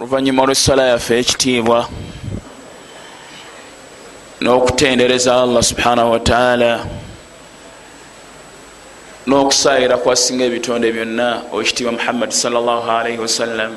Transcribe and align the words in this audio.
oluvanyuma 0.00 0.44
lwesala 0.46 0.84
yaffe 0.86 1.18
ekitiibwa 1.18 1.88
n'okutendereza 4.40 5.42
allah 5.42 5.62
subhanahu 5.62 6.10
wataala 6.12 6.72
n'okusaayira 9.26 9.96
kwasinga 10.02 10.44
ebitonde 10.44 10.88
byonna 10.96 11.28
owekitiibwa 11.52 11.92
muhammadi 11.92 12.32
salllahalaihi 12.32 13.20
wasallam 13.26 13.72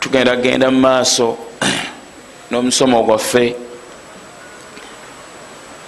tugenda 0.00 0.36
genda 0.36 0.70
mu 0.70 0.80
maaso 0.80 1.26
n'omusomo 2.50 3.02
gwaffe 3.02 3.56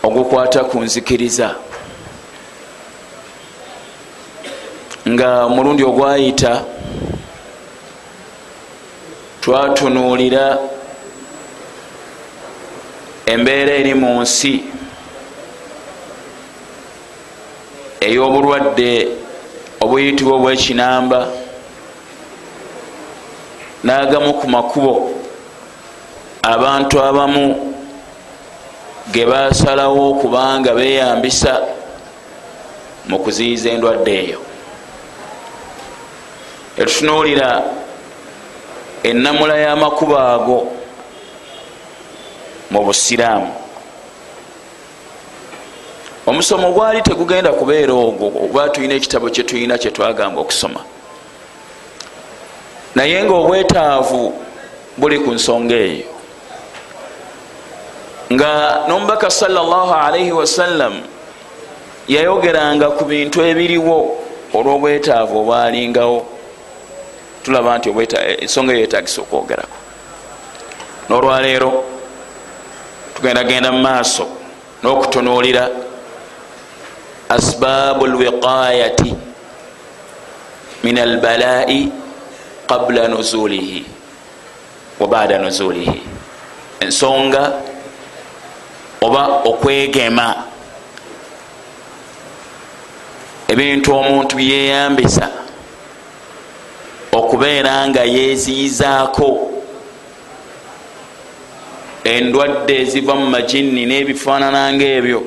ogukwata 0.02 0.64
ku 0.64 0.80
nzikiriza 0.80 1.48
nga 5.12 5.44
omulundi 5.44 5.84
ogwayita 5.84 6.75
twatunuulira 9.46 10.58
embeera 13.26 13.72
eri 13.80 13.94
mu 13.94 14.10
nsi 14.22 14.54
ey'obulwadde 18.06 18.90
obuyitibwa 19.82 20.34
obwekinamba 20.38 21.20
n'agamu 23.86 24.30
ku 24.40 24.46
makubo 24.54 24.94
abantu 26.42 26.94
abamu 27.08 27.46
ge 29.12 29.24
basalawo 29.30 30.00
okubanga 30.10 30.70
beeyambisa 30.78 31.52
mu 33.08 33.16
kuziyiza 33.22 33.68
endwadde 33.70 34.12
eyo. 34.22 34.40
Etutunuulira 36.80 37.85
ennamula 39.08 39.56
y'amakubo 39.58 40.18
ago 40.18 40.58
mu 42.70 42.80
busiraamu. 42.84 43.52
Omusomo 46.26 46.72
gwali 46.72 47.02
tegugenda 47.02 47.52
kubeera 47.52 47.92
ogwo 47.94 48.26
oba 48.44 48.68
tulina 48.68 48.94
ekitabo 48.94 49.30
kyetulina 49.30 49.78
kyetwagamba 49.78 50.40
okusoma. 50.40 50.80
Naye 52.94 53.22
nga 53.22 53.34
obwetaavu 53.34 54.34
buli 54.98 55.18
ku 55.18 55.30
nsonga 55.30 55.74
eyo. 55.74 56.08
Nga 58.32 58.50
nomubaka 58.88 59.30
salaalaihi 59.30 60.32
wasallam 60.32 60.94
yayogeranga 62.08 62.90
ku 62.98 63.04
bintu 63.04 63.38
ebiriwo 63.42 64.18
olw'obwetaavu 64.54 65.38
obwalingawo 65.38 66.35
tulaba 67.46 67.78
nti 67.78 67.88
ensonga 68.42 68.72
eyo 68.72 68.80
yetagisa 68.80 69.20
okwogerako. 69.22 69.76
N'olwaleero 71.08 71.70
tugenda 73.14 73.44
genda 73.44 73.70
mu 73.72 73.78
maaso 73.86 74.26
n'okutunuulira 74.82 75.70
asbaabu 77.28 78.06
lwiqayati 78.06 79.14
min 80.82 80.98
albalai 80.98 81.92
qabula 82.66 83.08
nuzulihi 83.08 83.86
wa 85.00 85.06
baada 85.06 85.38
nuzulihi 85.38 86.02
ensonga 86.80 87.52
oba 89.00 89.22
okwegema 89.46 90.34
ebintu 93.48 93.94
omuntu 93.94 94.36
byeyambisa 94.36 95.45
okubeera 97.36 97.88
nga 97.88 98.04
yeziyizaako 98.04 99.50
endwadde 102.04 102.74
eziva 102.82 103.14
mu 103.14 103.26
majinni 103.26 103.82
n'ebifaanana 103.86 104.72
ngaebyo 104.72 105.20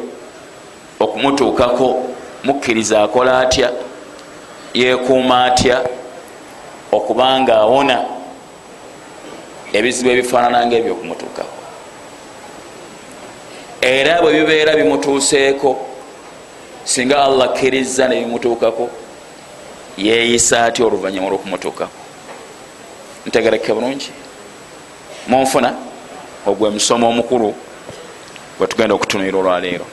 okumutuukako 1.00 1.88
mukkiriza 2.44 3.04
akola 3.04 3.40
atya? 3.40 3.70
Yeekuuma 4.74 5.46
atya? 5.46 5.78
Okubanga 6.92 7.54
awona 7.58 7.98
ebizibu 9.74 10.10
ebifaanana 10.10 10.66
ngaebyo 10.66 10.92
okumutuukako. 10.94 11.60
Era 13.82 14.22
bwe 14.22 14.34
bibeera 14.34 14.76
bimutuuseeko 14.76 15.78
singa 16.84 17.24
allah 17.24 17.54
kkiriza 17.54 18.08
ne 18.08 18.16
bimutuukako 18.26 18.90
yeeyisa 20.06 20.66
atya 20.66 20.86
oluvanyuma 20.86 21.28
olwokumutuukako 21.28 22.00
ntegereke 23.26 23.74
bulungi. 23.74 24.10
Munfuna 25.28 25.74
ogwe 26.46 26.70
musomo 26.70 27.10
omukulu 27.10 27.54
gwetugenda 28.58 28.96
okutunulira 28.96 29.38
olwaleero. 29.38 29.86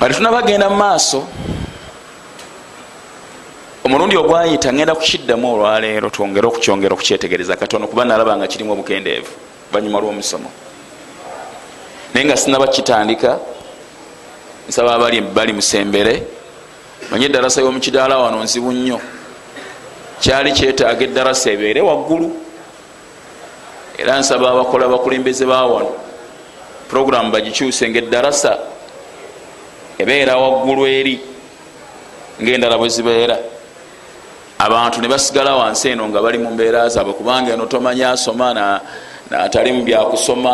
Bali 0.00 0.14
tunabagenda 0.14 0.68
mu 0.68 0.76
maaso. 0.76 1.24
Omulundi 3.84 4.16
ogwayita 4.16 4.72
ngenda 4.72 4.94
kukiddamu 4.94 5.54
olwaleero 5.54 6.10
twongere 6.10 6.46
okukyongera 6.46 6.94
okukyetegereza 6.94 7.56
katono 7.56 7.86
kuba 7.86 8.04
nalaba 8.04 8.36
nga 8.36 8.46
kirimu 8.46 8.72
obukendeevu 8.72 9.32
vanyuma 9.72 10.00
lw'omusomo. 10.00 10.50
Naye 12.14 12.26
nga 12.26 12.36
sinaba 12.36 12.66
kitandika 12.66 13.38
nsaba 14.68 14.94
abali 14.94 15.20
bali 15.20 15.52
musembere 15.52 16.26
manye 17.10 17.26
eddarasa 17.26 17.60
y'omukidaala 17.60 18.18
wano 18.18 18.42
nzibu 18.42 18.72
nnyo. 18.72 19.00
Kyali 20.20 20.52
kyetaaga 20.52 21.04
eddarasa 21.04 21.50
ebeere 21.50 21.80
waggulu. 21.80 22.28
Era 23.98 24.18
nsaba 24.18 24.50
abakola 24.50 24.86
abakulembeze 24.86 25.46
ba 25.46 25.66
wano 25.66 25.92
puroguramu 26.88 27.32
bagikyuse 27.32 27.88
nga 27.88 27.98
eddarasa 27.98 28.58
ebeera 29.98 30.36
waggulu 30.36 30.86
eri 30.86 31.20
ngaendala 32.42 32.78
bwe 32.78 32.88
zibeera. 32.88 33.36
Abantu 34.58 35.00
ne 35.00 35.08
basigala 35.08 35.56
wansi 35.56 35.88
eno 35.88 36.08
nga 36.08 36.22
bali 36.22 36.38
mu 36.38 36.50
mbeera 36.50 36.88
zaabwe 36.88 37.12
kubanga 37.12 37.52
eno 37.52 37.66
tomanya 37.66 38.10
asoma 38.10 38.80
natali 39.30 39.72
mu 39.72 39.82
byakusoma 39.84 40.52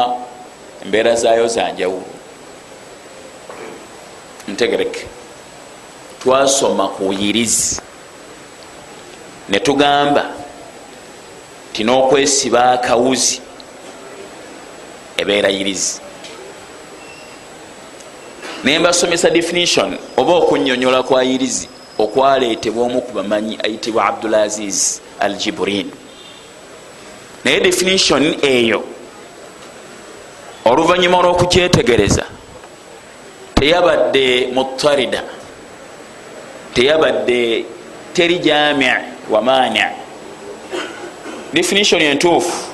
embeera 0.84 1.14
zaayo 1.14 1.46
zanjawulo 1.46 2.02
ntegereke 4.48 5.06
twasoma 6.22 6.88
kuyirizi 6.88 7.80
ne 9.48 9.60
tugamba 9.60 10.30
ti 11.72 11.84
n'okwesiba 11.84 12.70
akawuzi 12.70 13.40
ebeera 15.16 15.48
yirizi. 15.48 16.00
Nembasomesa 18.64 19.30
definition 19.30 19.98
oba 20.16 20.32
okunyonyola 20.32 21.02
kwa 21.02 21.22
yirizi 21.22 21.68
okwaleetebwa 21.98 22.84
omu 22.84 23.00
ku 23.00 23.12
bamanyi 23.12 23.58
ayitibwa 23.64 24.04
abdulaziz 24.04 25.00
al 25.20 25.34
jibrin 25.34 25.90
naye 27.44 27.60
definition 27.60 28.34
eyo 28.42 28.84
oluvanyuma 30.64 31.18
olw'okukyetegereza 31.18 32.24
teyabadde 33.54 34.48
mutarida 34.54 35.22
teyabadde 36.74 37.64
teri 38.12 38.38
jami 38.38 38.86
wa 39.30 39.42
mani 39.42 39.80
definition 41.52 42.00
entuufu. 42.00 42.72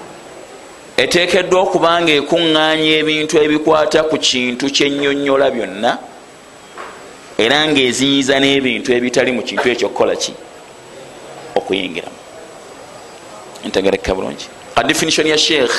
Etekeddwa 0.96 1.60
okuba 1.60 2.02
nga 2.02 2.12
ekuŋŋaanya 2.12 2.92
ebintu 3.00 3.38
ebikwata 3.38 4.02
ku 4.10 4.18
kintu 4.18 4.66
kyenyonyola 4.66 5.50
byonna 5.50 5.98
era 7.38 7.66
ngaeziyiza 7.70 8.34
n'ebintu 8.40 8.90
ebitali 8.92 9.30
mu 9.32 9.42
kintu 9.42 9.66
ekyo 9.70 9.86
okukola 9.86 10.14
ki? 10.16 10.32
Okuyingiramu 11.54 12.18
ntegereka 13.66 14.14
bulungi. 14.14 14.46
Ka 14.74 14.82
definition 14.82 15.26
ya 15.26 15.38
sheikh 15.38 15.74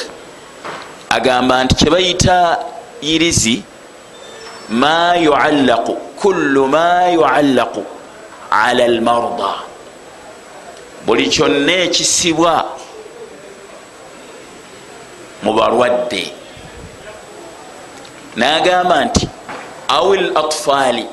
agamba 1.10 1.64
nti 1.64 1.76
kyebayita 1.76 2.60
yirizi 3.02 3.64
ma 4.70 5.16
yuallaqu 5.20 5.94
kullu 6.16 6.68
ma 6.68 7.12
yuallaqu 7.12 7.99
ala 8.52 8.84
almarda. 8.84 9.54
Buli 11.06 11.30
kyonna 11.30 11.74
ekisibwa 11.74 12.66
mu 15.44 15.54
balwadde. 15.54 16.34
Nagamba 18.36 19.06
nti 19.06 19.30
awil 19.88 20.38
atfaali 20.38 21.06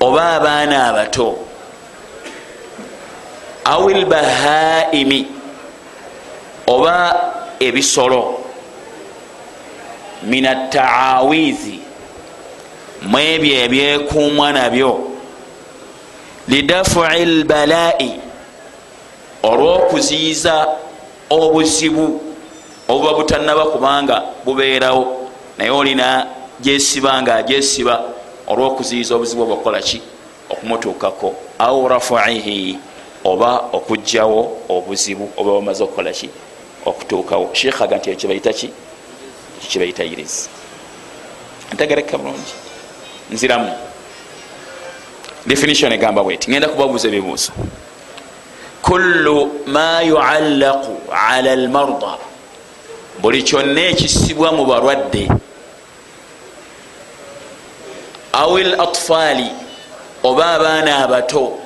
oba 0.00 0.22
abaana 0.36 0.86
abato 0.88 1.38
awil 3.64 4.04
bahaimi 4.06 5.26
oba 6.66 6.96
ebisolo 7.60 8.40
min 10.22 10.46
ataawizi 10.46 11.80
mu 13.08 13.18
ebyo 13.18 13.54
ebyekuumwa 13.64 14.52
nabyo 14.52 15.15
lidafui 16.48 17.24
lbalai 17.24 18.20
olwokuziyiza 19.42 20.66
obuzibu 21.30 22.20
obuba 22.88 23.14
butanaba 23.14 23.64
kubanga 23.64 24.22
bubeerawo. 24.44 25.30
Naye 25.58 25.70
olina 25.70 26.26
gyesiba 26.60 27.22
nga 27.22 27.34
agyesiba 27.34 28.04
olwokuziyiza 28.46 29.14
obuzibu 29.14 29.42
obwakukolaki 29.42 30.02
okumutuukako. 30.50 31.34
Au 31.58 31.88
rafuihi 31.88 32.78
oba 33.24 33.70
okugjawo 33.72 34.58
obuzibu 34.68 35.30
oba 35.36 35.52
bamaze 35.52 35.84
okukolaki 35.84 36.30
okutuukawo. 36.86 37.50
Sheikhaga 37.52 37.96
nti 37.96 38.10
ekibaitaki 38.10 38.70
kikibaita 39.60 40.04
irizi 40.04 40.48
ntegereka 41.72 42.18
bulungi. 42.18 42.54
Nziramu 43.30 43.72
definition 45.46 45.92
egamba 45.92 46.22
bweti. 46.24 46.50
Ngenda 46.50 46.68
kubabuuza 46.68 47.08
ebibuuzo. 47.08 47.52
Kullu 48.82 49.50
ma 49.66 50.02
yuallaqu 50.02 50.92
ala 51.10 51.56
lmarda 51.56 52.18
buli 53.18 53.42
kyonna 53.42 53.80
ekisibwa 53.80 54.52
mu 54.52 54.66
balwadde. 54.66 55.28
Au 58.32 58.58
l 58.58 58.80
atfaali 58.80 59.50
oba 60.22 60.46
abaana 60.54 61.04
abato. 61.04 61.58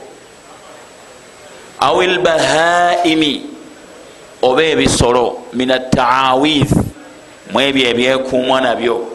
Au 1.81 2.03
lbahaimi 2.03 3.43
oba 4.43 4.63
ebisolo. 4.63 5.39
Min 5.53 5.71
ataawith 5.71 6.73
mu 7.53 7.61
ebyo 7.61 7.89
ebyekuumwa 7.91 8.61
nabyo 8.61 9.07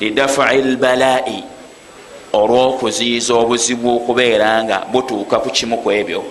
lidafui 0.00 0.62
lbalai 0.62 1.44
olwokuziyiza 2.32 3.34
obuzibu 3.34 3.96
okubeera 3.96 4.64
nga 4.64 4.78
butuuka 4.92 5.38
ku 5.38 5.50
kimu 5.50 5.78
ku 5.82 5.90
ebyo. 5.90 6.22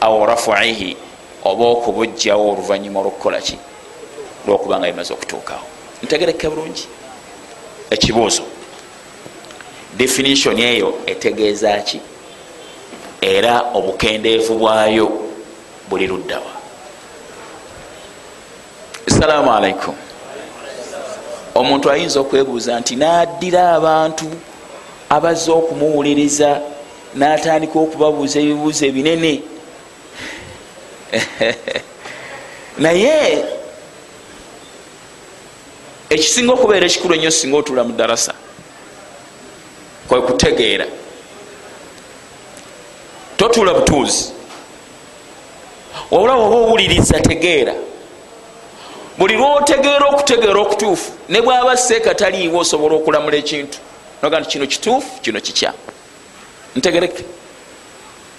Au 0.00 0.26
rafuihi 0.26 0.96
oba 1.44 1.64
okubujjawo 1.64 2.52
oluvanyuma 2.52 3.00
olwokukolaki 3.00 3.58
lwokuba 4.46 4.78
nga 4.78 4.86
bimaze 4.86 5.12
okutuukawo. 5.12 5.66
Ntegereke 6.02 6.48
bulungi. 6.48 6.86
Ekibuuzo. 7.90 8.42
Definition 9.96 10.58
eyo 10.58 10.94
etegeeza 11.06 11.78
ki? 11.82 12.00
Era 13.20 13.60
obukendeevu 13.74 14.54
bwayo 14.54 15.06
buli 15.88 16.06
luddawa 16.06 16.60
salaamu 19.20 19.52
alaikum. 19.52 19.94
Omuntu 21.54 21.90
ayinza 21.90 22.20
okwebuuza 22.20 22.80
nti 22.80 22.96
naddira 22.96 23.74
abantu 23.74 24.26
abazze 25.10 25.50
okumuwuliriza 25.50 26.60
natandika 27.14 27.78
okubabuuza 27.78 28.38
ebibuuzo 28.40 28.86
ebinene. 28.86 29.42
Naye 32.82 33.44
ekisinga 36.14 36.52
okubeera 36.54 36.86
ekikulu 36.86 37.14
ennyo 37.14 37.30
singa 37.30 37.56
otuula 37.56 37.82
mu 37.84 37.92
darasa 37.98 38.34
kwe 40.08 40.20
kutegeera. 40.22 40.86
Totuula 43.36 43.74
butuuzi. 43.74 44.32
Wabula 46.10 46.34
waba 46.34 46.56
owuliriza 46.56 47.20
tegeera. 47.20 47.74
Buli 49.18 49.34
lwotegeera 49.34 50.06
okutegeera 50.06 50.60
okutuufu 50.60 51.10
ne 51.28 51.42
bwaba 51.42 51.76
seeka 51.76 52.14
taliiwo 52.14 52.58
osobola 52.58 52.94
okulamula 52.94 53.36
ekintu 53.36 53.78
noga 54.22 54.40
nti 54.40 54.48
kino 54.48 54.66
kituufu 54.66 55.20
kino 55.20 55.40
kikya. 55.40 55.72
Ntegereke. 56.76 57.24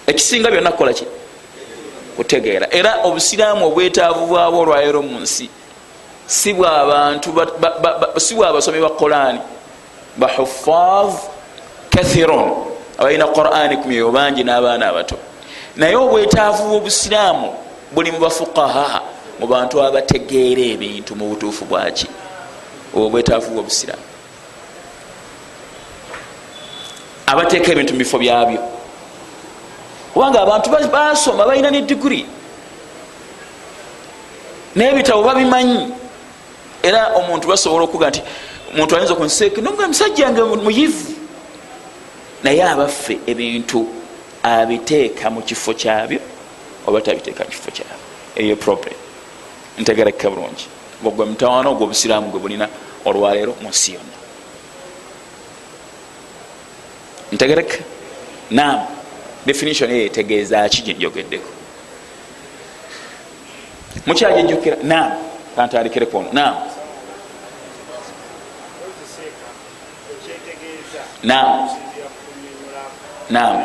Ekisinga 0.06 0.50
byonna 0.50 0.70
kukolaki 0.70 1.06
kutegeera. 2.16 2.66
Era 2.70 3.02
obusiraamu 3.02 3.66
obwetaavu 3.66 4.26
bwabwo 4.26 4.60
olwaleero 4.60 5.02
mu 5.02 5.20
nsi 5.20 5.48
si 6.26 6.52
bwabantu 6.54 7.34
si 8.16 8.34
bwabasomi 8.34 8.80
ba 8.80 8.90
qurani. 8.90 9.40
Bahufaz 10.16 11.14
kathiron 11.90 12.52
abalina 12.98 13.26
qurani 13.26 13.76
ku 13.76 13.88
myoyo 13.88 14.10
bangi 14.10 14.44
n'abaana 14.44 14.88
abato. 14.88 15.16
Naye 15.76 15.96
obwetaavu 15.96 16.68
bwobusiraamu 16.68 17.54
buli 17.92 18.12
mu 18.12 18.18
bafuqaha 18.18 19.02
mu 19.40 19.46
bantu 19.46 19.82
abategeera 19.82 20.62
ebintu 20.62 21.16
mu 21.16 21.28
butuufu 21.28 21.64
bwaki 21.64 22.06
obwo 22.94 23.08
bwetaavu 23.10 23.50
bwobusiraamu 23.50 24.11
abateeka 27.26 27.72
ebintu 27.72 27.92
mu 27.92 27.98
bifo 27.98 28.18
byabyo. 28.18 28.60
Kubanga 30.12 30.42
abantu 30.42 30.70
basoma 30.70 31.46
balina 31.46 31.70
ne 31.70 31.82
diguri. 31.82 32.26
N'ebitabo 34.76 35.22
babimanyi. 35.22 35.92
Era 36.82 37.14
omuntu 37.16 37.48
basobola 37.48 37.84
okuga 37.84 38.10
nti 38.10 38.22
omuntu 38.74 38.96
ayinza 38.96 39.12
okunseeka? 39.14 39.62
Nga 39.62 39.88
musajja 39.88 40.30
nga 40.30 40.44
muyivu 40.44 41.14
naye 42.42 42.62
abaffe 42.62 43.18
ebintu 43.26 43.86
abiteeka 44.42 45.30
mu 45.30 45.42
kifo 45.42 45.72
kyabyo 45.74 46.20
oba 46.86 47.00
tabiteeka 47.00 47.44
mu 47.44 47.50
kifo 47.50 47.70
kyabyo. 47.70 47.98
Eyo 48.36 48.56
problem. 48.56 48.98
Ntegereka 49.78 50.30
bulungi. 50.30 50.66
Gwe 51.02 51.24
mutawaana 51.26 51.70
ogwo 51.70 51.84
obusiraamu 51.84 52.30
gwe 52.30 52.40
bulina 52.40 52.68
olwaleero 53.04 53.54
mu 53.62 53.68
nsi 53.68 53.94
yonna 53.94 54.21
ntegereka 57.32 57.78
nam 58.50 58.86
definition 59.46 59.90
eyo 59.90 60.04
etegeeza 60.06 60.68
ki 60.68 60.82
gyenjogeddeko 60.82 61.50
mukyajejjukira 64.06 64.76
nam 64.82 65.12
kantandikireko 65.56 66.18
ono. 66.18 66.28
Nam 66.32 66.54
nam 71.22 71.68
nam 73.30 73.64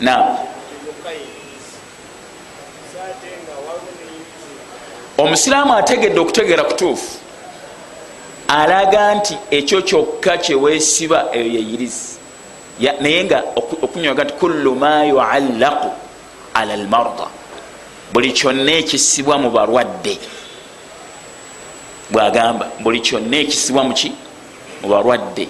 nam 0.00 0.38
omusiraamu 5.18 5.74
ategedde 5.74 6.20
okutegeera 6.20 6.64
kutuufu 6.64 7.23
alaga 8.54 9.14
nti 9.14 9.34
ekyo 9.50 9.82
kyokka 9.82 10.38
kyeweesiba 10.38 11.18
eyo 11.32 11.46
yeyirizi 11.46 12.14
naye 13.00 13.24
nga 13.24 13.42
okunyoga 13.82 14.24
nti 14.24 14.32
kullu 14.32 14.74
ma 14.74 15.04
yuallaqu 15.04 15.90
ala 16.54 16.76
lmarda 16.76 17.26
buli 18.12 18.32
kyonna 18.32 18.72
ekisibwa 18.72 19.38
mu 19.38 19.50
balwadde. 19.50 20.18
Bwagamba 22.10 22.66
buli 22.80 23.00
kyonna 23.00 23.36
ekisibwa 23.36 23.84
muki 23.84 24.12
mu 24.82 24.88
balwadde. 24.88 25.48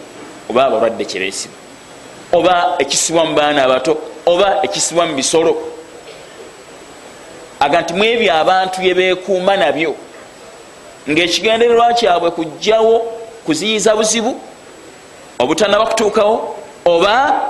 Oba 0.50 0.66
abalwadde 0.66 1.04
kyebeesiba 1.04 1.54
oba 2.32 2.76
ekisibwa 2.78 3.24
mu 3.24 3.34
baana 3.34 3.64
abato 3.64 3.98
oba 4.26 4.64
ekisibwa 4.64 5.06
mu 5.06 5.14
bisolo. 5.14 5.52
Aga 7.60 7.80
nti 7.80 7.92
mu 7.94 8.04
ebyo 8.04 8.32
abantu 8.34 8.80
byebekuuma 8.80 9.56
nabyo 9.56 9.94
ngaekigendererwa 11.10 11.94
kyabwe 11.94 12.30
kugjawo 12.30 12.98
kuziyiza 13.46 13.96
buzibu 13.96 14.40
obutanaba 15.38 15.86
kutuukawo 15.86 16.56
oba 16.84 17.40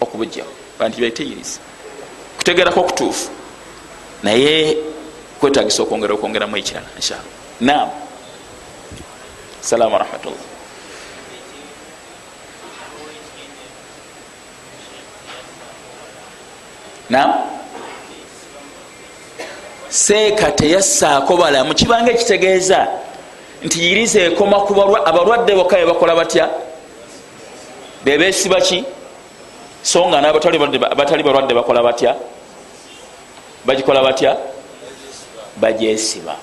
okubujjawo. 0.00 0.52
Banti 0.78 1.00
beteyiriza 1.00 1.58
kutegerako 2.36 2.80
okutuufu 2.80 3.30
naye 4.22 4.76
kwetagisa 5.40 5.82
okwongera 5.82 6.14
okwongeramu 6.14 6.56
ekirala 6.56 6.86
inshallah. 6.96 7.24
Nam 7.60 7.88
salaamu 9.60 9.92
warahmatullah 9.92 10.44
nam 17.10 17.55
seeka 19.96 20.50
teyassaako 20.52 21.36
balamu. 21.36 21.74
Kibanga 21.74 22.12
ekitegeeza 22.12 22.86
nti 23.64 23.80
yiriza 23.84 24.20
ekoma 24.20 24.60
ku 24.60 24.72
abalwadde 25.04 25.54
bokka 25.54 25.76
bebakola 25.76 26.14
batya? 26.14 26.50
Bebesiba 28.04 28.60
ki? 28.60 28.84
So 29.82 30.04
nga 30.08 30.20
nabatali 30.20 30.58
balwadde 31.22 31.54
bakola 31.54 31.82
batya? 31.82 32.14
Bagikola 33.64 34.02
batya? 34.02 34.36
Bagyesiba. 35.56 36.36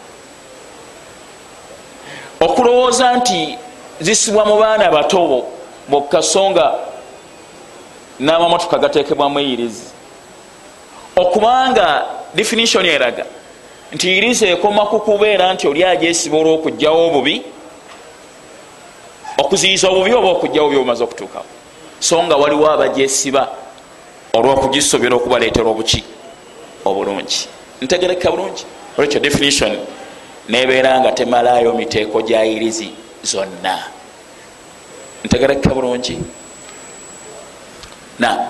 Okulowooza 2.39 3.15
nti 3.17 3.57
zisibwa 4.01 4.45
mu 4.45 4.57
baana 4.57 4.91
bato 4.91 5.45
bokka 5.87 6.21
so 6.21 6.49
nga 6.49 6.73
n'amamotoka 8.19 8.77
gatekebwamu 8.77 9.39
eyirizi 9.39 9.85
okubanga 11.15 12.05
definition 12.33 12.85
eraga 12.85 13.25
nti 13.93 14.17
iriza 14.17 14.47
ekoma 14.47 14.85
ku 14.85 14.99
kubeera 14.99 15.53
nti 15.53 15.67
oli 15.67 15.83
agyesiba 15.83 16.37
olwokugjawo 16.37 16.99
obubi 17.07 17.35
okuziyiza 19.37 19.89
obubi 19.89 20.13
oba 20.13 20.29
okugjawo 20.35 20.67
byobumaze 20.69 21.03
okutuukawo? 21.03 21.45
So 21.99 22.23
nga 22.23 22.35
waliwo 22.35 22.67
abajesiba 22.71 23.43
olwokugisobera 24.33 25.15
okubaleetera 25.15 25.69
obuki 25.69 26.03
obulungi. 26.85 27.47
Ntegereka 27.81 28.31
bulungi. 28.31 28.65
Olwekyo 28.97 29.19
definition 29.19 29.77
nebeera 30.49 30.99
nga 30.99 31.11
temalayo 31.11 31.73
miteeko 31.73 32.21
gyayirizi 32.21 32.89
zonna. 33.23 33.77
Ntegereka 35.23 35.69
bulungi. 35.69 36.17
Na. 38.19 38.49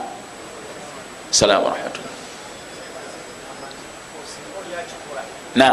Salaamu 1.30 1.68
rahmatullah 1.68 2.03
na 5.56 5.68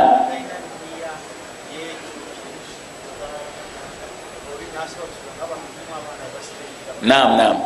nam 7.03 7.37
nam 7.37 7.57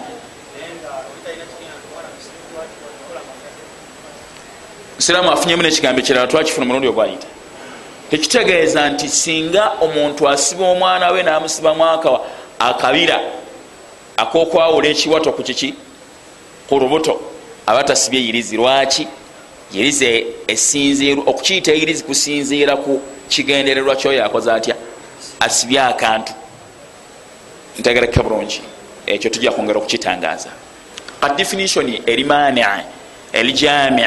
siraamu 4.98 5.30
afunyemu 5.30 5.62
nekigambo 5.62 6.00
ekirala 6.00 6.26
twakifuna 6.26 6.66
mulundi 6.66 6.88
ogwayita 6.88 7.26
tekitegeeza 8.10 8.90
nti 8.90 9.08
singa 9.08 9.72
omuntu 9.80 10.28
asiba 10.28 10.64
omwana 10.64 11.10
we 11.10 11.22
namusibamu 11.22 11.84
akabira 12.58 13.20
akokwawula 14.16 14.88
ekiwato 14.88 15.32
ku 15.32 15.42
kiki? 15.42 15.74
Ku 16.68 16.78
lubuto 16.78 17.20
aba 17.66 17.84
tasibye 17.84 18.20
yirizi. 18.20 18.56
Lwaki 18.56 19.08
yirizi 19.72 20.26
esinziir 20.48 21.18
okukiyita 21.18 21.72
eyirizi 21.72 22.04
kusinziira 22.04 22.76
ku 22.76 23.00
kigendererwa 23.28 23.96
kyoyo 23.96 24.24
akoze 24.24 24.52
atya? 24.52 24.76
Asibye 25.40 25.80
akantu. 25.80 26.32
Ntegereka 27.78 28.22
bulungi. 28.22 28.60
Ekyo 29.06 29.30
tujja 29.30 29.50
kwongera 29.50 29.78
okukitangaza. 29.78 30.48
Ka 31.20 31.28
definition 31.28 31.98
eri 32.06 32.24
mani 32.24 32.62
eri 33.32 33.52
jami 33.52 34.02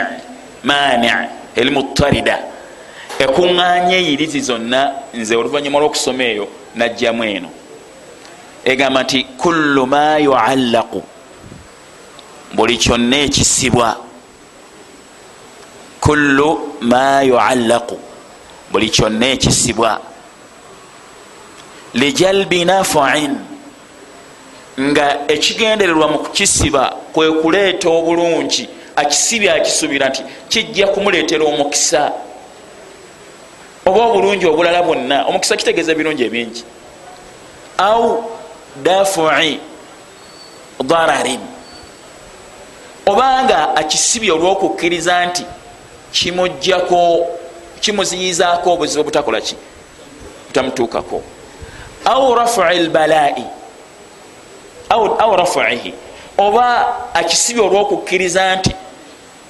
mani 0.64 1.10
eri 1.56 1.70
mutarida 1.70 2.40
ekuŋŋanya 3.20 3.96
eyirizi 3.98 4.42
zonna 4.42 4.94
nze 5.14 5.36
oluvanyuma 5.36 5.80
lwokusoma 5.80 6.24
eyo 6.24 6.48
najjamu 6.76 7.24
eno. 7.24 7.50
Egamba 8.66 9.04
nti 9.04 9.24
kullu 9.38 9.86
ma 9.88 10.18
yuallaqu. 10.18 11.04
Buli 12.54 12.78
kyonna 12.78 13.18
ekisibwa 13.18 14.07
kullu 16.02 16.78
ma 16.82 17.22
yuallaqu. 17.22 18.00
Buli 18.72 18.90
kyonna 18.90 19.28
ekisibwa. 19.28 20.02
Lijalbi 21.94 22.66
nafuin 22.66 23.38
nga 24.80 25.28
ekigendererwa 25.28 26.08
mu 26.08 26.20
kukisiba 26.20 26.94
kwe 27.14 27.32
kuleeta 27.32 27.90
obulungi. 27.90 28.70
Akisibye 28.96 29.52
akisubira 29.52 30.10
nti 30.10 30.24
kijja 30.50 30.88
kumuleetera 30.88 31.46
omukisa. 31.46 32.12
Oba 33.86 34.06
obulungi 34.06 34.46
obulala 34.46 34.84
bwonna 34.84 35.26
omukisa 35.26 35.58
kitegeeza 35.58 35.96
birungi 35.96 36.24
ebingi. 36.24 36.64
Au 37.78 38.32
dafui 38.84 39.60
dararin. 40.84 41.40
Obanga 43.06 43.76
akisibye 43.76 44.32
olwokukkiriza 44.32 45.26
nti 45.26 45.46
kimugjako 46.12 47.28
kimuziyizaako 47.80 48.74
obuzibu 48.74 49.04
butakola 49.04 49.42
ki? 49.42 49.56
Butamutuukako 50.48 51.22
au 52.06 52.36
rafui 52.36 52.80
lbalai 52.80 53.44
au 54.90 55.36
rafuihi 55.36 55.94
oba 56.38 56.96
akisibye 57.14 57.64
olwokukkiriza 57.64 58.56
nti 58.56 58.72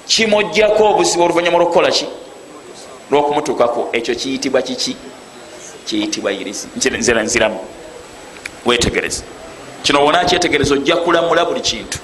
kimugjako 0.06 0.84
obuzibu 0.90 1.22
oluvanyuma 1.24 1.58
lwokukola 1.58 1.90
ki? 1.90 2.06
Lwokumutuukako. 3.10 3.88
Ekyo 3.92 4.14
kiyitibwa 4.14 4.62
kiki? 4.62 4.96
Kiyitibwa 5.86 6.32
irizi 6.32 6.68
nzira 6.98 7.22
nziramu. 7.22 7.58
Wetegereze 8.66 9.22
kino 9.82 10.04
wona 10.04 10.24
kyetegereza 10.24 10.74
ojja 10.74 10.96
kulamula 10.96 11.44
buli 11.44 11.60
kintu. 11.60 11.98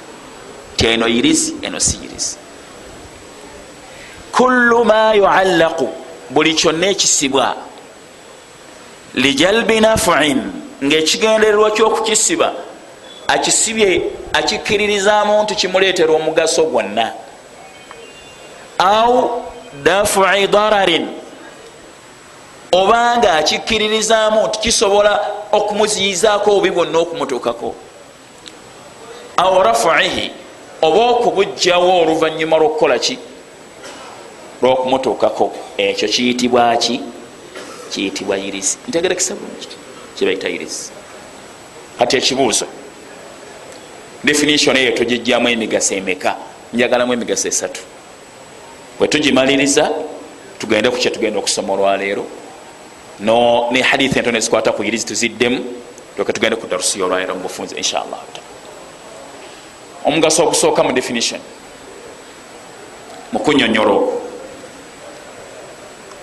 Ti 0.77 0.87
eno 0.87 1.09
irizi 1.09 1.55
eno 1.63 1.81
si 1.81 1.97
irizi 2.05 2.37
kullu 4.37 4.85
ma 4.85 5.15
yuallaqu 5.15 5.89
buli 6.31 6.55
kyonna 6.55 6.87
ekisibwa. 6.87 7.57
Lijalbi 9.15 9.81
nafuin 9.81 10.43
ngaekigendererwa 10.85 11.71
kyokukisiba 11.71 12.53
akisibye 13.29 14.03
akikkiririzaamu 14.33 15.43
nti 15.43 15.55
kimuleetera 15.55 16.13
omugaso 16.13 16.63
gwonna. 16.65 17.13
Au 18.79 19.43
dafui 19.83 20.47
dararin 20.47 21.09
obanga 22.73 23.35
akikkiririzaamu 23.35 24.47
nti 24.47 24.59
kisobola 24.59 25.21
okumuziyizaako 25.53 26.51
obubi 26.51 26.71
bwonna 26.71 26.99
okumutuukako. 26.99 27.75
Au 29.37 29.63
rafuihi 29.63 30.31
oba 30.83 31.01
okubugjawo 31.11 32.01
oluvanyuma 32.03 32.57
lwokukola 32.57 32.99
ki 32.99 33.19
lwokumutuukako 34.65 35.53
ekyo 35.77 36.09
kiyitibwa 36.09 36.77
ki? 36.77 37.01
Kiyitibwa 37.91 38.39
irizi 38.39 38.79
ntegerekesa 38.89 39.35
bulungi 39.35 39.69
kibaita 40.17 40.49
irizi 40.49 40.91
kati 41.99 42.17
ekibuuzo. 42.17 42.67
Definition 44.25 44.77
eyo 44.77 44.93
tugijjamu 44.93 45.49
emigaso 45.49 45.95
emeka? 45.95 46.37
Njagalamu 46.73 47.13
emigaso 47.13 47.49
esatu. 47.49 47.81
Bwetugimaliriza 48.99 49.91
tugende 50.59 50.91
ku 50.91 50.97
kyetugenda 50.97 51.39
okusoma 51.39 51.73
olwaleero. 51.73 52.25
No 53.21 53.69
ne 53.71 53.83
hadithi 53.83 54.19
entono 54.19 54.39
ezikwata 54.39 54.73
ku 54.73 54.83
irizi 54.85 55.07
tuziddemu 55.07 55.61
toke 56.17 56.33
tugende 56.33 56.57
ku 56.57 56.67
darusi 56.67 57.03
olwaleero 57.03 57.35
mubufunze 57.35 57.77
inshallah. 57.77 58.19
Omugaso 60.05 60.43
ogusooka 60.45 60.83
mu 60.83 60.93
definition. 60.93 61.41
Mukunyonyola 63.33 63.91
okwo 63.91 64.24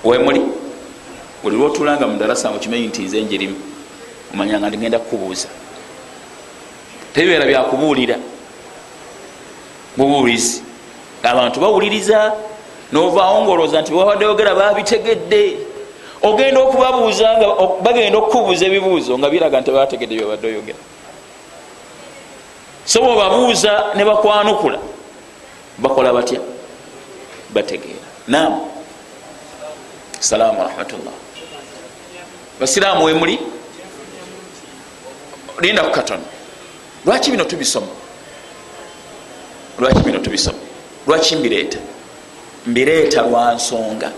wemuli 0.04 0.42
buli 1.44 1.56
lwotulanga 1.58 2.08
mudarasa 2.08 2.50
okimanyi 2.50 2.88
nti 2.88 3.02
nze 3.02 3.22
njirimu 3.22 3.56
omanyanga 4.34 4.68
ndigenda 4.70 5.00
kukubuuza. 5.00 5.48
Tebibeera 7.14 7.46
byakubuulira 7.46 8.16
bubuulizi 9.98 10.64
abantu 11.24 11.60
bawuliriza 11.60 12.34
novaawo 12.92 13.42
ngaolowooza 13.42 13.82
nti 13.82 13.92
babadde 13.92 14.26
ogera 14.26 14.56
babitegedde. 14.56 15.58
Ogenda 16.22 16.60
okubabuuza 16.62 17.38
nga 17.38 17.48
bagenda 17.82 18.18
okukubuuza 18.18 18.66
ebibuuzo 18.66 19.18
nga 19.18 19.30
biraga 19.30 19.62
nti 19.62 19.72
bategedde 19.72 20.16
byobadde 20.16 20.48
oyogera. 20.48 20.82
So 22.86 23.02
bwebabuuza 23.02 23.94
ne 23.96 24.06
bakwanukula 24.06 24.80
bakola 25.78 26.14
batya? 26.14 26.40
Bategeera. 27.54 28.06
Nam 28.28 28.71
salaamu 30.22 30.60
warahmatullah 30.60 31.14
basiraamu 32.60 33.06
wemuli 33.06 33.40
linda 35.62 35.84
ku 35.84 35.92
katono 35.92 36.24
lwaki 37.06 37.32
bino 37.32 37.44
tubisoma? 37.46 37.88
Lwaki 39.80 40.00
bino 40.00 40.20
tubisoma? 40.20 40.58
Lwaki 41.08 41.36
mbireeta? 41.36 41.78
Mbireeta 42.68 43.22
lwa 43.22 43.54
nsonga. 43.54 44.12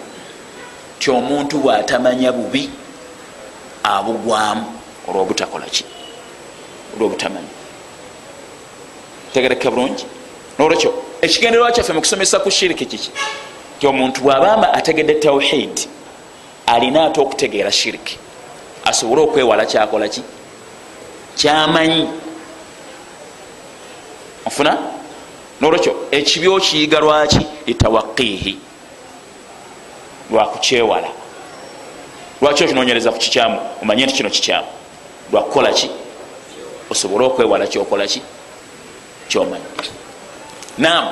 Ti 1.00 1.12
omuntu 1.12 1.58
bwatamanya 1.58 2.32
bubi 2.32 2.70
abugwamu 3.84 4.66
olwobutakola 5.08 5.66
ki? 5.66 5.86
Olwobutamanya 6.96 7.48
tegereka 9.34 9.72
bulungi? 9.72 10.06
Nolwekyo 10.60 10.94
ekigendererwa 11.22 11.72
kyaffe 11.72 11.94
mukusomesa 11.94 12.40
ku 12.40 12.52
shiriki 12.52 12.86
kiki 12.86 13.12
ti 13.84 13.88
omuntu 13.88 14.22
bwabamba 14.22 14.74
ategedde 14.74 15.14
tauhid 15.20 15.88
alina 16.68 17.06
ate 17.06 17.20
okutegeera 17.22 17.72
shiriki 17.72 18.18
asobole 18.86 19.22
okwewala 19.22 19.66
kyakola 19.66 20.08
ki? 20.08 20.24
Kyamanyi. 21.36 22.08
Ofuna? 24.46 24.78
Nolwekyo 25.62 25.96
ekibi 26.12 26.48
okiyiga 26.48 27.00
lwaki? 27.00 27.46
Litawaqihi 27.68 28.58
lwakukyewala. 30.32 31.10
Lwaki 32.42 32.64
okinonyereza 32.64 33.12
ku 33.12 33.18
kikyamu? 33.18 33.60
Omanye 33.82 34.06
nti 34.06 34.14
kino 34.14 34.30
kikyamu. 34.30 34.68
Lwakukola 35.32 35.74
ki? 35.74 35.90
Osobole 36.90 37.26
okwewala 37.26 37.68
kyokola 37.68 38.08
ki? 38.08 38.22
Kyomanyi. 39.28 39.66
Nam 40.78 41.08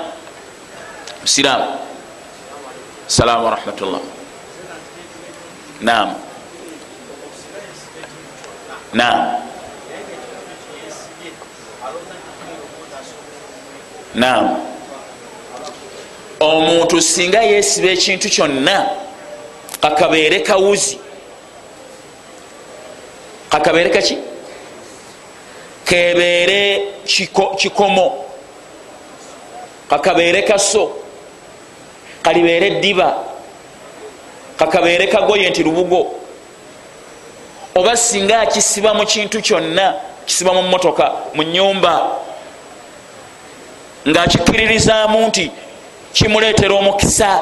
musiraamu 1.21 1.90
salaamu 3.11 3.45
warahmatullah 3.45 3.99
naam. 5.81 6.15
Naam. 8.93 9.19
Naam. 14.15 14.45
Omuntu 16.39 17.01
singa 17.01 17.41
yeesiba 17.43 17.89
ekintu 17.91 18.29
kyonna 18.29 18.89
kakabeere 19.81 20.39
kawuzi. 20.39 20.99
Kakabeere 23.49 23.89
kaki? 23.89 24.17
Kebeere 25.85 26.87
kikomo. 27.57 28.25
Kakabeere 29.89 30.41
kaso 30.47 31.00
kalibeere 32.21 32.69
ddiba. 32.69 33.17
Kakabeere 34.57 35.07
kagoye 35.07 35.49
nti 35.49 35.63
lubugo. 35.63 36.07
Oba 37.75 37.97
singa 37.97 38.41
akisiba 38.41 38.93
mu 38.93 39.05
kintu 39.05 39.41
kyonna 39.41 39.93
kisiba 40.25 40.53
mu 40.53 40.61
motoka 40.61 41.11
mu 41.33 41.43
nyumba 41.43 42.11
ngaakikiririzaamu 44.07 45.27
nti 45.27 45.51
kimuleetera 46.13 46.75
omukisa 46.75 47.39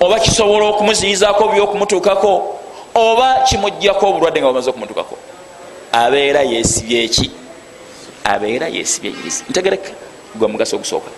oba 0.00 0.20
kisobola 0.20 0.64
okumuziyizaako 0.66 1.48
byokumutuukako 1.48 2.60
oba 2.94 3.42
kimugjako 3.48 4.06
obulwadde 4.06 4.40
nga 4.40 4.46
bamaze 4.46 4.70
okumutuukako. 4.70 5.16
Abeera 5.92 6.40
yesibye 6.42 7.04
eki 7.04 7.30
abeera 8.24 8.68
yesibye 8.68 9.10
irizi 9.10 9.44
ntegereka 9.50 9.90
gwe 10.34 10.48
mugaso 10.48 10.76
ogusooka 10.76 11.10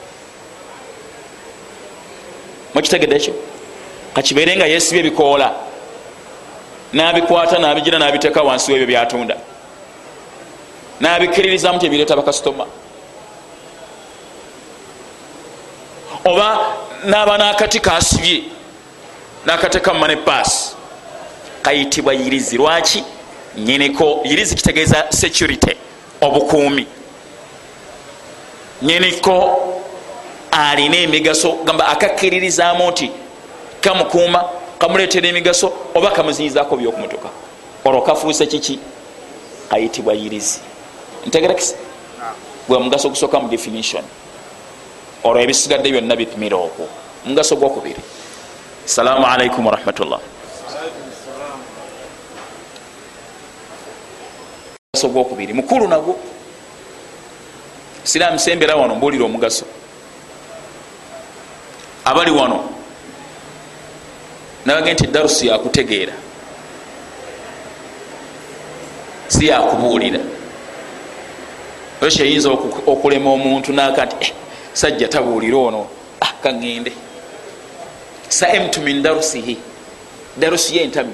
mukitegedde 2.75 3.17
ekyo 3.17 3.35
kakibeere 4.15 4.57
nga 4.57 4.67
yesibye 4.67 5.01
ebikoola 5.01 5.55
nabikwata 6.93 7.59
nabigira 7.59 7.99
nabiteeka 7.99 8.43
wansi 8.43 8.73
webyo 8.73 8.87
byatunda. 8.87 9.37
Nabikiririzamu 11.01 11.79
tebireeta 11.79 12.17
bakasitoma. 12.17 12.67
Oba 16.25 16.59
naba 17.05 17.39
nakati 17.39 17.81
kasibye 17.81 18.43
nakateka 19.47 19.95
mumane 19.95 20.17
paasi 20.17 20.75
kayitibwa 21.63 22.15
yirizi. 22.15 22.57
Lwaki? 22.57 23.05
Nyiniko 23.57 24.21
yirizi 24.25 24.55
kitegeeza 24.55 25.07
security 25.11 25.77
obukuumi. 26.21 26.87
Nyiniko 28.83 29.59
alina 30.55 30.97
emigaso 30.97 31.53
gamba 31.65 31.87
akakkiririzaamu 31.89 32.91
nti 32.91 33.11
kamukuuma 33.81 34.45
kamuleetera 34.79 35.29
emigaso 35.29 35.73
oba 35.95 36.11
kamuzinyizaako 36.11 36.77
byokumutuka 36.77 37.29
olwo 37.85 38.03
kafuuse 38.03 38.47
kiki? 38.47 38.79
Kayitibwa 39.71 40.15
yirizi. 40.15 40.61
Ntegerekisa 41.27 41.75
gwe 42.69 42.79
mugaso 42.79 43.09
gusooka 43.09 43.41
mu 43.41 43.49
definition. 43.49 44.05
Olwo 45.25 45.41
ebisigadde 45.41 45.91
byonna 45.93 46.17
bipimira 46.17 46.57
okwo. 46.57 46.87
Mugaso 47.27 47.57
gwokubiri. 47.57 48.01
Salaamu 48.85 49.27
alaikum 49.27 49.67
warahmatullah 49.67 50.21
mugaso 54.95 55.09
gwokubiri. 55.09 55.53
Mukulu 55.53 55.89
nagwo. 55.89 56.17
Siraamu 58.05 58.39
sembera 58.39 58.77
wano 58.77 58.95
mbuulira 58.95 59.25
omugaso 59.25 59.65
abali 62.05 62.31
wano. 62.31 62.71
Nabage 64.67 64.93
nti 64.93 65.07
darusi 65.07 65.47
yakutegeera. 65.47 66.13
Si 69.29 69.47
yakubuulira. 69.47 70.19
Ekyo 72.03 72.25
eyinza 72.27 72.49
okulema 72.87 73.31
omuntu 73.33 73.73
naka 73.73 74.05
nti 74.05 74.17
eh, 74.21 74.33
sajja 74.73 75.09
tabuulira 75.09 75.57
ono. 75.59 75.87
Ah, 76.21 76.33
kaŋŋende. 76.43 76.93
Saimtu 78.29 78.81
min 78.81 79.03
darusihi. 79.03 79.57
Darusi 80.37 80.77
ye 80.77 80.87
ntami. 80.87 81.13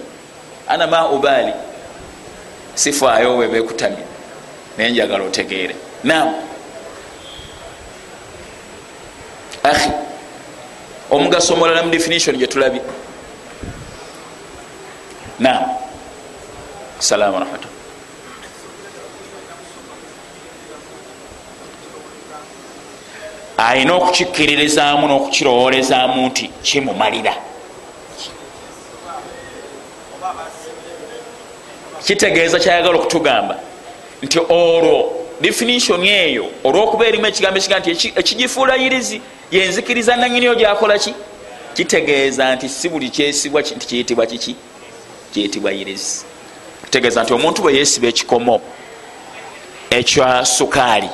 Ana 0.69 0.87
ma 0.87 1.09
ubaali 1.11 1.53
sifaayo 2.75 3.37
we 3.37 3.49
bekutamye 3.49 4.05
naye 4.79 4.91
njagala 4.91 5.25
otegeere. 5.25 5.75
Nam 6.05 6.35
ahi 9.65 9.91
omugaso 11.11 11.55
omulala 11.55 11.83
mu 11.83 11.91
definition 11.91 12.37
gyetulabye 12.37 12.83
nam 15.39 15.63
salaamu 16.99 17.39
rahmatullah 17.39 17.81
ayina 23.69 23.95
okukikiririzaamu 23.95 25.05
n'okukirowolezaamu 25.09 26.27
nti 26.27 26.45
kimumalira. 26.63 27.35
Kitegeeza 32.07 32.59
kyayagala 32.59 32.97
okutugamba 32.99 33.55
nti 34.23 34.39
olwo 34.39 34.99
definition 35.41 36.01
eyo 36.05 36.45
olwokuba 36.65 37.07
erimu 37.09 37.27
ekigambo 37.27 37.59
ekiga 37.59 37.79
nti 37.79 37.91
ekigifuula 38.21 38.75
yirizi 38.77 39.21
yenzikiriza 39.51 40.17
nanyiniyo 40.17 40.55
gyakola 40.55 40.99
ki? 40.99 41.15
Kitegeeza 41.75 42.55
nti 42.55 42.69
si 42.69 42.89
buli 42.89 43.11
kyesibwa 43.11 43.61
nti 43.61 43.87
kiyitibwa 43.87 44.27
kiki? 44.27 44.57
Kiyitibwa 45.33 45.73
yirizi 45.73 46.31
kitegeeza 46.91 47.23
nti 47.23 47.33
omuntu 47.35 47.63
bwe 47.63 47.75
yesiba 47.75 48.09
ekikomo 48.09 48.61
ekya 49.91 50.45
sukaali 50.45 51.11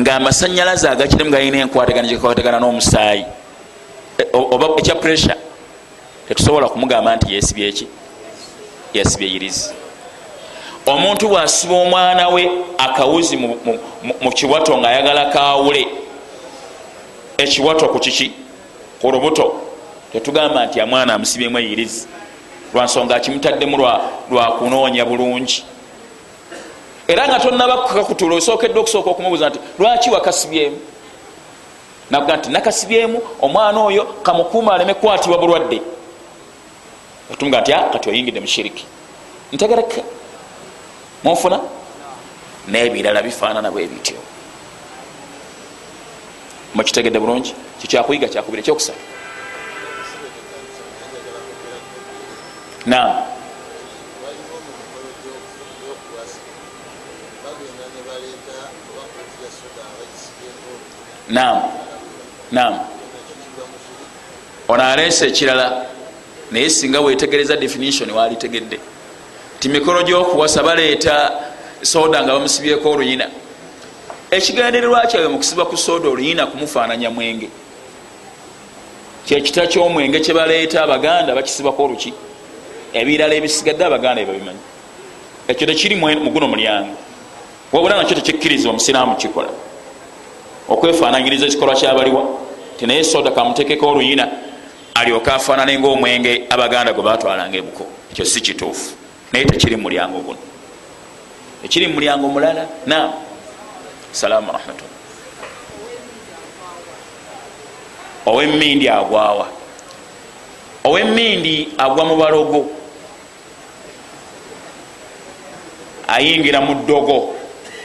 ngaamasanyalaze 0.00 0.88
agakirimu 0.88 1.30
galina 1.30 1.58
enkwatagana 1.58 2.08
gyekakwatagana 2.08 2.58
n'omusaayi 2.60 3.24
e, 4.18 4.24
oba 4.32 4.66
ekya 4.78 4.94
pressure 4.94 5.36
tetusobola 6.28 6.68
kumugamba 6.68 7.16
nti 7.16 7.34
yesibye 7.34 7.68
eki 7.68 7.86
yesibye 8.94 9.28
yirizi 9.32 9.70
omuntu 10.86 11.28
bwasiba 11.28 11.74
omwana 11.74 12.28
we 12.28 12.50
akawuzi 12.78 13.36
mu 14.22 14.30
kiwato 14.32 14.78
ngaayagala 14.78 15.24
kawule 15.34 15.86
ekiwato 17.38 17.88
ku 17.88 17.98
kiki? 17.98 18.32
Ku 19.00 19.10
lubuto. 19.10 19.60
Tetugamba 20.12 20.66
nti 20.66 20.80
amwana 20.80 21.14
amusibyemu 21.14 21.58
eyirizi 21.58 22.06
lwansonga 22.74 23.16
akimutaddemu 23.16 23.76
lwakunoonya 24.30 25.04
bulungi. 25.04 25.64
Era 27.08 27.28
nga 27.28 27.40
tonabakakutula 27.40 28.36
osookedde 28.36 28.78
okusooka 28.78 29.10
okumubuuza 29.10 29.48
nti 29.48 29.58
lwaki 29.78 30.10
wakasibyemu? 30.10 30.78
Naga 32.10 32.36
nti 32.36 32.50
nakasibyemu 32.50 33.22
omwana 33.42 33.80
oyo 33.80 34.04
kamukuuma 34.22 34.74
aleme 34.74 34.94
kukwatibwa 34.94 35.38
bulwadde. 35.38 35.82
Otunga 37.32 37.60
nti 37.60 37.72
ah, 37.72 37.88
kati 37.92 38.08
oyingidde 38.08 38.40
mushiriki 38.40 38.84
ntegereke. 39.52 40.04
Munfuna 41.24 41.60
nebirala 42.68 43.22
bifaanana 43.22 43.70
bwe 43.70 43.86
bityo 43.86 44.16
mukitegedde 46.74 47.18
bulungi? 47.20 47.54
Kikyakuyiga 47.80 48.28
kyakubiri 48.28 48.60
ekyokusatu 48.62 48.98
nam 52.86 53.22
nam 61.28 61.62
nam 62.52 62.74
ono 64.68 64.82
aleese 64.82 65.26
ekirala 65.26 65.86
naye 66.50 66.70
singa 66.70 67.00
wetegereza 67.00 67.56
definition 67.56 68.10
walitegedde 68.10 68.78
ti 69.60 69.68
mikolo 69.68 70.02
gyokuwasa 70.02 70.62
baleeta 70.62 71.32
soda 71.82 72.22
nga 72.22 72.32
bamusibyeko 72.32 72.90
oluyina 72.90 73.28
ekigendererwa 74.30 75.06
kyabwe 75.06 75.28
mukusiba 75.28 75.64
ku 75.64 75.76
soda 75.76 76.08
oluyina 76.08 76.46
kumufaananya 76.46 77.10
mwenge. 77.10 77.48
Kyekita 79.26 79.66
kyomwenge 79.66 80.20
kyebaleeta 80.20 80.82
abaganda 80.82 81.34
bakisibako 81.34 81.84
oluki. 81.84 82.12
Ebirala 82.92 83.34
ebisigadde 83.34 83.84
abaganda 83.84 84.22
ebabimanyi 84.22 84.74
ekyo 85.48 85.66
tekiri 85.66 85.96
muguno 85.96 86.48
mulyango. 86.48 86.96
Wabula 87.72 87.96
nakyo 87.96 88.16
tekikkirizibwa 88.16 88.72
musiraamu 88.72 89.16
kikola. 89.16 89.48
Okwefaananyiriza 90.68 91.46
ekikolwa 91.46 91.74
kyabaliwa 91.74 92.22
tinaye 92.78 93.04
soda 93.04 93.30
kamutekeko 93.30 93.88
oluyina 93.88 94.28
alyoke 94.94 95.30
afaanane 95.30 95.78
ngaomwenge 95.78 96.46
abaganda 96.50 96.92
gwe 96.92 97.02
batwalanga 97.02 97.56
ebuko. 97.58 97.86
Ekyo 98.12 98.24
si 98.24 98.40
kituufu. 98.40 98.94
Naye 99.32 99.44
tekiri 99.44 99.76
mulyango 99.76 100.18
guno. 100.18 100.38
Ekiri 101.64 101.88
mulyango 101.88 102.28
mulala 102.28 102.66
na 102.86 103.12
salaamu 104.14 104.54
rahmatullah 104.54 104.94
owemindi 108.26 108.88
agwawa. 108.88 109.46
Owemindi 110.84 111.74
agwa 111.78 112.04
mu 112.04 112.16
balogo. 112.16 112.70
Ayingira 116.08 116.60
mu 116.60 116.74
ddogo. 116.74 117.36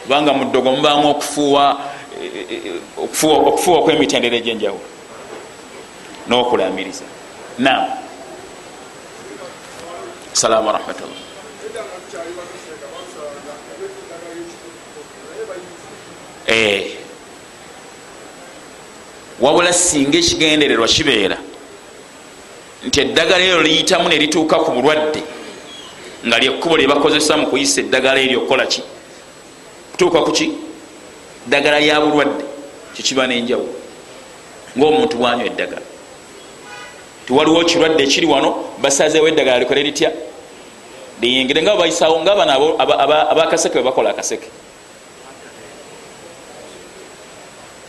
Kubanga 0.04 0.34
mu 0.34 0.46
ddogo 0.46 0.72
mubaamu 0.72 1.10
okufuuwa 1.10 1.78
okufuwa 2.98 3.80
okwemitendera 3.80 4.36
egyenjawulo. 4.38 4.88
N'okulamiriza 6.28 7.06
nam 7.60 7.88
salaamu 10.34 10.68
warahmatullah 10.68 11.29
wabula 19.40 19.74
singa 19.74 20.18
ekigendererwa 20.18 20.88
kibeera 20.88 21.38
nti 22.88 23.00
eddagala 23.02 23.44
eryo 23.44 23.62
liyitamu 23.62 24.10
nerituuka 24.10 24.56
ku 24.60 24.72
bulwadde 24.72 25.22
nga 26.28 26.38
lyekkubo 26.40 26.78
lyebakozesa 26.78 27.38
mu 27.38 27.48
kuyisa 27.48 27.82
eddagala 27.82 28.20
eryo 28.20 28.40
okukolaki 28.40 28.82
kutuuka 29.92 30.20
kuki 30.22 30.52
ddagala 31.48 31.80
lya 31.80 32.02
bulwadde 32.02 32.44
kyekiba 32.94 33.28
nenjawulo 33.28 33.80
ngaomuntu 34.78 35.18
bwanywa 35.18 35.46
eddagala. 35.46 35.86
Tiwaliwo 37.26 37.64
kirwadde 37.64 38.04
ekiri 38.04 38.28
wano 38.28 38.50
basazeewo 38.82 39.28
eddagala 39.28 39.60
likole 39.60 39.84
litya? 39.84 40.12
Liyingire 41.22 41.62
nga 41.62 41.76
bayisawo 41.76 42.22
nga 42.22 42.36
bano 42.36 42.76
abakaseke 43.32 43.78
webakola 43.78 44.10
akaseke 44.10 44.48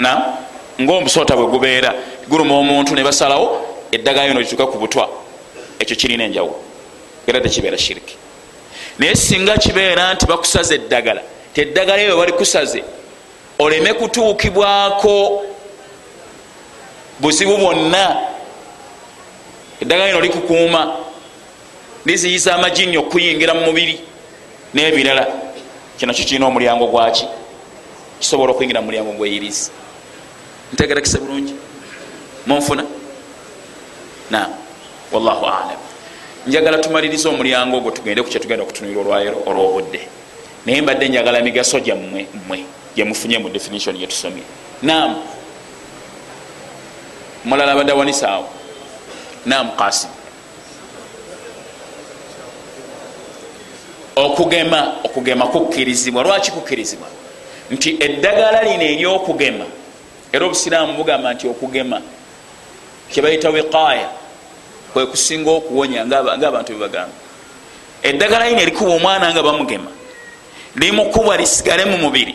na? 0.00 0.34
Ngaomusota 0.80 1.36
bwe 1.36 1.46
gubeera 1.46 1.94
guluma 2.28 2.54
omuntu 2.54 2.94
ne 2.94 3.04
basalawo 3.04 3.66
eddagala 3.92 4.26
yono 4.28 4.40
lituuka 4.40 4.66
ku 4.66 4.78
butwa. 4.78 5.08
Ekyo 5.78 5.96
kirina 5.96 6.24
enjawulo. 6.24 6.56
Era 7.26 7.40
tekibeera 7.40 7.78
shiriki. 7.78 8.16
Naye 8.98 9.14
singa 9.16 9.56
kibeera 9.56 10.14
nti 10.14 10.26
bakusaza 10.26 10.74
eddagala 10.74 11.22
teddagala 11.54 12.02
eyo 12.02 12.16
balikusaze 12.16 12.82
oleme 13.58 13.94
kutuukibwako 13.94 15.42
buzibu 17.20 17.56
bwonna. 17.56 18.16
Eddagala 19.80 20.06
lino 20.06 20.20
likukuuma 20.20 20.96
liziyiza 22.06 22.54
amajini 22.54 22.96
okuyingira 22.96 23.54
mu 23.54 23.66
mubiri 23.66 24.00
n'ebirala. 24.74 25.26
Kino 25.98 26.14
kikirina 26.14 26.46
omulyango 26.46 26.86
gwaki? 26.86 27.26
Kisobola 28.20 28.52
okuyingira 28.52 28.80
mu 28.80 28.86
mulyango 28.86 29.12
gweyirizi 29.12 29.70
ntegerekese 30.72 31.18
bulungi 31.18 31.54
munfuna 32.46 32.84
na. 34.30 34.48
Wallahu 35.12 35.46
alam. 35.46 35.80
Njagala 36.46 36.78
tumalirize 36.78 37.28
omulyango 37.28 37.76
ogwo 37.76 37.90
tugende 37.90 38.22
ku 38.22 38.28
kyetugenda 38.28 38.62
okutunulira 38.64 39.00
olwayiro 39.00 39.42
olwobudde 39.46 40.00
naye 40.66 40.82
mbadde 40.82 41.08
njagala 41.08 41.40
migaso 41.40 41.80
gyammwe 41.80 42.26
mmwe 42.34 42.64
gyemufunye 42.96 43.38
mu 43.38 43.48
definition 43.48 43.96
yetusomye 43.96 44.42
nam 44.82 45.16
mulala 47.44 47.74
badde 47.74 47.92
awanisaawo 47.92 48.48
nam 49.46 49.76
kasim 49.76 50.10
okugema 54.16 54.94
okugema 55.04 55.46
kukkirizibwa. 55.46 56.22
Lwaki 56.22 56.50
kukkirizibwa? 56.50 57.08
Nti 57.70 57.96
eddagala 58.00 58.62
lino 58.62 58.82
eryokugema 58.82 59.64
era 60.32 60.46
obusiraamu 60.46 60.92
bugamba 60.92 61.34
nti 61.34 61.48
okugema 61.48 62.02
kyebayita 63.10 63.50
wiqaya 63.50 64.08
kwekusinga 64.92 65.50
okuwonya 65.50 66.06
ngaabantu 66.06 66.72
bebagamba 66.72 67.16
eddagala 68.02 68.48
lino 68.48 68.60
erikuba 68.60 68.92
omwana 68.94 69.30
nga 69.32 69.42
bamugema 69.42 69.90
limukubwa 70.76 71.36
lisigale 71.36 71.84
mu 71.84 71.98
mubiri 71.98 72.34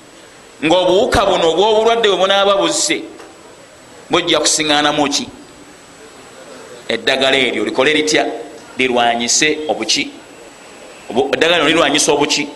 ngaobuwuka 0.64 1.26
buno 1.26 1.50
obwobulwadde 1.50 2.08
bwe 2.08 2.16
bunaaba 2.16 2.56
buzze 2.56 3.02
bujja 4.10 4.38
kusiŋanamuki 4.40 5.26
eddagala 6.88 7.36
eryo 7.36 7.64
likole 7.64 7.92
litya? 7.94 8.26
Lirwanyise 8.78 9.58
obuki. 9.68 10.10
Eddagala 11.32 11.64
lino 11.64 11.68
lirwanyisa 11.68 12.12
obuki? 12.12 12.48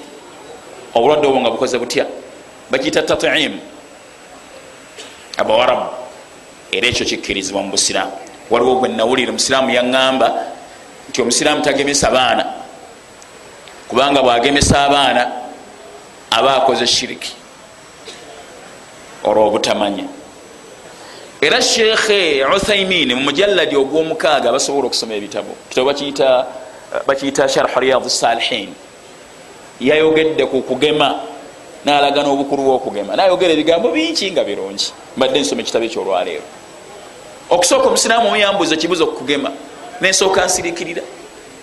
Obulwadde 0.94 1.26
obwo 1.26 1.40
nga 1.40 1.50
bukoze 1.50 1.78
butya? 1.78 2.06
Bakiyita 2.70 3.02
tatim 3.02 3.58
abawarabu 5.38 5.86
era 6.72 6.86
ekyo 6.88 7.06
kikkirizibwa 7.06 7.62
mu 7.62 7.70
busiraamu. 7.70 8.12
Waliwo 8.50 8.74
gwe 8.80 8.88
nawulire 8.88 9.30
omusiraamu 9.30 9.70
yaŋŋamba 9.70 10.28
nti 11.08 11.22
omusiraamu 11.22 11.62
tagemesa 11.62 12.10
baana. 12.10 12.44
Kubanga 13.88 14.22
bwagemesa 14.22 14.84
abaana 14.84 15.32
aba 16.30 16.56
akoze 16.56 16.86
shiriki. 16.86 17.32
Olwo 19.24 19.46
obutamanya. 19.46 20.04
Era 21.40 21.62
shekhe 21.62 22.44
uthaimin 22.44 23.14
mumujalladi 23.14 23.76
ogwomukaaga 23.76 24.52
basobola 24.52 24.86
okusoma 24.86 25.14
ebitabo. 25.14 25.56
Kitabo 25.68 25.92
bakiyita 27.06 27.48
sharh 27.48 27.76
riyad 27.76 28.08
salihin. 28.08 28.74
Yayogedde 29.80 30.46
ku 30.46 30.62
kugema 30.62 31.20
nalaga 31.88 32.22
n'obukulu 32.22 32.62
bwokugema. 32.62 33.16
Nayogera 33.16 33.52
ebigambo 33.52 33.88
bingi 33.88 34.30
nga 34.32 34.44
birungi. 34.44 34.92
Mbadde 35.16 35.40
nsoma 35.40 35.62
ekitabo 35.62 35.84
ekyolwaleero. 35.84 36.44
Okusooka 37.50 37.86
omusiraamu 37.88 38.28
omuyambuza 38.28 38.76
kibuza 38.76 39.04
okugema 39.04 39.50
nensooka 40.00 40.44
nsirikirira 40.44 41.02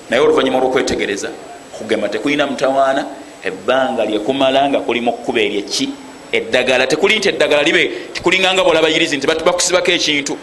naye 0.09 0.21
oluvanyuma 0.21 0.57
olwokwetegereza 0.57 1.29
okugema 1.75 2.09
tekulina 2.09 2.47
mutawaana. 2.47 3.05
Ebbanga 3.45 4.05
lyekumala 4.05 4.69
nga 4.69 4.79
kulimu 4.79 5.09
okukuba 5.09 5.41
eryeki 5.41 5.89
eddagala 6.31 6.87
tekuli 6.87 7.19
nti 7.19 7.29
eddagala 7.29 7.63
libe 7.63 7.83
tikulinganga 8.13 8.63
bolabayirizi 8.63 9.17
nti 9.17 9.27
bakusibako 9.27 9.91
ekintu 9.91 10.33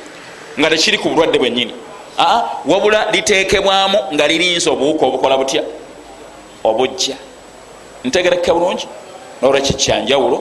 nga 0.58 0.70
tekiri 0.70 0.98
ku 0.98 1.08
bulwadde 1.08 1.38
bwennyini. 1.38 1.74
Aa 2.18 2.62
wabula 2.66 3.10
liteekebwamu 3.10 3.98
nga 4.14 4.24
lirinza 4.28 4.70
obuwuka 4.70 5.06
obukola 5.06 5.36
butya? 5.36 5.62
Obujja. 6.64 7.16
Ntegerekeka 8.04 8.54
bulungi 8.54 8.86
nolwekyo 9.42 9.74
kyanjawulo 9.76 10.38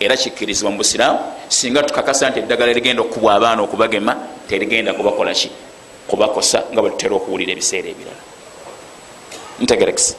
era 0.00 0.16
kikkirizibwa 0.16 0.72
mu 0.72 0.78
busiraamu 0.78 1.18
singa 1.48 1.82
tukakasa 1.82 2.30
nti 2.30 2.38
eddagala 2.38 2.72
ligenda 2.72 3.02
okukubwa 3.02 3.34
abaana 3.34 3.62
okubagema 3.62 4.16
terigenda 4.48 4.94
kubakolaki 4.94 5.50
kubakosa 6.08 6.64
nga 6.72 6.80
bwe 6.80 6.90
tutera 6.90 7.14
okuwulira 7.16 7.52
ebiseera 7.52 7.88
ebirala. 7.92 8.22
Ntegerekesa 9.60 10.14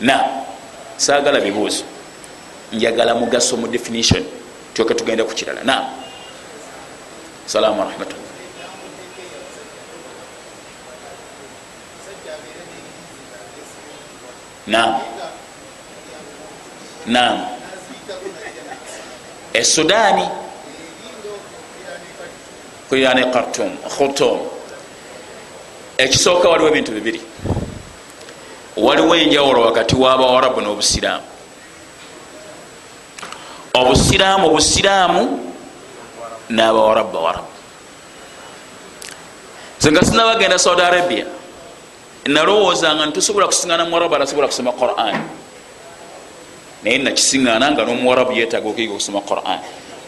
na 0.00 0.16
saagala 0.96 1.40
bibuuzo. 1.40 1.84
Njagala 2.72 3.14
mugaso 3.14 3.56
mu 3.56 3.68
definition 3.68 4.24
tyoke 4.74 4.94
tugende 4.94 5.22
ku 5.24 5.32
kirala. 5.34 5.62
Na 5.64 5.86
salaamu 7.46 7.80
warahmatullah 7.80 8.26
nam 17.08 17.57
nam 19.58 19.64
esudaani 19.64 20.28
kulirane 22.88 23.24
kartum 23.32 23.70
khutum 23.96 24.38
ekisooka 25.98 26.48
waliwo 26.48 26.68
ebintu 26.68 26.92
bibiri. 26.92 27.20
Waliwo 28.76 29.14
enjawulo 29.16 29.60
wakati 29.62 29.94
wabawarabu 29.96 30.60
n'obusiraamu. 30.60 31.24
Obusiraamu 33.74 34.46
obusiraamu 34.46 35.22
n'abawarabu 36.50 37.10
bawarabu 37.12 37.48
zenga 39.80 40.02
sinabagenda 40.04 40.58
saudi 40.58 40.82
arabia. 40.82 41.26
Nalowoozanga 42.26 43.06
ntusobola 43.06 43.46
kusiŋana 43.46 43.84
muwarabu 43.84 44.14
atasobola 44.16 44.46
kusoma 44.48 44.72
quran 44.72 45.16
naye 46.82 46.98
nakisiŋana 46.98 47.70
nga 47.70 47.84
nomuwarabu 47.84 48.32
yetaga 48.32 48.68
okuyiga 48.68 48.92
okusoma 48.92 49.20
quran. 49.20 49.60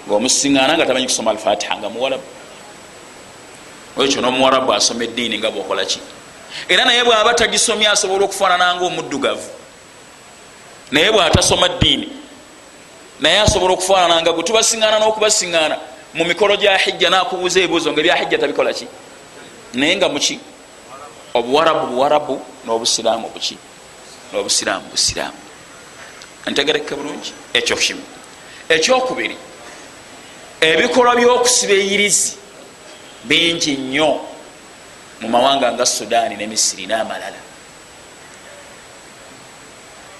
Ngaomusiŋana 0.06 0.76
nga 0.76 0.86
tamanyi 0.86 1.06
kusoma 1.06 1.30
alfatiha 1.30 1.76
nga 1.76 1.88
muwarabu. 1.88 2.26
Ekyo 4.00 4.20
nomuwarabu 4.22 4.72
asoma 4.72 5.04
eddiini 5.04 5.38
nga 5.38 5.50
bwokolaki 5.50 6.00
era 6.68 6.84
naye 6.84 7.04
bwaba 7.04 7.34
tagisomye 7.34 7.88
asobola 7.88 8.24
okufaanananga 8.24 8.84
omuddugavu 8.84 9.50
naye 10.90 11.12
bwatasoma 11.12 11.68
ddiini 11.68 12.08
naye 13.20 13.40
asobola 13.40 13.72
okufaanananga 13.74 14.32
gwe 14.32 14.42
tubasiŋana 14.42 14.98
n'okubasiŋana 14.98 15.76
mu 16.14 16.24
mikolo 16.24 16.56
gya 16.56 16.76
hijja 16.78 17.10
nakubuuza 17.10 17.60
ebibuuzo 17.60 17.92
nga 17.92 18.00
ebya 18.00 18.16
hijja 18.16 18.38
tabikolaki 18.38 18.86
naye 19.74 19.96
nga 19.96 20.08
muki 20.08 20.40
obuwarabu 21.34 21.86
buwarabu 21.86 22.40
n'obusiraamu 22.64 23.28
buki 23.28 23.56
n'obusiraamu 24.32 24.90
busiraamu 24.90 25.38
ntegereke 26.46 26.94
bulungi. 26.94 27.32
Ekyo 27.52 27.76
kimu. 27.76 28.02
Ekyokubiri 28.68 29.36
ebikolwa 30.60 31.16
by'okusiba 31.16 31.72
eyirizi 31.72 32.36
bingi 33.24 33.76
nnyo 33.76 34.20
mu 35.20 35.28
mawanga 35.28 35.72
nga 35.72 35.86
sudaani 35.86 36.36
ne 36.36 36.46
misiri 36.46 36.86
n'amalala. 36.86 37.40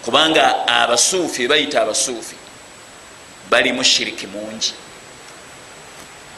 Kubanga 0.05 0.67
abasuufi 0.67 1.49
bayita 1.49 1.83
abasuufi 1.83 2.37
balimu 3.51 3.85
shiriki 3.85 4.27
mungi. 4.27 4.73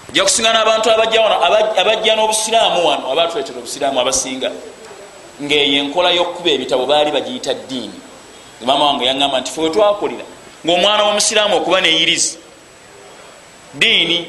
Ojja 0.08 0.22
kusinga 0.24 0.52
nabantu 0.52 0.90
abajja 0.90 2.16
n'obusiraamu 2.16 2.86
wano 2.86 3.12
abatuletera 3.12 3.58
obusiraamu 3.58 4.00
abasinga 4.00 4.50
ngaeyo 5.42 5.78
enkola 5.82 6.10
y'okukuba 6.10 6.50
ebitabo 6.50 6.86
baali 6.86 7.10
bagiyita 7.10 7.54
ddiini 7.54 8.11
mama 8.66 8.84
wange 8.86 9.04
yaŋamba 9.04 9.40
nti 9.40 9.50
fe 9.50 9.60
wetwakulira 9.60 10.24
ngaomwana 10.64 11.02
w'omusiraamu 11.04 11.56
okuba 11.56 11.80
neyirizi 11.80 12.38
diini 13.74 14.26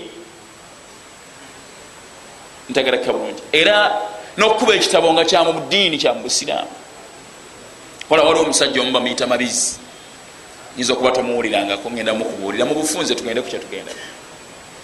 ntegereka 2.69 3.13
bulungi. 3.13 3.43
Era 3.51 3.91
n'okukuba 4.37 4.73
ekitabo 4.75 5.13
nga 5.13 5.25
kyamu 5.25 5.53
budiini 5.53 5.97
kyamu 5.97 6.23
busiraamu. 6.23 6.71
Kola 8.09 8.23
waliwo 8.23 8.45
omusajja 8.45 8.81
omu 8.81 8.91
bamuyita 8.91 9.27
mabizi 9.27 9.83
yinza 10.77 10.93
okuba 10.93 11.11
tomuwulirangako 11.11 11.91
ngenda 11.91 12.13
mukubuulira 12.13 12.65
mu 12.65 12.73
bufunze 12.75 13.15
tugende 13.15 13.41
ku 13.41 13.49
kyetugenda 13.49 13.91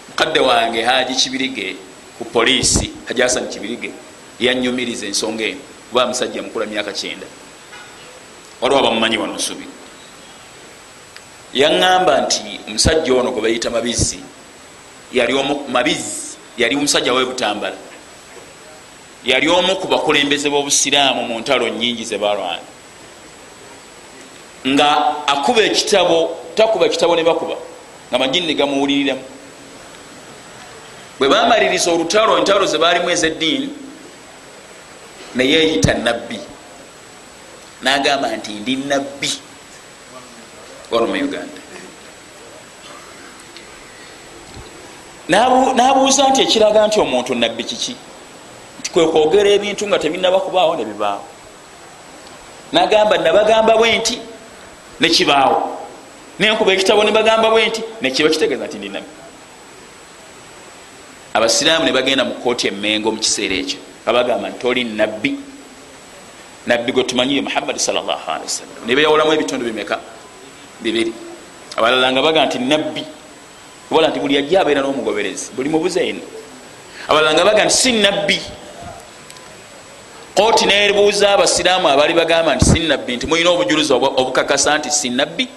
mukadde 0.10 0.40
wange 0.40 0.82
haji 0.82 1.16
kibirige 1.16 1.76
ku 2.18 2.26
poliisi 2.26 2.92
haji 3.06 3.22
hasani 3.22 3.48
kibirige 3.48 3.92
yanyumiriza 4.40 5.06
ensonga 5.06 5.44
eno 5.44 5.60
kuba 5.90 6.08
musajja 6.08 6.42
mukula 6.42 6.66
myaka 6.66 6.94
kyenda 6.94 7.26
waliwo 8.62 8.80
abamumanyi 8.80 9.18
wano 9.18 9.34
nsubi. 9.34 9.68
Yaŋŋamba 11.54 12.22
nti 12.22 12.60
omusajja 12.68 13.14
ono 13.14 13.32
gwe 13.32 13.42
bayita 13.42 13.70
mabizi 13.70 14.20
yali 15.14 15.34
mabizi 15.68 16.38
yali 16.58 16.76
omusajja 16.76 17.14
webutambala 17.14 17.76
yali 19.26 19.50
omu 19.50 19.76
ku 19.76 19.88
bakulembeze 19.88 20.50
b'obusiraamu 20.50 21.24
mu 21.24 21.40
ntalo 21.40 21.70
nyingi 21.70 22.06
zebalwana 22.06 22.62
nga 24.68 24.90
akuba 25.28 25.62
ekitabo 25.62 26.38
takuba 26.56 26.86
ekitabo 26.86 27.16
ne 27.16 27.24
bakuba 27.24 27.56
nga 28.10 28.18
majini 28.18 28.54
gamuwuliriramu. 28.54 29.24
Bwe 31.20 31.28
bamaliriza 31.28 31.92
olutalo 31.92 32.38
entalo 32.38 32.66
zebaalimu 32.66 33.10
ezeddiini 33.10 33.70
neyeyita 35.36 35.94
nabbi 35.94 36.40
nagamba 37.82 38.28
nti 38.38 38.52
ndi 38.52 38.76
nabbi 38.76 39.32
wano 40.92 41.08
mu 41.08 41.16
uganda 41.16 41.62
nabuuza 45.76 46.30
nti 46.30 46.42
ekiraga 46.42 46.88
nti 46.88 47.00
omuntu 47.00 47.36
nabbi 47.36 47.64
kiki? 47.64 47.96
Nti 48.80 48.90
kwekwogera 48.90 49.50
ebintu 49.50 49.88
nga 49.88 50.00
tebinaba 50.00 50.40
kubaawo 50.40 50.76
nebibaawo 50.76 51.24
nagamba 52.72 53.18
nabagamba 53.18 53.78
bwe 53.78 53.98
nti 53.98 54.16
nekibaawo 55.00 55.58
nenkuba 56.40 56.74
ekitabo 56.74 57.04
nebagamba 57.04 57.50
bwe 57.50 57.68
nti 57.68 57.82
nekiba 58.02 58.30
kitegeeza 58.30 58.66
nti 58.68 58.78
ndi 58.78 58.90
nabbi 58.90 59.14
abasiraamu 61.34 61.86
nebagenda 61.86 62.24
mu 62.26 62.34
kooti 62.42 62.68
emengo 62.68 63.12
mu 63.12 63.20
kiseera 63.20 63.56
ekyo. 63.56 63.80
Abagamba 64.06 64.50
nti 64.50 64.68
oli 64.68 64.84
nabbi 64.84 65.32
nabbi 66.70 66.92
gwe 66.92 67.04
tumanyiye 67.04 67.42
muhammadi 67.42 67.80
sawasalam 67.80 68.86
nebeyawulamu 68.86 69.34
ebitundu 69.34 69.66
bimeka? 69.66 69.98
Bibiri. 70.82 71.14
Abalala 71.78 72.12
nga 72.12 72.22
baga 72.22 72.46
nti 72.46 72.60
nabbi 72.60 73.04
obola 73.92 74.08
nti 74.08 74.20
buli 74.20 74.38
ajja 74.38 74.62
abeera 74.62 74.82
n'omugoberezi 74.82 75.52
buli 75.58 75.70
mubuze 75.70 76.02
ino 76.10 76.22
abalala 77.10 77.34
nga 77.34 77.46
baga 77.46 77.66
nti 77.66 77.74
si 77.74 77.92
nabbi. 77.92 78.40
Kooti 80.38 80.66
nebuuza 80.66 81.34
abasiraamu 81.34 81.90
abaali 81.90 82.14
bagamba 82.14 82.56
nti 82.56 82.66
si 82.66 82.80
nabbi 82.80 83.18
nti 83.18 83.28
mulina 83.28 83.50
obujulizi 83.50 83.94
obukakasa 83.94 84.78
nti 84.78 84.90
si 84.92 85.10
nabbi? 85.10 85.50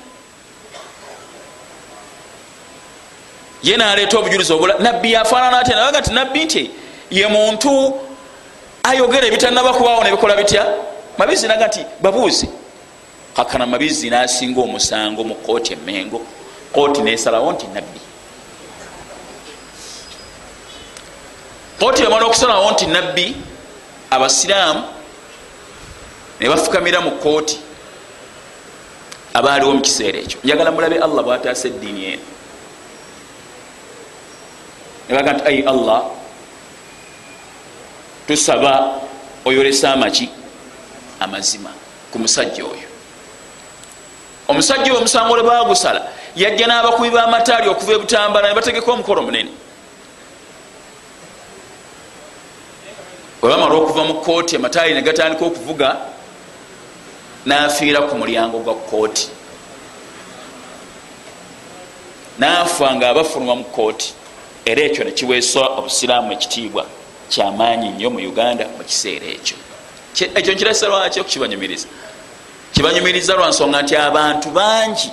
Ye 3.62 3.76
naleeta 3.76 4.18
obujulizi 4.18 4.52
obula 4.52 4.74
nabbi 4.78 5.12
yafaanana 5.12 5.58
atya 5.58 5.76
nabaga 5.76 6.00
nti 6.00 6.12
nabbi 6.12 6.44
nti 6.44 6.70
ye 7.10 7.26
muntu 7.26 8.00
ayogera 8.82 9.26
ebitanaba 9.26 9.72
kubaawo 9.72 10.04
nebikola 10.04 10.36
bitya 10.36 10.64
mabizi 11.18 11.48
naga 11.48 11.66
nti 11.66 11.86
babuuze 12.00 12.48
kakana 13.36 13.66
mabizi 13.66 14.10
nasinga 14.10 14.60
omusango 14.60 15.24
mu 15.24 15.34
kooti 15.34 15.72
emengo 15.72 16.20
kooti 16.72 17.02
nesalawo 17.02 17.52
nti 17.52 17.66
nabbi. 17.66 18.00
Kooti 21.80 22.02
yamala 22.02 22.26
okusalawo 22.26 22.70
nti 22.70 22.86
nabbi 22.86 23.36
abasiraamu 24.10 24.82
nebafukamira 26.40 27.00
mu 27.00 27.10
kooti 27.10 27.58
abaaliwo 29.34 29.72
mu 29.74 29.80
kiseera 29.80 30.18
ekyo. 30.18 30.38
Njagala 30.44 30.70
mulabe 30.70 30.98
allah 30.98 31.24
bwataasa 31.24 31.68
eddiini 31.68 32.04
eno. 32.04 32.22
Nebaga 35.08 35.32
nti 35.32 35.42
ai 35.48 35.62
allah 35.62 36.02
tusaba 38.26 39.00
oyolesa 39.44 39.92
amaki 39.92 40.28
amazima 41.24 41.70
ku 42.10 42.18
musajja 42.18 42.64
oyo. 42.64 42.88
Omusajja 44.48 44.90
oyo 44.92 44.98
omusango 44.98 45.36
lwe 45.36 45.42
bagusala 45.42 46.02
yajja 46.36 46.66
n'abakubi 46.66 47.10
b'amataali 47.10 47.68
okuva 47.68 47.92
ebutambala 47.92 48.48
ne 48.48 48.54
bategeka 48.54 48.92
omukolo 48.92 49.22
munene 49.22 49.52
webamala 53.42 53.74
okuva 53.74 54.04
mu 54.04 54.14
kooti 54.14 54.56
amataali 54.56 54.94
ne 54.94 55.02
gatandika 55.02 55.44
okuvuga 55.44 55.88
n'afiira 57.46 58.00
ku 58.08 58.14
mulyango 58.16 58.58
gwa 58.58 58.74
kooti 58.74 59.28
naafa 62.38 62.94
nga 62.94 63.08
abafuluma 63.10 63.54
mu 63.54 63.64
kooti 63.64 64.14
era 64.64 64.82
ekyo 64.82 65.04
nekiweesa 65.04 65.60
obusiraamu 65.78 66.32
ekitiibwa 66.32 66.86
kyamaanyi 67.28 67.88
nnyo 67.88 68.10
mu 68.10 68.18
uganda 68.18 68.64
mu 68.76 68.84
kiseera 68.84 69.26
ekyo 69.26 69.56
ekyo 70.34 70.52
nkirasa 70.54 70.86
lwaki 70.88 71.20
okukibanyumiriza 71.20 71.86
kibanyumiriza 72.72 73.34
lwansonga 73.34 73.82
nti 73.82 73.96
abantu 73.96 74.48
bangi 74.48 75.10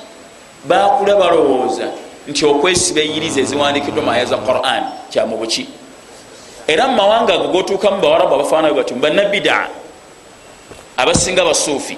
bakula 0.65 1.15
balowooza 1.15 1.87
nti 2.27 2.45
okwesiba 2.45 3.01
eyiriza 3.01 3.39
eziwandikiddwa 3.41 4.03
mu 4.03 4.11
aya 4.11 4.25
za 4.25 4.37
quran 4.37 4.83
kyamubuki 5.11 5.67
era 6.67 6.87
mu 6.87 6.95
mawanga 6.95 7.33
ago 7.33 7.47
gotuukamu 7.47 8.01
bawarabu 8.01 8.35
abafaanayo 8.35 8.73
bati 8.73 8.93
mubanabida 8.93 9.67
abasinga 10.97 11.45
basuufi 11.45 11.97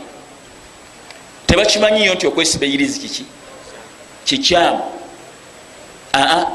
tebakimanyiyo 1.47 2.13
nti 2.15 2.27
okwesiba 2.27 2.65
eyirizi 2.65 2.99
kiki? 2.99 3.25
Kikyamu. 4.25 4.81
Aa 6.13 6.45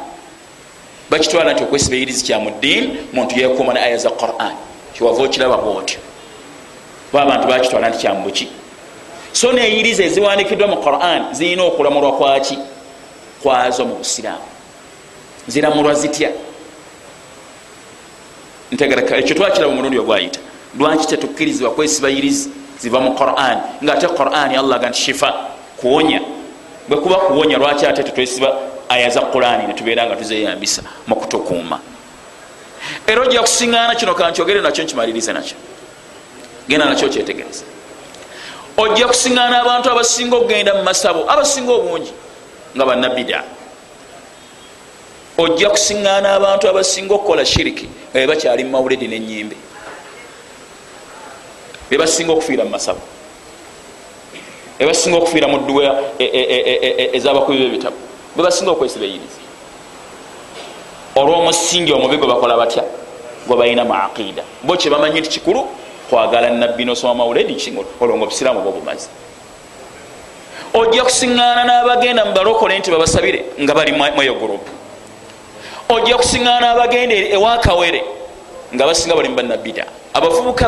bakitwala 1.10 1.52
nti 1.52 1.62
okwesiba 1.62 1.96
eyirizi 1.96 2.24
kyamu 2.24 2.50
ddiini 2.50 2.98
muntu 3.12 3.38
yekuuma 3.40 3.72
ne 3.72 3.80
aya 3.80 3.96
za 3.96 4.10
quran. 4.10 4.54
Kiwava 4.94 5.22
okiraba 5.22 5.56
bwotyo 5.56 5.98
kuba 7.10 7.22
abantu 7.22 7.48
bakitwala 7.48 7.88
nti 7.88 7.98
kyamubuki 7.98 8.48
so 9.32 9.52
neyiriza 9.52 10.04
eziwandikiddwa 10.04 10.68
mu 10.68 10.76
quran 10.76 11.34
zirina 11.34 11.62
okulamulwa 11.62 12.12
kwaki 12.12 12.58
kwazo 13.42 13.84
mu 13.84 13.94
busiraamu. 13.94 14.48
Ziramulwa 15.48 15.94
zitya? 15.94 16.30
Ntegereka 18.72 19.16
ekyo 19.16 19.34
twakiraba 19.34 19.72
omulundi 19.72 19.98
ogwayita 19.98 20.40
lwaki 20.78 21.06
tetukkirizibwa 21.06 21.70
kwesiba 21.70 22.08
yirizi 22.08 22.50
ziva 22.80 23.00
mu 23.00 23.14
quran? 23.14 23.58
Ngaate 23.84 24.08
quran 24.08 24.54
allah 24.54 24.80
ga 24.80 24.88
nti 24.88 25.00
shifa 25.00 25.34
kuwonya. 25.76 26.20
Bwekuba 26.88 27.16
kuwonya 27.16 27.58
lwaki 27.58 27.86
ate 27.86 28.02
tetwesiba 28.02 28.54
aya 28.88 29.10
za 29.10 29.20
qurani 29.20 29.66
netubeera 29.66 30.06
nga 30.06 30.16
tuzeyambisa 30.16 30.82
mu 31.06 31.16
kutukuuma? 31.16 31.78
Era 33.06 33.22
ojja 33.22 33.40
kusiŋgaana 33.40 33.94
kino 33.94 34.14
kankyogere 34.14 34.60
nakyo 34.60 34.84
nkimalirize 34.84 35.32
nakyo 35.32 35.56
genda 36.68 36.84
nakyo 36.86 37.08
kyetegereza. 37.08 37.64
Ojja 38.76 39.06
kusiŋgaana 39.08 39.60
abantu 39.60 39.90
abasinga 39.90 40.36
okugenda 40.36 40.74
mu 40.74 40.82
masabo 40.82 41.24
abasinga 41.30 41.72
obungi 41.72 42.12
nga 42.76 42.84
banabida 42.84 43.44
ojja 45.38 45.70
kusiŋgaana 45.70 46.28
abantu 46.36 46.68
abasinga 46.68 47.14
okukola 47.14 47.44
shiriki 47.44 47.88
nga 48.12 48.20
bebakyali 48.20 48.64
mu 48.64 48.70
mawuledi 48.70 49.08
nenyimbe 49.08 49.56
bebasinga 51.90 52.32
okufiira 52.32 52.64
mu 52.64 52.70
masabo. 52.70 53.00
Bebasinga 54.78 55.16
okufiira 55.16 55.48
mu 55.48 55.58
dduwa 55.58 56.12
ezabakubi 57.16 57.58
bebitabo. 57.58 57.96
Bebasinga 58.36 58.70
okwesiba 58.70 59.04
eyiriza 59.04 59.40
olw'omusingi 61.16 61.92
omubi 61.92 62.16
gwe 62.16 62.28
bakola 62.28 62.56
batya? 62.60 62.84
Gwe 63.46 63.56
balina 63.56 63.84
mu 63.84 63.94
aqida 63.94 64.44
bo 64.62 64.76
kyebamanyi 64.76 65.20
nti 65.20 65.30
kikulu 65.30 65.64
kwagala 66.10 66.50
nabbi 66.50 66.84
nosoma 66.84 67.14
mawuledi 67.14 67.54
olwo 68.00 68.16
nga 68.16 68.24
obusiraamu 68.24 68.60
bwo 68.60 68.72
bumazi 68.72 69.08
ojja 70.74 71.04
kusiŋgaana 71.04 71.64
n'abagenda 71.64 72.24
mubalokole 72.24 72.78
nti 72.78 72.90
babasabire 72.90 73.44
nga 73.60 73.74
bali 73.74 73.92
mweyo 73.92 74.34
gurupu 74.34 74.70
ojja 75.88 76.16
kusiŋgaana 76.16 76.70
abagenda 76.70 77.14
ewakawere 77.14 78.02
nga 78.74 78.86
basinga 78.86 79.14
bali 79.16 79.28
mubanabida 79.28 79.86
abavubuka 80.14 80.64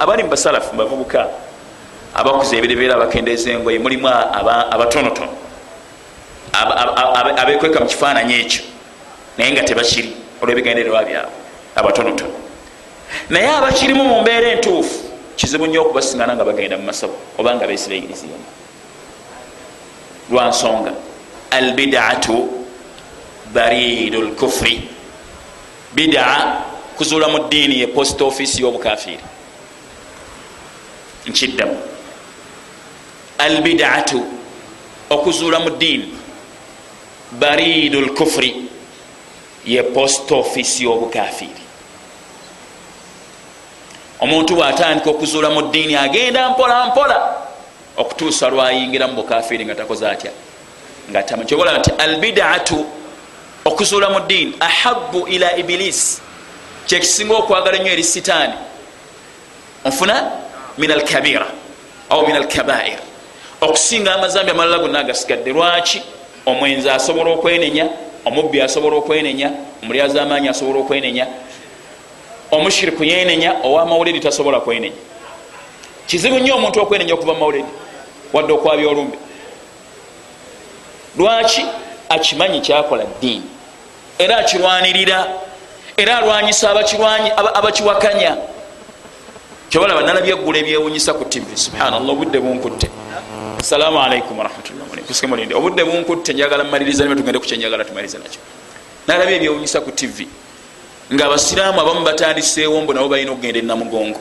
abali 0.00 0.22
mubasalafu 0.22 0.72
mubavubuka 0.74 1.28
abakuza 2.14 2.56
ebirebeera 2.56 2.94
abakendeeza 2.94 3.50
engoye 3.50 3.78
mulimu 3.78 4.08
abatonotono. 4.74 5.30
Abekweka 7.36 7.80
mu 7.80 7.86
kifaananyi 7.86 8.34
ekyo 8.34 8.62
naye 9.38 9.52
nga 9.52 9.62
tebakiri 9.62 10.10
olwebigendererwa 10.42 11.04
byabwe 11.04 11.32
abatonotono 11.76 12.49
naye 13.30 13.48
abakirimu 13.48 14.04
mu 14.04 14.20
mbeera 14.20 14.48
entuufu 14.48 14.98
kizibu 15.36 15.66
nnyo 15.66 15.82
okubasingana 15.82 16.34
nga 16.36 16.44
bagenda 16.44 16.76
mu 16.76 16.84
masabo 16.84 17.14
obanga 17.38 17.66
besibairiziyemu 17.66 18.46
lwansonga 20.30 20.92
albidaatu 21.50 22.48
baridu 23.54 24.22
lkufuri 24.22 24.88
bidaa 25.94 26.62
kuzuula 26.96 27.28
mu 27.28 27.38
ddiini 27.38 27.80
ye 27.80 27.86
post 27.86 28.20
office 28.20 28.60
y'obukafiiri. 28.60 29.24
Nkiddamu. 31.26 31.78
Albidaatu 33.38 34.26
okuzuula 35.10 35.60
mu 35.60 35.70
ddiini 35.70 36.14
baridu 37.32 38.00
lkufuri 38.00 38.56
ye 39.66 39.82
post 39.82 40.32
office 40.32 40.84
y'obukafiiri 40.84 41.59
omuntu 44.20 44.54
bwatandika 44.54 45.10
okuzuula 45.10 45.50
mu 45.50 45.62
ddiini 45.62 45.96
agenda 45.96 46.50
mpola 46.50 46.86
mpola. 46.86 47.36
Okutuusa 47.96 48.48
lwayingira 48.48 49.08
mu 49.08 49.14
bukafiiri 49.14 49.64
nga 49.64 49.74
takoze 49.74 50.08
atya? 50.08 50.30
Nga 51.10 51.22
tamakyobola 51.22 51.78
nti 51.78 51.90
albidaatu 51.98 52.86
okuzuula 53.64 54.10
mu 54.10 54.20
ddiini 54.20 54.54
ahabu 54.60 55.26
ila 55.28 55.56
ibilisi 55.56 56.20
kyekisinga 56.86 57.34
okwagala 57.34 57.76
ennyo 57.76 57.92
eri 57.92 58.04
sitaani. 58.04 58.54
Nfuna 59.84 60.30
min 60.78 60.90
alkabira 60.90 61.46
au 62.10 62.26
min 62.26 62.36
alkabair 62.36 62.98
okusinga 63.60 64.14
amazambi 64.14 64.50
amalala 64.50 64.78
gonna 64.78 64.98
agasigadde 64.98 65.52
lwaki? 65.52 66.02
Omwenzi 66.46 66.90
asobola 66.90 67.30
okwenenya 67.30 67.88
omubbi 68.24 68.60
asobola 68.60 68.96
okwenenya 68.96 69.50
omulyazi 69.82 70.18
amaanyi 70.18 70.48
asobola 70.48 70.78
okwenenya 70.78 71.26
omushiriku 72.50 73.04
yenenya 73.04 73.54
owamawulidi 73.64 74.20
tasobola 74.20 74.60
kwenenya. 74.60 74.96
Kizibu 76.06 76.38
nnyo 76.38 76.56
omuntu 76.56 76.80
okwenenya 76.80 77.14
okuva 77.14 77.32
mumawulidi 77.32 77.68
wadde 78.32 78.52
okwabya 78.52 78.88
olumbi 78.88 79.18
lwaki 81.18 81.64
akimanyi 82.08 82.60
kyakola 82.60 83.04
ddiini? 83.04 83.44
Era 84.18 84.36
akirwanirira 84.36 85.26
era 85.96 86.18
alwanyisa 86.18 86.70
abakiwakanya. 87.54 88.36
Kyobalaba 89.70 90.02
nalabya 90.02 90.34
eggula 90.34 90.58
ebyewunyisa 90.58 91.14
ku 91.14 91.24
tv 91.24 91.56
subhanallah 91.56 92.10
obudde 92.10 92.40
bunkutte. 92.40 92.90
Assalamu 93.60 94.02
alaikum 94.02 94.38
warahmatullahi 94.38 95.54
obudde 95.54 95.84
bunkutte 95.84 96.32
njagala 96.32 96.64
mmaliriza 96.64 97.04
nime 97.04 97.16
tugende 97.16 97.38
kukyenjagala 97.38 97.84
tumalirize 97.84 98.18
nakyo. 98.18 98.40
Nalabya 99.06 99.36
ebyewunyisa 99.36 99.80
ku 99.80 99.90
tv 99.92 100.26
nga 101.14 101.26
abasiraamu 101.26 101.80
abamu 101.80 102.04
batandiseewo 102.04 102.80
mbu 102.80 102.92
nabo 102.92 103.08
balina 103.08 103.32
okugenda 103.32 103.58
enamugongo 103.58 104.20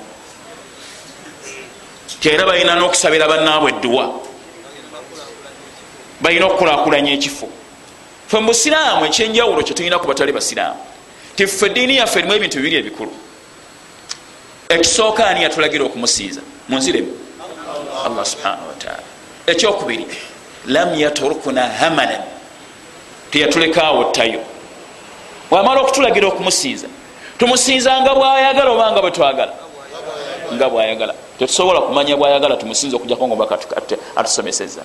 tera 2.20 2.46
balina 2.46 2.76
n'okusabira 2.76 3.28
bannaabwe 3.28 3.70
edduwa 3.72 4.06
balina 6.22 6.46
okukulakulanya 6.46 7.12
ekifo. 7.14 7.48
Fe 8.28 8.38
mubusiraamu 8.40 9.06
ekyenjawulo 9.06 9.64
kyetulina 9.64 10.00
ku 10.00 10.08
batali 10.08 10.32
basiraamu 10.32 10.80
tiffe 11.36 11.66
eddiini 11.66 11.98
yaffe 11.98 12.20
erimu 12.20 12.34
ebintu 12.34 12.58
bibiri 12.58 12.76
ebikulu. 12.76 13.14
Ekisooka 14.70 15.28
ani 15.28 15.44
yatulagira 15.44 15.84
okumusiiza? 15.86 16.42
Munziremu 16.70 17.12
allah 18.06 18.26
subhanahu 18.26 18.68
wataala 18.68 19.04
ekyokubiri 19.48 20.06
lam 20.66 21.00
yaturukuna 21.00 21.70
hamanan 21.70 22.22
teyatulekaawo 23.32 24.04
ttayo 24.04 24.42
bwamala 25.50 25.82
okutulagira 25.82 26.28
okumusiiza. 26.28 26.88
Tumusiizanga 27.38 28.16
bwayagala 28.16 28.72
obanga 28.72 29.02
bwetwagala 29.02 29.54
nga 30.54 30.70
bwayagala. 30.70 31.14
Tetusobola 31.40 31.82
kumanya 31.82 32.18
bwayagala 32.18 32.56
tumusinza 32.56 32.98
okujjako 32.98 33.28
ngabatusomeseza 33.28 34.82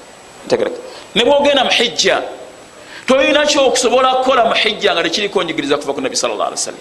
ne 1.14 1.24
bwogenda 1.24 1.64
muhijja 1.64 2.22
tolina 3.06 3.46
kyokusobola 3.46 4.14
kukola 4.14 4.44
muhijja 4.44 4.94
nga 4.94 5.02
tekiriko 5.02 5.42
njigiriza 5.42 5.76
kuva 5.78 5.92
ku 5.92 6.00
nabi 6.00 6.16
sal 6.16 6.30
llah 6.30 6.46
ali 6.46 6.56
wasallam. 6.56 6.80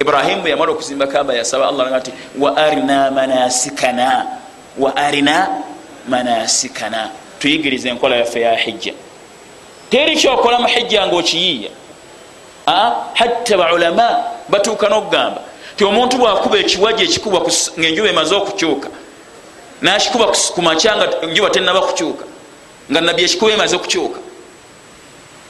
Ibrahimu 0.00 0.42
bwe 0.42 0.50
yamala 0.50 0.72
okuzimba 0.72 1.06
kaba 1.06 1.34
yasaba 1.34 1.68
allah 1.68 1.88
nga 1.90 2.00
ti 2.00 2.12
wa 2.38 2.56
arina 2.56 3.10
manasikana 3.10 4.26
wa 4.78 4.96
arina 4.96 5.48
manasikana. 6.08 7.10
Tuyigiriza 7.38 7.88
enkola 7.88 8.16
yaffe 8.16 8.40
ya 8.40 8.56
hijja. 8.56 8.94
Teri 9.90 10.16
kyokola 10.16 10.58
muhijja 10.58 11.06
nga 11.06 11.16
okiyiiya 11.16 11.70
hatta 13.14 13.56
baulama 13.56 14.08
batuuka 14.48 14.88
nokugamba 14.88 15.40
ti 15.76 15.84
omuntu 15.84 16.16
bwakuba 16.18 16.58
ekiwaji 16.58 17.04
ekikuba 17.04 17.40
ngaenjuba 17.78 18.08
emaze 18.08 18.34
okukyuka 18.34 18.88
nakikuba 19.82 20.26
kumakya 20.54 20.96
nga 20.96 21.06
enjuba 21.22 21.50
tenaba 21.50 21.80
kukyuka 21.80 22.24
nga 22.90 23.00
nabbi 23.00 23.22
ekikuba 23.24 23.52
emaze 23.52 23.76
okukyuka 23.76 24.20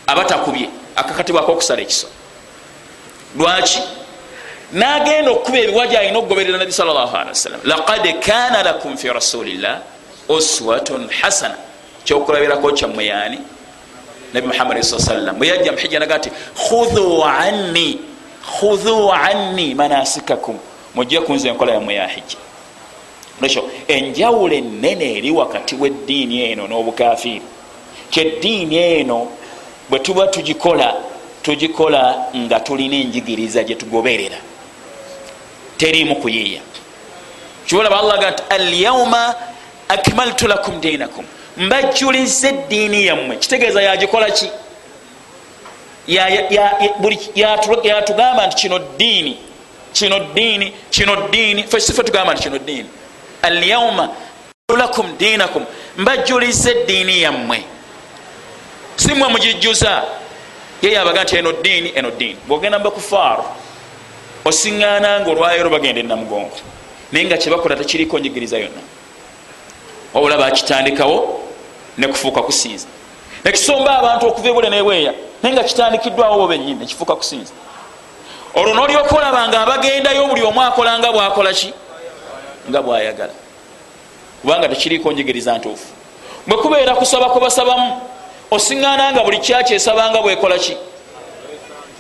aba 0.07 0.24
takubye 0.24 0.68
akakatibwako 0.96 1.52
okusala 1.52 1.83
ekiso. 1.83 2.09
Lwaki? 3.37 3.81
Nagenda 4.72 5.31
okukuba 5.31 5.59
ebiwaji 5.59 5.96
alina 5.96 6.18
okugoberera 6.18 6.59
nabi 6.59 6.72
sal 6.72 6.87
llah 6.87 7.14
alihi 7.14 7.28
wasallam 7.28 7.61
laqad 7.64 8.04
kana 8.20 8.62
lakum 8.62 8.96
fi 8.96 9.09
rasulillah 9.09 9.81
uswatun 10.28 11.09
hasana. 11.20 11.57
Kyokulabirako 12.04 12.72
kyammwe 12.72 13.07
yani 13.07 13.38
nabi 14.33 14.47
muhammad 14.47 14.83
sa 14.83 14.99
sallam 14.99 15.38
bweyajja 15.38 15.73
muhijja 15.73 15.99
naga 15.99 16.19
ti 16.19 16.31
khudhu 16.55 17.25
anni 17.25 17.99
khudhu 18.61 19.12
anni 19.12 19.75
manasikakum. 19.75 20.59
Mujje 20.95 21.21
kunza 21.21 21.49
enkola 21.49 21.73
yammwe 21.73 21.95
ya 21.95 22.07
hijja 22.07 22.38
ekyo 23.43 23.71
enjawulo 23.88 24.55
enene 24.55 25.19
eri 25.19 25.31
wakati 25.31 25.75
weddiini 25.75 26.43
eno 26.51 26.67
n'obukafiiri 26.67 27.43
kyeddiini 28.11 28.77
eno 28.77 29.29
bwe 29.91 29.99
tuba 29.99 30.27
tugikola 30.27 30.95
tugikola 31.43 32.27
nga 32.37 32.61
tulina 32.61 32.97
enjigiriza 32.97 33.62
gyetugoberera 33.64 34.37
terimu 35.77 36.17
kuyiiya. 36.17 36.61
Kibolaba 37.67 38.01
allah 38.01 38.19
ga 38.21 38.31
nti 38.31 38.43
alyauma 38.51 39.35
akmaltu 39.88 40.49
lakum 40.49 40.81
dinakum 40.81 41.25
mbajjuliza 41.59 42.49
eddiini 42.49 43.07
yammwe. 43.07 43.37
Kitegeeza 43.37 43.83
yagikola 43.83 44.31
ki? 44.31 44.51
Yatugamba 47.85 48.47
nti 48.47 48.57
kino 48.57 48.79
ddiini 48.79 49.38
kino 49.92 50.18
ddiini 50.18 50.73
kino 50.90 51.16
ddiini. 51.16 51.62
Fesife 51.62 52.03
tugamba 52.03 52.35
nti 52.35 52.42
kino 52.42 52.59
ddiini. 52.59 52.88
Alyauma 53.42 54.09
lakum 54.79 55.16
dinakum 55.18 55.64
mbajjuliza 55.99 56.71
eddiini 56.71 57.23
yammwe. 57.23 57.64
Simwe 58.97 59.29
mugijjuza 59.29 60.03
ye 60.83 60.92
yabaga 60.92 61.23
nti 61.25 61.37
eno 61.37 61.53
ddiini 61.53 61.92
eno 61.94 62.11
ddiini. 62.11 62.37
Bwogenda 62.49 62.79
mbakufaaru 62.79 63.44
osiŋŋaana 64.44 65.21
nga 65.21 65.31
olwayiro 65.31 65.71
bagenda 65.71 66.01
enamugongo 66.01 66.57
naye 67.12 67.25
nga 67.25 67.37
kyebakola 67.37 67.77
tekiriko 67.77 68.18
njigiriza 68.18 68.59
yonna. 68.59 68.83
Wabula 70.14 70.38
bakitandikawo 70.38 71.40
nekufuuka 71.99 72.43
kusinza. 72.43 72.87
Nekisomba 73.45 73.99
abantu 73.99 74.27
okuva 74.27 74.49
ebule 74.49 74.71
nebweya 74.71 75.13
naye 75.43 75.55
nga 75.55 75.65
kitandikiddwawo 75.65 76.39
bo 76.39 76.47
benyini 76.47 76.81
nekifuuka 76.81 77.17
kusinza. 77.17 77.53
Olwo 78.55 78.75
nolyoka 78.75 79.17
olaba 79.17 79.49
nga 79.49 79.61
abagendayo 79.63 80.27
buli 80.27 80.43
omu 80.43 80.63
akola 80.63 80.99
nga 80.99 81.13
bwakola 81.13 81.53
ki? 81.53 81.73
Nga 82.71 82.83
bwayagala. 82.83 83.35
Kubanga 84.40 84.69
tekiriko 84.69 85.13
njigiriza 85.13 85.59
ntuufu. 85.59 85.87
Bwe 86.46 86.57
kubeera 86.57 86.94
kusaba 86.94 87.31
kubasabamu 87.31 88.01
osiŋŋaana 88.51 89.13
nga 89.13 89.25
buli 89.25 89.38
kyakyesabanga 89.38 90.23
bwekola 90.23 90.59
ki? 90.59 90.77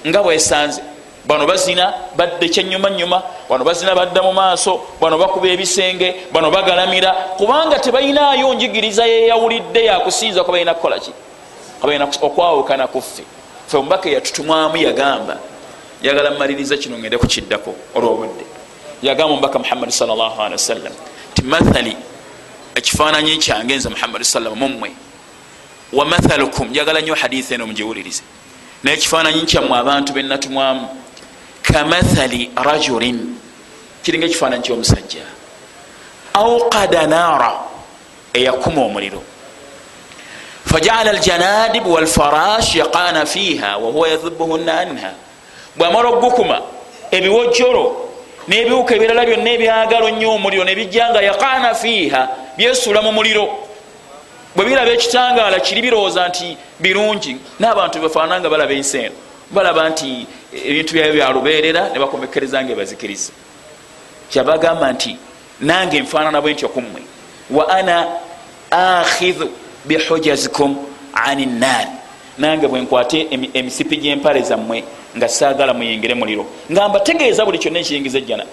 Nga 0.06 0.22
bwesanze 0.22 0.82
bano 1.28 1.46
bazina 1.46 1.92
badde 2.16 2.48
kyenyuma 2.48 2.90
nyuma 2.90 3.22
bano 3.48 3.64
bazina 3.64 3.94
badda 3.94 4.22
mu 4.22 4.32
maaso 4.32 4.80
bano 5.00 5.18
bakuba 5.18 5.48
ebisenge 5.48 6.14
bano 6.32 6.50
bagalamira. 6.50 7.12
Kubanga 7.36 7.78
tebalinayo 7.78 8.54
njigiriza 8.54 9.04
yeyawulidde 9.06 9.84
yakusinza 9.84 10.44
ko 10.44 10.52
balina 10.52 10.74
kukola 10.74 10.98
ki? 10.98 11.12
Balina 11.82 12.08
okwawukana 12.22 12.86
kuffe 12.88 13.22
fe 13.68 13.76
omubaka 13.76 14.08
eyatutumwamu 14.08 14.76
yagamba 14.76 15.36
yagala 16.02 16.30
mmaliriza 16.30 16.76
kino 16.76 16.98
ngende 16.98 17.18
kukiddako 17.18 17.74
olwobudde. 17.94 18.44
Yagamba 19.02 19.32
omubaka 19.32 19.58
muhammadi 19.58 19.92
salllahalihi 19.92 20.52
wasallam 20.52 20.92
ti 21.34 21.42
mathali 21.42 21.96
ekifaananyi 22.74 23.36
kyange 23.36 23.76
nze 23.76 23.88
muhammadi 23.88 24.24
sallam 24.24 24.54
mumwe 24.54 24.92
wa 25.92 26.04
mathalukum 26.04 26.68
njagala 26.68 27.00
nnyo 27.00 27.14
hadisi 27.14 27.54
eno 27.54 27.66
mugiwulirize. 27.66 28.22
Naye 28.82 28.96
ekifaananyi 28.96 29.42
kyammwe 29.42 29.78
abantu 29.78 30.12
benatumwamu 30.12 30.88
kamathali 31.72 32.50
rajulin 32.56 33.36
kiringa 34.02 34.26
ekifaananyi 34.26 34.62
kyomusajja. 34.62 35.24
auqada 36.34 37.06
naara 37.06 37.52
eyakuma 38.32 38.84
omuliro. 38.84 39.22
fajala 40.66 41.10
aljanadib 41.10 41.86
walfarash 41.86 42.76
yaqana 42.76 43.26
fiha 43.26 43.76
wahuwa 43.76 44.08
yadhibuhunna 44.08 44.80
anha 44.80 45.12
bwamala 45.76 46.08
okugukuma 46.08 46.60
ebiwojjolo 47.10 47.84
n'ebiwuka 48.48 48.94
ebirala 48.94 49.24
byonna 49.26 49.50
ebyagalo 49.56 50.10
nnyo 50.10 50.28
omuliro 50.36 50.64
nebijjanga 50.64 51.20
yaqana 51.22 51.74
fiiha 51.74 52.28
byesuula 52.56 53.02
mu 53.02 53.12
muliro. 53.12 53.46
Bwe 54.56 54.64
biraba 54.64 54.90
ekitangaala 54.90 55.60
kiri 55.60 55.82
birowooza 55.82 56.28
nti 56.28 56.56
birungi. 56.80 57.36
N'abantu 57.60 58.00
bebafaanana 58.00 58.40
nga 58.40 58.48
balaba 58.48 58.72
ensi 58.72 58.98
eno 58.98 59.27
balaba 59.50 59.88
nti 59.88 60.26
ebintu 60.52 60.92
byabyo 60.94 61.14
byalubeerera 61.14 61.88
ne 61.92 61.98
bakomekereza 61.98 62.64
nga 62.64 62.72
ebazikiriza. 62.72 63.32
Kyabagamba 64.30 64.92
nti 64.92 65.16
nange 65.60 66.00
nfaanana 66.00 66.40
bwe 66.40 66.52
ntyo 66.52 66.68
kummwe 66.68 67.02
wa 67.50 67.68
ana 67.68 68.06
akhidhu 68.70 69.48
bihujazikum 69.84 70.76
ani 71.14 71.46
nnaari 71.46 71.90
nange 72.38 72.68
bwenkwate 72.68 73.28
emisipi 73.54 73.96
gyempale 73.96 74.42
zammwe 74.42 74.84
nga 75.16 75.28
saagala 75.28 75.74
muyingire 75.74 76.14
muliro. 76.14 76.46
Nga 76.72 76.88
mbategeeza 76.88 77.44
buli 77.44 77.58
kyonna 77.58 77.78
ekiyingiza 77.78 78.18
ejjana. 78.18 78.44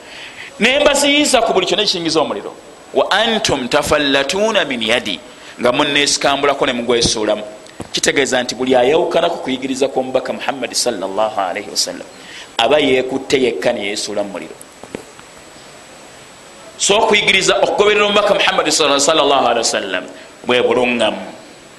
Nembaziyiza 0.60 1.42
ku 1.42 1.54
buli 1.54 1.66
kyonna 1.66 1.84
ekiyingiza 1.84 2.20
omuliro. 2.22 2.54
Wa 2.94 3.12
antum 3.12 3.68
tafallatuuna 3.68 4.66
min 4.66 4.82
yadi. 4.82 5.20
Nga 5.60 5.72
munesikambulako 5.72 6.66
nemugwesuulamu 6.66 7.44
kitegeeza 7.96 8.44
nti 8.44 8.56
buli 8.56 8.76
ayawukanaku 8.76 9.38
kuyigiriza 9.38 9.88
kwomubaka 9.88 10.34
muhammadi 10.34 10.76
salllahalaihi 10.76 11.70
wasallam 11.70 12.08
aba 12.58 12.80
yekutte 12.80 13.42
yekka 13.42 13.74
neyesuula 13.74 14.24
mu 14.24 14.30
muliro. 14.30 14.56
So 16.78 17.00
okuyigiriza 17.00 17.56
okugoberera 17.64 18.06
omubaka 18.06 18.34
muhammadi 18.34 18.72
salllahalihi 18.72 19.58
wasallam 19.58 20.04
bwe 20.44 20.62
buluŋŋamu 20.62 21.24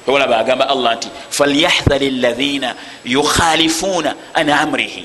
olaba 0.06 0.38
agamba 0.38 0.68
allah 0.68 0.96
nti 0.96 1.08
falyahdhari 1.30 2.10
llaina 2.10 2.74
yukhalifuuna 3.04 4.14
an 4.34 4.48
amrihi. 4.48 5.04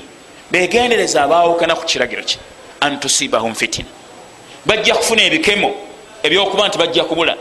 Begendereza 0.50 1.22
abawukana 1.22 1.74
ku 1.74 1.84
kiragiro 1.84 2.22
kye. 2.22 2.38
An 2.80 3.00
tusibahum 3.00 3.54
fitina. 3.54 3.88
Bajja 4.64 4.94
kufuna 4.94 5.22
ebikemo 5.22 5.74
ebyokuba 6.22 6.68
nti 6.68 6.78
bajja 6.78 7.04
kubula. 7.04 7.36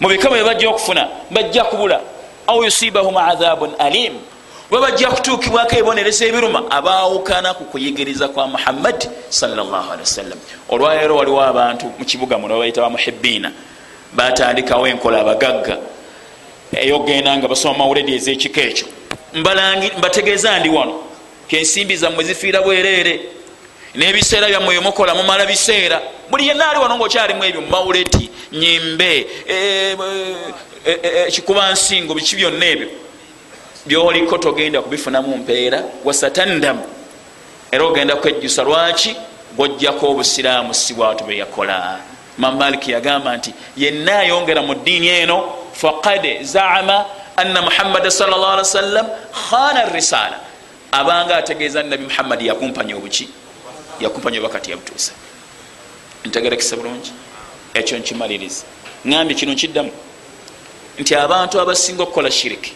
Mu 0.00 0.08
bikemo 0.08 0.34
byebajja 0.34 0.68
okufuna 0.70 1.08
bajja 1.30 1.64
kubula 1.64 2.00
au 2.46 2.64
yusibahum 2.64 3.16
adhabun 3.16 3.70
alim. 3.78 4.14
Oba 4.70 4.80
bajja 4.80 5.08
kutuukibwako 5.10 5.74
ebibonereza 5.74 6.26
ebiruma 6.26 6.70
abawukana 6.70 7.54
ku 7.54 7.64
kuyigiriza 7.64 8.28
kwa 8.28 8.46
muhammadi 8.46 9.08
wasallam. 10.00 10.38
Olwaleero 10.68 11.16
waliwo 11.16 11.42
abantu 11.42 11.86
mu 11.98 12.04
kibuga 12.04 12.38
muno 12.38 12.54
babayita 12.54 12.80
bamuhibiina 12.82 13.52
batandikawo 14.12 14.86
enkola 14.86 15.20
abagagga 15.20 15.78
eyogenda 16.72 17.36
nga 17.36 17.48
basoma 17.48 17.78
mawuledi 17.78 18.14
ezekika 18.14 18.60
ekyo. 18.60 18.86
Mbategeeza 19.98 20.58
ndi 20.58 20.68
wano 20.68 20.94
kensimbi 21.48 21.96
zammwe 21.96 22.24
zifiira 22.24 22.62
bwereere. 22.62 23.20
N'ebiseera 23.94 24.48
byammwe 24.48 24.74
byemukola 24.74 25.14
mumala 25.14 25.46
biseera. 25.46 26.00
Buli 26.30 26.48
yenna 26.48 26.70
ali 26.70 26.80
wano 26.80 26.96
ngaokyalimu 26.96 27.44
ebyo 27.44 27.60
mumawuledi 27.60 28.30
nyimbe 28.52 29.26
ekikuba 31.26 31.72
nsingo 31.72 32.14
biki 32.14 32.36
byonna 32.36 32.66
ebyo 32.66 32.88
byoliko 33.86 34.38
togenda 34.38 34.82
kubifunamu 34.82 35.36
mpeera. 35.36 35.82
Wasatandamu 36.04 36.82
era 37.72 37.84
ogenda 37.84 38.16
kwejjusa 38.16 38.62
lwaki? 38.62 39.16
Gwojjako 39.56 40.10
obusiraamu 40.10 40.74
si 40.74 40.94
bwatu 40.94 41.24
beyakola 41.24 41.98
mamaliki 42.38 42.92
yagamba 42.92 43.36
nti 43.36 43.54
yenna 43.76 44.18
ayongera 44.18 44.62
mu 44.62 44.74
ddiini 44.74 45.08
eno 45.08 45.54
faqad 45.72 46.42
zaama 46.42 47.04
anna 47.36 47.62
muhammada 47.62 48.10
salllah 48.10 48.50
ali 48.52 48.58
wasallam 48.58 49.06
khana 49.50 49.84
risala 49.84 50.40
abanga 50.92 51.36
ategeeza 51.36 51.82
nabi 51.82 52.04
muhammadi 52.04 52.46
yakumpanya 52.46 52.96
obuki 52.96 53.28
yakumpanya 54.00 54.38
obakati 54.40 54.70
yabutuusa 54.70 55.12
ntegerekesa 56.24 56.76
bulungi? 56.76 57.12
Ekyo 57.74 57.98
nkimaliriza. 57.98 58.64
Ngambye 59.06 59.34
kino 59.34 59.52
nkiddamu 59.52 59.92
nti 60.98 61.14
abantu 61.14 61.60
abasinga 61.60 62.02
okukola 62.02 62.30
shiriki 62.30 62.72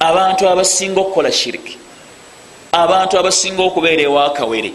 abantu 0.00 0.48
abasinga 0.48 1.00
okukola 1.00 1.32
shiriki 1.32 1.78
abantu 2.72 3.18
abasinga 3.18 3.62
okubeera 3.62 4.02
ewakawere 4.02 4.72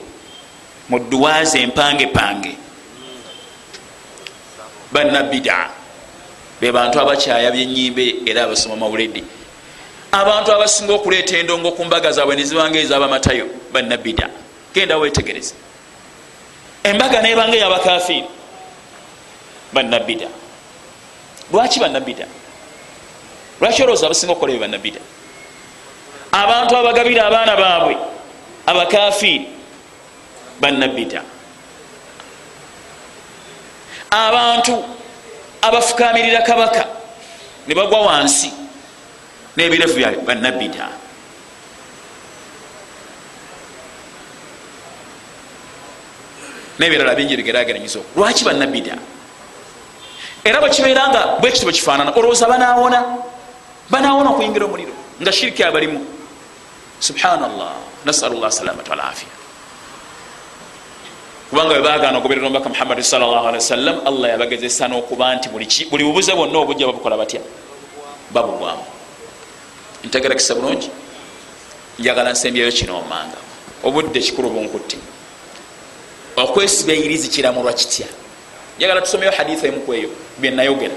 mu 0.90 1.00
duwazi 1.00 1.58
empange 1.60 2.08
pange 2.08 2.58
bannabidaa 4.92 5.70
bebantu 6.62 7.00
abakyaya 7.00 7.52
byenyimbe 7.52 8.24
era 8.26 8.44
abasoma 8.44 8.76
mawuledi. 8.76 9.24
Abantu 10.12 10.54
abasinga 10.54 10.94
okuleeta 10.94 11.38
endongo 11.38 11.72
ku 11.72 11.86
mbaga 11.86 12.12
zaabwe 12.12 12.36
nezibanga 12.36 12.80
ezabamatayo 12.80 13.46
banabida 13.74 14.30
genda 14.74 14.98
wetegereza 14.98 15.56
embaga 16.84 17.22
nebanga 17.22 17.58
eyabakafiiri 17.58 18.30
banabida 19.74 20.28
lwaki 21.52 21.80
banabida 21.80 22.26
lwaki 23.62 23.84
olowooza 23.84 24.06
abasinga 24.06 24.34
okukola 24.34 24.54
ebyo 24.54 24.62
banabida 24.66 25.02
abantu 26.32 26.78
abagabira 26.78 27.28
abaana 27.28 27.54
baabwe 27.56 27.96
abakafiiri 28.66 29.48
banabida 30.62 31.22
abantu 34.10 34.84
abafukamirira 35.62 36.42
kabaka 36.42 36.88
ne 37.68 37.74
bagwa 37.76 38.02
wansi 38.02 38.52
n'ebirevu 39.56 39.96
bya 39.98 40.12
banabida 40.26 40.90
nebirala 46.80 47.16
bingi 47.16 47.38
bigerageranyiza 47.38 48.00
lwaki 48.16 48.44
banabida 48.44 48.98
era 50.44 50.60
bwekibeera 50.60 51.08
nga 51.10 51.22
bwekiti 51.42 51.66
bwekifaanana 51.66 52.12
olowooza 52.16 52.48
banawona 52.48 53.00
banawona 53.90 54.30
okuyingira 54.30 54.66
omuliro. 54.66 54.94
Nga 55.22 55.32
shiriki 55.32 55.64
abalimu. 55.64 56.06
Subhanallah. 57.00 57.74
Nasalu 58.06 58.40
llah 58.40 58.52
salamata 58.52 58.92
walafia 58.92 59.28
kubanga 61.50 61.74
webagana 61.76 62.18
ogoberera 62.18 62.48
omubaka 62.48 62.70
muhammadi 62.70 63.04
sawasalam 63.04 64.02
allah 64.06 64.30
yabagezesa 64.30 64.88
nokuba 64.88 65.36
nti 65.36 65.50
buli 65.50 66.04
bubuze 66.04 66.34
bwonna 66.34 66.58
obujja 66.60 66.88
babukola 66.88 67.18
batya? 67.18 67.42
Babugwamu. 68.34 68.86
Ntegerakisa 70.04 70.56
bulungi? 70.56 70.90
Njagala 72.00 72.32
nsembyeyo 72.32 72.72
kino 72.72 72.98
omanga. 72.98 73.38
Obudde 73.84 74.20
kikulu 74.20 74.50
bunkutti 74.50 74.98
okwesiba 76.36 76.94
eyirizi 76.94 77.28
kiramulwa 77.30 77.74
kitya 77.74 78.08
njagala 78.78 79.02
tusomeyo 79.02 79.32
haditha 79.32 79.68
emukweyo 79.68 80.10
byenayogera 80.38 80.96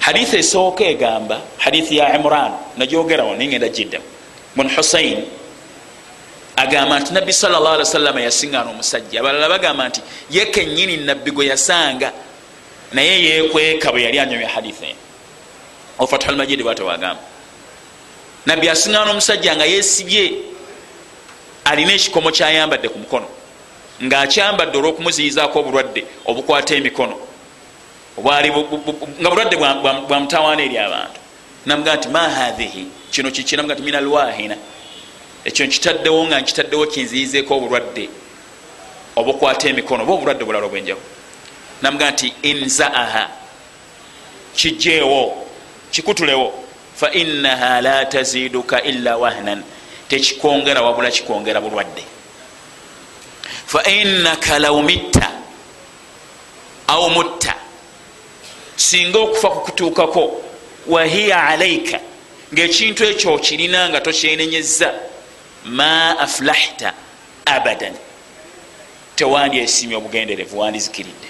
haditha 0.00 0.38
esooka 0.38 0.84
egamba 0.84 1.40
hadithi 1.58 1.96
ya 1.96 2.14
imran 2.18 2.52
nagyogerawo 2.76 3.34
nayengenda 3.34 3.68
jidda 3.68 3.98
mun 4.56 4.68
husain 4.76 5.24
agamba 6.58 7.00
nti 7.00 7.12
nabbi 7.12 7.32
sawasalama 7.32 8.20
yasiŋgaana 8.20 8.70
omusajja. 8.70 9.20
Abalala 9.20 9.48
bagamba 9.48 9.88
nti 9.88 10.00
ye 10.30 10.46
kenyini 10.46 10.96
nabbi 10.96 11.30
gwe 11.30 11.46
yasanga 11.46 12.12
naye 12.92 13.24
yekweka 13.24 13.92
bwe 13.92 14.02
yali 14.02 14.18
anyomya 14.18 14.48
haditha 14.48 14.86
eno. 14.86 14.98
Ofathulmajidi 15.98 16.62
bwate 16.62 16.82
wagamba 16.82 17.22
nabbi 18.46 18.68
asiŋgaana 18.68 19.10
omusajja 19.10 19.56
nga 19.56 19.64
yesibye 19.64 20.32
alina 21.64 21.92
ekikomo 21.92 22.30
kyayambadde 22.30 22.88
ku 22.88 22.98
mukono 22.98 23.37
ngaakyambadde 24.04 24.78
olwokumuziyizaako 24.78 25.58
obulwadde 25.58 26.04
obukwata 26.26 26.74
emikono. 26.74 27.16
Nga 28.18 29.30
bulwadde 29.30 29.56
bwamutawaana 30.08 30.62
eri 30.62 30.78
abantu. 30.78 31.20
Namugaa 31.66 31.96
nti 31.96 32.08
ma 32.08 32.28
hathihi 32.28 32.86
kino 33.10 33.30
kikinamuga 33.30 33.74
nti 33.74 33.82
minalwahina 33.82 34.56
ekyo 35.44 35.66
nkitaddewo 35.66 36.26
nga 36.26 36.40
nkitaddewo 36.40 36.86
kinziyizeeko 36.86 37.54
obulwadde 37.56 38.08
obukwata 39.16 39.68
emikono 39.68 40.02
oba 40.02 40.12
obulwadde 40.12 40.44
bulala 40.44 40.66
obwenjawo 40.66 41.00
namuga 41.82 42.10
nti 42.10 42.32
inzaaha. 42.42 43.28
Kijeewo 44.54 45.46
kikutulewo. 45.90 46.52
Fa 46.94 47.10
innaha 47.12 47.80
la 47.80 48.06
taziduka 48.06 48.82
illa 48.82 49.16
wahnan. 49.16 49.62
Tekikongera 50.08 50.82
wabula 50.82 51.10
kikongera 51.10 51.60
bulwadde 51.60 52.17
fa 53.66 53.82
innaka 53.82 54.58
law 54.58 54.82
mitta 54.82 55.30
au 56.86 57.10
mutta. 57.10 57.54
Singa 58.76 59.18
okufa 59.18 59.48
kukutuukako 59.48 60.42
wahiya 60.86 61.46
alaika 61.46 62.00
ngaekintu 62.54 63.04
ekyo 63.04 63.38
kirina 63.38 63.88
nga 63.88 64.00
tokyenenyeza 64.00 64.94
ma 65.64 66.18
aflahta 66.18 66.92
abadan. 67.44 67.94
Tewandyesimye 69.16 69.96
obugenderevu 69.96 70.58
wandizikiridde. 70.58 71.28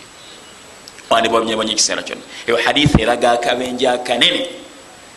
Wandibwabanyebanya 1.11 1.73
ekiseera 1.73 2.03
kyonna. 2.03 2.23
Eyo 2.47 2.57
haditha 2.57 3.01
eraga 3.03 3.33
akabenje 3.33 3.89
akanene 3.89 4.47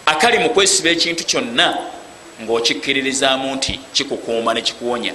akali 0.06 0.39
mu 0.39 0.49
kwesiba 0.49 0.89
ekintu 0.89 1.24
kyonna 1.24 1.78
ngaokikkiririzaamu 2.41 3.56
nti 3.56 3.80
kikukuuma 3.93 4.54
nekikuwonya 4.54 5.14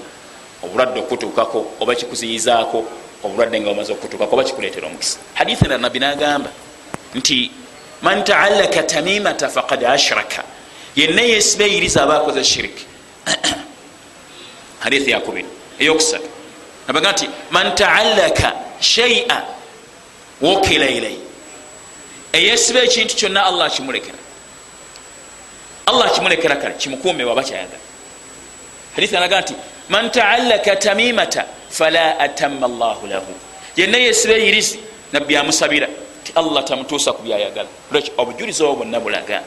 obulwadde 0.63 1.01
okutuukako 1.01 1.67
oba 1.81 1.95
kikuziyizaako 1.95 2.85
obulwadde 3.25 3.61
nga 3.61 3.71
bumaze 3.71 3.93
okutuukako 3.93 4.35
oba 4.35 4.45
kikuleetera 4.45 4.87
omukisa. 4.87 5.19
Haditha 5.35 5.65
endala 5.65 5.83
nabbi 5.83 5.99
nagamba 5.99 6.51
nti 7.15 7.51
man 8.03 8.25
taallaka 8.25 8.83
tamimata 8.83 9.49
faqad 9.49 9.85
ashraka. 9.85 10.45
Yenna 10.97 11.23
yesiba 11.23 11.65
eyiriza 11.65 12.03
aba 12.03 12.17
akoze 12.17 12.45
shiriki 12.45 12.87
hadithi 14.85 15.11
yakubiri 15.11 15.47
eyokusatu. 15.79 16.29
Nabaga 16.87 17.13
nti 17.13 17.29
man 17.51 17.75
taallaka 17.75 18.53
shaia 18.81 19.43
wokila 20.41 20.87
ilai 20.87 21.19
eyesiba 22.33 22.81
ekintu 22.81 23.17
kyonna 23.17 23.45
allah 23.47 23.67
akimulekera. 23.67 24.19
Allah 25.87 26.07
akimulekera 26.07 26.57
kale 26.57 26.75
kimukuume 26.75 27.25
waba 27.25 27.43
kyayagala 27.43 27.87
hadithi 28.97 29.17
anaga 29.17 29.41
nti 29.41 29.55
man 29.89 30.11
taallaka 30.11 30.77
tamimata 30.77 31.45
fala 31.69 32.19
atama 32.19 32.69
llahu 32.69 33.07
lahu. 33.07 33.33
Yenna 33.77 33.99
yesiba 33.99 34.35
eyirizi 34.35 34.79
nabbi 35.13 35.37
amusabira 35.37 35.89
ti 36.25 36.33
allah 36.35 36.65
tamutuusa 36.65 37.13
ku 37.13 37.23
byayagala. 37.23 37.69
Lwekyo 37.93 38.13
obujulizi 38.19 38.63
obwo 38.63 38.77
bwonna 38.77 39.01
bulaga. 39.01 39.43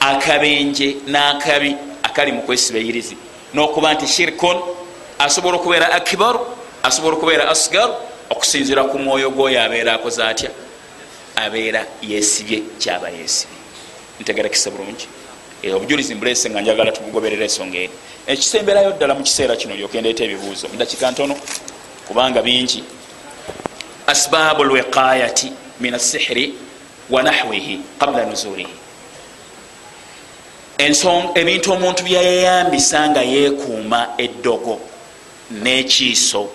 Akabenje 0.00 0.96
n'akabi 1.06 1.76
akali 2.02 2.32
mu 2.32 2.42
kwesiba 2.42 2.78
eyirizi 2.78 3.16
n'okuba 3.54 3.94
nti 3.94 4.06
shirkun 4.06 4.56
asobola 5.18 5.56
okubeera 5.56 5.92
akibaru 5.92 6.40
asobola 6.82 7.16
okubeera 7.16 7.48
asgaru 7.48 7.94
okusinzira 8.30 8.84
ku 8.84 8.98
mwoyo 8.98 9.30
gwoyo 9.30 9.62
abeera 9.62 9.94
akoze 9.94 10.22
atya 10.24 10.50
abeera 11.36 11.86
yesibye 12.02 12.62
kyaba 12.80 13.08
yesibye 13.08 13.58
ntegerekise 14.20 14.70
bulungi. 14.70 15.06
Obujulizi 15.74 16.14
mbulese 16.14 16.50
nga 16.50 16.60
njagala 16.60 16.92
tugugoberera 16.92 17.44
ensonga 17.44 17.78
eri 17.78 17.90
ekisemberayo 18.26 18.92
ddala 18.92 19.14
mu 19.14 19.22
kiseera 19.22 19.56
kino 19.56 19.74
lyokendeeta 19.74 20.24
ebibuuzo. 20.24 20.68
Mudakika 20.68 21.10
ntono 21.10 21.36
kubanga 22.08 22.42
bingi. 22.42 22.84
Asbaabu 24.06 24.64
lwiqayati 24.64 25.52
min 25.80 25.94
asihiri 25.94 26.54
wa 27.10 27.22
nahwihi 27.22 27.80
qabla 27.98 28.26
nuzulihi. 28.26 28.74
Ebintu 31.34 31.72
omuntu 31.72 32.02
byayeyambisa 32.02 33.08
nga 33.10 33.22
yeekuuma 33.22 34.08
eddogo 34.18 34.80
n'ekiiso 35.50 36.50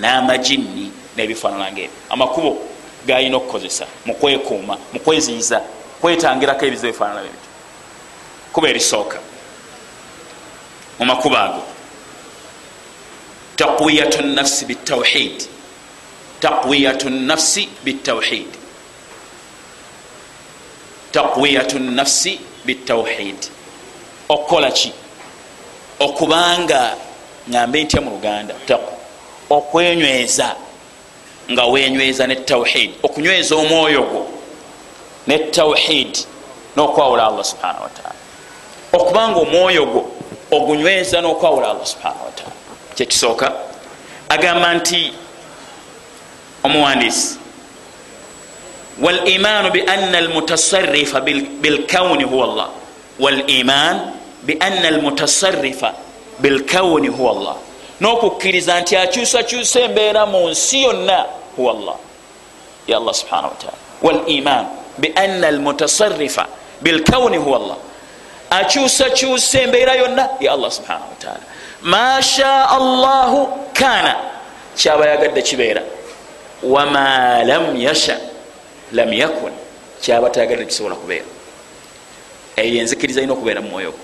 n'amajinni 0.00 0.90
n'ebifaanana 1.16 1.72
ngaebyo 1.72 1.90
amakubo 2.10 2.58
galina 3.06 3.36
okukozesa 3.36 3.86
mukwekuuma 4.06 4.78
mukweziiza 4.92 5.60
kwetangirako 6.00 6.66
ebizibu 6.66 6.88
ebifaanana 6.88 7.20
bebityo 7.22 7.50
kuba 8.52 8.68
erisooka 8.68 9.18
mu 10.98 11.04
makubo 11.04 11.36
ago 11.36 11.62
taqwiyatu 13.56 14.22
nafsi 14.22 14.64
bitawhid 14.64 15.44
taqwiyatu 16.40 17.10
nafsi 17.10 17.68
bitawhid 17.84 18.50
taqwiyatu 21.12 21.78
nafsi 21.78 22.38
bitawhid 22.66 23.38
okukola 24.28 24.70
ki 24.70 24.92
okubanga 26.00 26.96
ngambe 27.50 27.84
ntya 27.84 28.00
mu 28.00 28.10
luganda? 28.10 28.54
Okwenyweza. 29.50 30.56
Nga 31.50 31.64
wenyweza 31.66 32.26
ne 32.26 32.36
tawhid. 32.36 32.90
Okunyweza 33.02 33.56
omwoyo 33.56 34.02
gwo 34.02 34.26
ne 35.26 35.38
tawhid 35.38 36.18
nokwawula 36.76 37.26
allah 37.26 37.44
subhana 37.44 37.80
wataala 37.80 38.14
okubanga 38.92 39.40
omwoyo 39.40 39.86
gwo 39.86 40.13
ogunyweza 40.56 41.20
nokwawula 41.20 41.70
allah 41.70 41.86
subhana 41.86 42.14
wataala 42.26 42.52
kyekisooka 42.94 43.52
agamba 44.28 44.74
nti 44.74 45.12
omuwandisi 46.64 47.38
walimaanu 49.02 49.70
biana 49.70 50.18
almutasarifa 50.18 51.20
bilkauni 51.60 52.24
huwa 52.24 52.46
llah 52.46 52.68
waliman 53.20 54.00
biana 54.42 54.88
almutasarifa 54.88 55.92
bilkauni 56.38 57.08
huwa 57.08 57.32
llah 57.42 57.56
n'okukkiriza 58.00 58.80
nti 58.80 58.96
akyusakyusa 58.96 59.80
embeera 59.80 60.26
mu 60.26 60.48
nsi 60.48 60.82
yonna 60.82 61.24
huwa 61.56 61.72
llah 61.74 61.96
ya 62.86 62.96
allah 62.96 63.14
subhana 63.14 63.42
wataala 63.48 63.76
waliman 64.02 64.66
biana 64.98 65.48
almutasarifa 65.48 66.46
bilkauni 66.82 67.36
huwa 67.36 67.58
llah 67.58 67.76
akyusakyusa 68.58 69.60
embeera 69.60 69.94
yonna. 69.94 70.28
Ya 70.40 70.52
allah 70.52 70.70
subhana 70.70 71.04
wataala 71.10 71.44
ma 71.82 72.22
shaa 72.22 72.68
allahu 72.68 73.48
kana. 73.72 74.16
Kyaba 74.76 75.06
yagadde 75.06 75.42
kibeera 75.42 75.82
wama 76.62 77.44
lam 77.44 77.76
yasha. 77.76 78.16
Lam 78.92 79.12
yakun. 79.12 79.52
Kyaba 80.02 80.30
tayagadde 80.30 80.64
kisobola 80.64 80.94
kubeera 80.94 81.24
eyo 82.56 82.80
enzikiriza 82.80 83.20
irina 83.20 83.32
okubeera 83.32 83.60
mu 83.60 83.68
mwoyo 83.68 83.90
gwo 83.90 84.00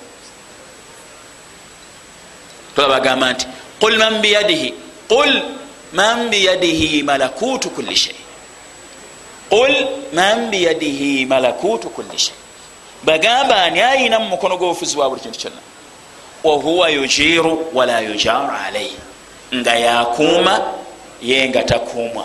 tolabagamba 2.75 3.33
nti 3.33 3.47
qul 3.81 3.99
man 3.99 4.21
biyadihi. 4.21 4.75
Qul 5.09 5.43
man 5.93 6.31
biyadihi 6.31 7.03
malakutu 7.03 7.71
kulli 7.71 7.97
shei 7.97 8.15
qul 9.51 9.75
man 10.13 10.51
biyadihi 10.51 11.27
malakutu 11.27 11.91
kulli 11.91 12.19
shei 12.19 12.35
bagamba 13.05 13.63
ani 13.63 13.81
ayina 13.81 14.19
mu 14.19 14.29
mukono 14.37 14.57
gw'obufuzi 14.57 14.97
bwa 14.97 15.09
buli 15.11 15.21
kintu 15.21 15.39
kyonna. 15.39 15.63
Wahuwa 16.45 16.89
yujiru 16.91 17.69
wala 17.73 18.01
yujaru 18.01 18.49
alaihi 18.67 18.97
nga 19.55 19.75
yakuuma 19.75 20.61
ye 21.23 21.49
nga 21.49 21.63
takuumwa. 21.63 22.25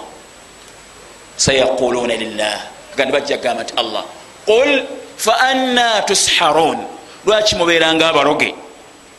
Sayaquluna 1.38 2.16
lillah. 2.16 2.60
Gandi 2.96 3.12
bajja 3.12 3.38
kugamba 3.38 3.64
nti 3.64 3.74
allah. 3.78 4.04
Qul 4.46 4.84
fa 5.18 5.34
anna 5.40 6.02
tusharun. 6.02 6.80
Lwaki 7.26 7.56
mubeeranga 7.56 8.10
abaroge 8.10 8.56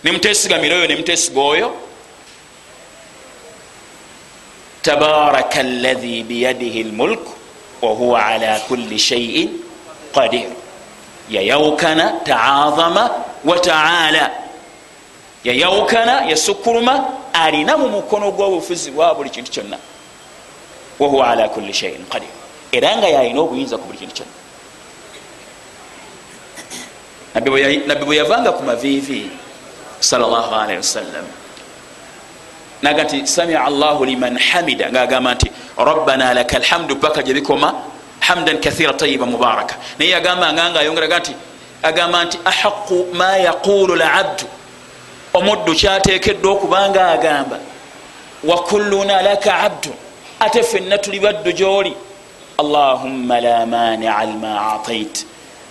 nemutesigamira 0.05 0.77
oyo 0.77 0.87
nemutesiga 0.87 1.41
oyo? 1.41 1.69
Tabaraka 4.83 5.61
allahi 5.61 6.23
biyadihi 6.23 6.83
lmulk 6.85 7.27
wahuwa 7.83 8.27
ala 8.27 8.61
kulli 8.61 8.99
shaiin 8.99 9.51
qadir 10.15 10.47
yayawukana 11.31 12.13
taazama 12.25 13.11
wataala 13.45 14.31
yayawukana 15.45 16.25
yasukuruma 16.31 17.05
alina 17.33 17.77
mu 17.77 17.89
mukono 17.89 18.31
gw'obufuzi 18.33 18.91
bwa 18.91 19.15
buli 19.15 19.31
kintu 19.31 19.51
kyonna. 19.51 19.79
Wahuwa 20.99 21.29
ala 21.31 21.49
kulli 21.49 21.73
shaiin 21.75 22.05
qadir. 22.09 22.29
Era 22.73 22.97
nga 22.97 23.09
yalina 23.09 23.41
obuyinza 23.41 23.77
ku 23.79 23.85
buli 23.87 23.99
kintu 23.99 24.15
kyonna. 24.15 24.35
Nabbi 27.87 28.05
bwe 28.05 28.17
yavanga 28.17 28.53
ku 28.53 28.63
mavivi 28.63 29.31
salllahalihi 30.01 30.77
wasallam 30.79 31.27
naga 32.83 33.05
nti 33.05 33.27
samia 33.27 33.65
allahu 33.65 34.05
liman 34.05 34.39
hamida. 34.39 34.91
Ngaagamba 34.91 35.35
nti 35.35 35.51
rabbana 35.77 36.35
laka 36.35 36.59
lhamdu 36.59 36.97
paka 36.97 37.23
gyebikoma 37.23 37.96
hamdan 38.21 38.59
kathira 38.61 38.93
tayiba 38.93 39.27
mubaraka. 39.27 39.77
Naye 39.99 40.11
yagamba 40.11 40.53
nga 40.53 40.71
nga 40.71 40.81
ayongeraga 40.81 41.19
nti 41.19 41.33
agamba 41.83 42.25
nti 42.25 42.39
ahaqu 42.45 42.99
ma 43.13 43.37
yaqulu 43.37 43.95
labdu 43.95 44.47
omuddu 45.35 45.73
kyatekeddwa 45.75 46.53
okubanga 46.53 47.03
agamba 47.09 47.59
wakulluna 48.45 49.23
laka 49.23 49.53
abdu. 49.59 49.93
Ate 50.41 50.63
fenna 50.63 50.99
tuli 50.99 51.21
baddu 51.21 51.53
gyoli. 51.53 51.93
Allahumma 52.59 53.41
la 53.41 53.67
mania 53.67 54.25
lma 54.25 54.75
atait 54.75 55.25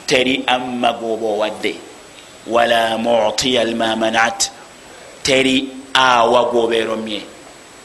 teri 0.07 0.43
amma 0.47 0.93
goba 0.93 1.25
owadde. 1.25 1.75
Wala 2.47 2.97
mutiya 2.97 3.63
lma 3.65 3.95
manat. 3.95 4.49
Teri 5.23 5.69
awa 5.93 6.51
goberomye 6.51 7.21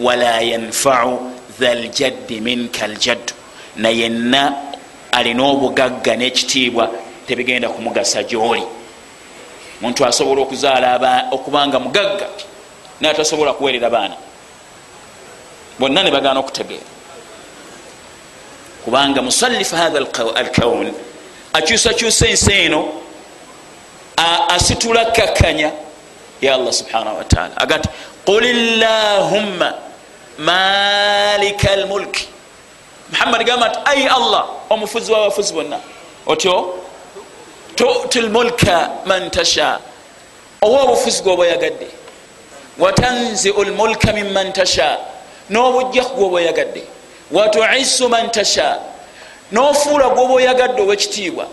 wala 0.00 0.40
yanfau 0.42 1.32
tha 1.58 1.74
ljaddi 1.74 2.40
minka 2.40 2.86
ljaddu 2.88 3.39
nayenna 3.82 4.42
alina 5.12 5.42
obugagga 5.44 6.16
n'ekitiibwa 6.16 6.84
tebigenda 7.26 7.68
kumugasa 7.68 8.22
gyoli. 8.22 8.62
Muntu 9.80 10.04
asobola 10.04 10.42
okuzaala 10.42 11.28
okubanga 11.32 11.78
mugagga 11.80 12.28
naye 13.00 13.14
tasobola 13.14 13.52
kuweerera 13.52 13.90
baana. 13.90 14.16
Bonna 15.78 16.02
ne 16.02 16.10
bagaana 16.10 16.40
okutegeera. 16.40 16.88
Kubanga 18.84 19.22
musallifu 19.22 19.76
hatha 19.76 19.98
alkaun 20.36 20.92
akyusakyusa 21.52 22.28
ensi 22.28 22.52
eno 22.52 22.88
asitula 24.48 25.04
kakkanya 25.04 25.72
ya 26.40 26.54
allah 26.54 26.72
subhanahu 26.72 27.18
wataala 27.18 27.56
aga 27.56 27.78
nti 27.78 27.88
qul 28.24 28.44
llahumma 28.78 29.74
malika 30.38 31.70
almulki 31.72 32.28
muhammadi 33.12 33.44
gamba 33.44 33.68
nti 33.68 33.78
ai 33.84 34.06
allah 34.06 34.44
omufuzi 34.70 35.12
wabafuzi 35.12 35.52
bonna. 35.54 35.78
Otyo 36.26 36.74
tuti 37.74 38.20
lmulka 38.20 38.90
man 39.06 39.30
tasha. 39.30 39.78
Owa 40.62 40.82
obufuzi 40.82 41.22
gwoba 41.22 41.42
oyagadde. 41.42 41.86
Watanziu 42.78 43.64
lmulka 43.64 44.12
minman 44.12 44.52
tasha. 44.52 44.98
N'obujjaku 45.50 46.16
gwoba 46.16 46.36
oyagadde. 46.36 46.82
Watuisu 47.32 48.08
man 48.08 48.30
tasha. 48.30 48.78
N'ofuula 49.52 50.08
gwoba 50.08 50.34
oyagadde 50.34 50.82
owekitiibwa. 50.82 51.46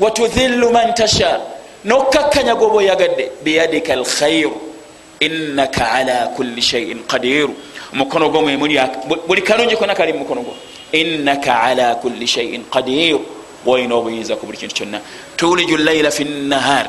Watudhillu 0.00 0.70
man 0.70 0.94
tasha. 0.94 1.40
N'okkakkanya 1.84 2.54
gwoba 2.54 2.76
oyagadde. 2.76 3.30
Biyadika 3.42 3.92
alkhairu 3.92 4.72
innaka 5.20 5.92
ala 5.92 6.26
kulli 6.36 6.62
shaiin 6.62 7.04
qadiru 7.06 7.54
omukono 7.92 8.28
gwo 8.28 8.42
mwemuli 8.42 8.80
buli 9.26 9.42
kalungi 9.42 9.76
kona 9.76 9.94
kali 9.94 10.12
mumukono 10.12 10.42
gwo 10.42 10.54
innaka 10.92 11.60
ala 11.62 11.94
kulli 11.94 12.26
shaiin 12.26 12.64
qadiru 12.64 13.20
bwoyina 13.64 13.94
obuyinza 13.94 14.36
ku 14.36 14.46
buli 14.46 14.58
kintu 14.58 14.74
kyonna 14.74 15.00
tuliju 15.36 15.76
llaila 15.76 16.10
fi 16.10 16.24
nahar 16.24 16.86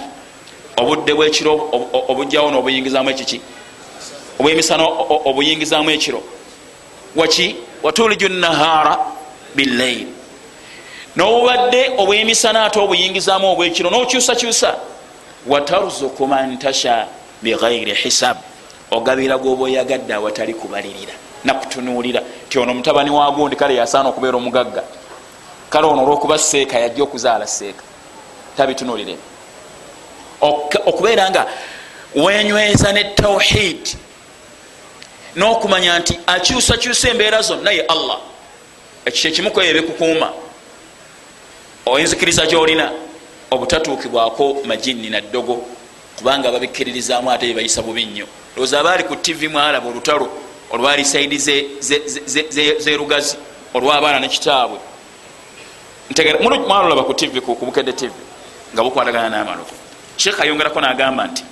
obudde 0.78 1.14
bwekiro 1.14 1.54
obujjawo 2.10 2.52
nobuyingizamu 2.52 3.10
ekiki 3.10 3.42
obwemisana 4.40 4.84
obuyingizamu 5.26 5.90
ekiro 5.92 6.22
waki 7.16 7.56
watuliju 7.84 8.30
nahara 8.30 8.98
billaili 9.56 10.08
nobubadde 11.16 11.92
obwemisana 11.98 12.66
ate 12.66 12.80
obuyingizamu 12.80 13.52
obwekiro 13.52 13.90
nokyusakyusa 13.90 14.76
watarzuku 15.48 16.28
man 16.28 16.58
tasha 16.58 17.08
bighairi 17.42 17.94
hisab 17.94 18.38
ogabira 18.92 19.38
gwoba 19.38 19.64
oyagadde 19.64 20.14
awatali 20.14 20.54
kubalirira 20.54 21.14
nakutunuulira 21.44 22.22
ti 22.50 22.60
ono 22.60 22.74
mutabani 22.74 23.10
wagundi 23.10 23.56
kale 23.56 23.76
yasaana 23.76 24.10
okubeera 24.10 24.38
omugagga. 24.38 24.84
Kale 25.70 25.88
ono 25.88 26.04
olwokuba 26.04 26.38
seeka 26.38 26.80
yajja 26.80 27.04
okuzaala 27.04 27.48
seeka. 27.48 27.84
Tabitunulire 28.58 29.18
okubeera 30.86 31.30
nga 31.30 31.46
wenyweza 32.16 32.92
ne 32.92 33.04
tauhid 33.04 33.98
n'okumanya 35.36 36.00
nti 36.00 36.20
akyusakyusa 36.28 37.10
embeera 37.10 37.42
zonna 37.42 37.72
ye 37.72 37.82
allah. 37.82 38.20
Ekyo 39.06 39.30
ekimukoyo 39.32 39.70
ebikukuuma 39.70 40.30
oyinzikiriza 41.86 42.46
gyolina 42.46 42.92
obutatuukibwako 43.52 44.64
majinni 44.66 45.10
naddogo 45.10 45.66
kubanga 46.18 46.52
babikkiririzaamu 46.52 47.32
ate 47.32 47.48
bebayisa 47.48 47.82
bubi 47.82 48.06
nnyo. 48.06 48.28
Lowooza 48.56 48.80
abaali 48.80 49.04
ku 49.04 49.16
tivi 49.16 49.48
mwalaba 49.48 49.90
olutalo 49.90 50.43
olwali 50.74 51.06
saidi 51.06 51.38
zerugazi 52.86 53.38
olwabaana 53.74 54.20
nekitaabwe 54.20 54.80
mwalolaba 56.68 57.04
ku 57.04 57.14
tivi 57.14 57.42
ku 57.42 57.66
bukedde 57.66 57.94
tivi 57.94 58.24
nga 58.74 58.84
bukwatagana 58.84 59.30
n'amalogo 59.30 59.76
sheekh 60.18 60.40
ayongerako 60.42 60.82
nagamba 60.82 61.24
nti 61.28 61.44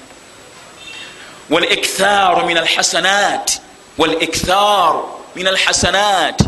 waliktharu 1.49 2.45
min 2.45 2.57
alhasanat 2.57 3.61
waliktharu 3.97 5.03
min 5.35 5.47
alhasanat 5.47 6.39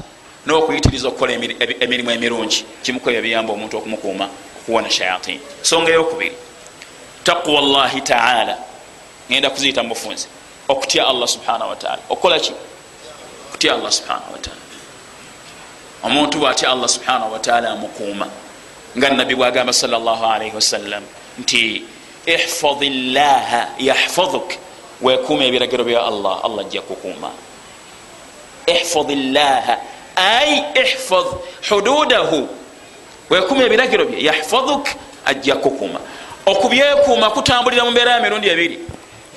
n'okuyitiriza 0.46 1.08
okukola 1.08 1.32
emirimu 1.80 2.12
emirungi 2.12 2.66
kimukoyo 2.84 3.18
ebiyamba 3.18 3.54
omuntu 3.54 3.78
okumukuuma 3.78 4.26
okuwona 4.60 4.90
shayatin. 4.90 5.40
Songa 5.62 5.92
eyokubiri 5.92 6.36
taqwa 7.24 7.62
llahi 7.62 8.02
taala. 8.02 8.58
Ngenda 9.30 9.50
kuziyita 9.50 9.84
mubufunzi 9.84 10.28
okutya 10.68 11.08
allah 11.08 11.28
subhanahu 11.28 11.70
wataala 11.70 12.02
okukola 12.10 12.40
ki? 12.40 12.54
Okutya 13.50 13.74
allah 13.74 13.92
subhanahu 13.92 14.34
wataala 14.34 14.62
omuntu 16.04 16.38
bwatya 16.40 16.72
allah 16.72 16.90
subhanahu 16.90 17.34
wataala 17.34 17.70
amukuuma 17.70 18.28
nga 18.98 19.10
nabbi 19.10 19.36
bwagamba 19.36 19.74
salllahalaihi 19.74 20.56
wasallam 20.56 21.04
nti 21.40 21.84
ihfad 22.26 22.84
llaha 22.84 23.68
yahfaduk 23.80 24.54
wekuuma 25.02 25.44
ebiragiro 25.44 25.84
bya 25.84 26.06
allah 26.06 26.40
allah 26.44 26.66
ajja 26.66 26.82
kukuuma. 26.82 27.32
Ihfad 28.68 29.10
llaha 29.10 29.78
ai 30.16 30.64
ihfad 30.76 31.26
hududahu. 31.70 32.48
Wekuuma 33.30 33.64
ebiragiro 33.64 34.06
bye 34.06 34.24
yahfaduk 34.24 34.88
ajja 35.26 35.56
kukuuma. 35.56 36.00
Okubyekuuma 36.46 37.30
kutambulira 37.30 37.84
mu 37.86 37.92
mbeera 37.92 38.12
ya 38.12 38.20
mirundi 38.20 38.50
ebiri 38.50 38.80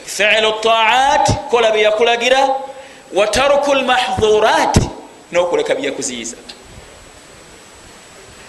fiilu 0.07 0.52
taat 0.62 1.50
kola 1.50 1.70
byeyakulagira 1.70 2.48
wa 3.14 3.26
taruku 3.26 3.74
lmahdhurat 3.74 4.78
nokuleka 5.32 5.74
byakuziyiza 5.74 6.36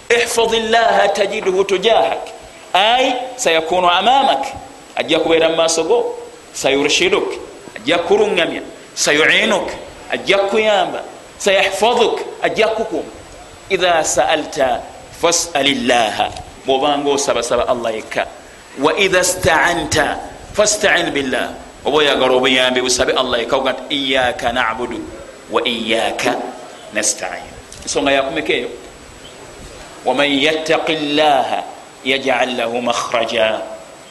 ihfad 0.10 0.52
llaha 0.54 1.10
tajiduhu 1.10 1.64
tujahak 1.64 2.28
ai 2.74 3.14
sayakunu 3.36 3.90
amamak 3.90 4.46
ajja 4.96 5.20
kubeera 5.20 5.50
mumaaso 5.50 5.84
go 5.84 6.16
sayurshiduk 6.54 7.34
ajja 7.76 7.98
kuruŋamya 7.98 8.62
sayuinuk 8.96 9.70
ajja 10.12 10.38
kuyamba 10.38 11.04
sayahfaduk 11.38 12.42
ajja 12.42 12.68
kukuma. 12.68 13.12
Idha 13.70 14.04
saalta 14.04 14.82
fasal 15.22 15.68
llaha 15.88 16.32
bwobanga 16.66 17.10
osabasaba 17.10 17.68
allah 17.68 17.94
yekka. 17.94 18.28
Waidha 18.82 19.24
staanta 19.24 20.18
fastain 20.58 21.14
billah 21.14 21.54
oba 21.86 21.98
oyagala 22.02 22.34
obuyambi 22.42 22.82
busabe 22.82 23.14
allah 23.14 23.38
yekka 23.46 23.58
nti 23.62 23.94
iyaka 23.94 24.50
nabudu 24.50 24.98
wa 25.54 25.62
iyaka 25.62 26.34
nastain 26.98 27.46
ensonga 27.86 28.10
yakumeka 28.18 28.54
eyo 28.54 28.70
waman 30.06 30.26
yattaqi 30.26 31.14
llaha 31.14 31.62
yajal 32.02 32.50
lahu 32.58 32.82
makhraja 32.82 33.62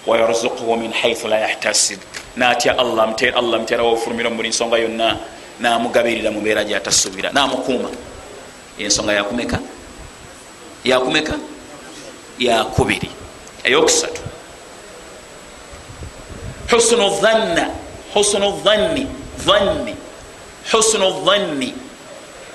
wayarzukuhu 0.07 0.79
min 0.79 0.95
haithu 0.95 1.27
la 1.27 1.43
yahtasib 1.51 1.99
natya 2.39 2.79
allah 2.79 3.11
allah 3.35 3.57
muterawo 3.59 3.99
ofulumira 3.99 4.31
mubuli 4.31 4.55
nsonga 4.55 4.79
yonna 4.79 5.19
namugabirira 5.59 6.31
mubeera 6.31 6.63
gyatasubira 6.63 7.35
namukuuma 7.35 7.91
ensonga 8.79 9.13
yakumeka 9.19 9.59
yakumeka 10.87 11.35
yakubiri 12.39 13.11
eyokusatu 13.67 14.36
husnu 16.71 17.11
dhanna 17.23 17.71
husnu 18.15 18.51
dhanni. 18.65 19.07
Dhanni 19.47 19.95
husnu 20.73 21.11
dhanni 21.11 21.75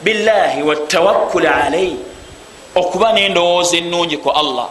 billahi 0.03 0.62
watawakkul 0.64 1.45
alaihi 1.47 1.97
okuba 2.76 3.14
nendowooza 3.14 3.78
ennungi 3.78 4.18
ku 4.18 4.30
allah. 4.30 4.70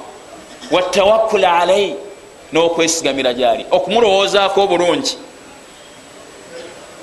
Watawakkul 0.71 1.45
alaihi 1.45 1.95
n'okwesigamira 2.53 3.35
gyali. 3.35 3.67
Okumulowoozaako 3.71 4.63
obulungi. 4.63 5.17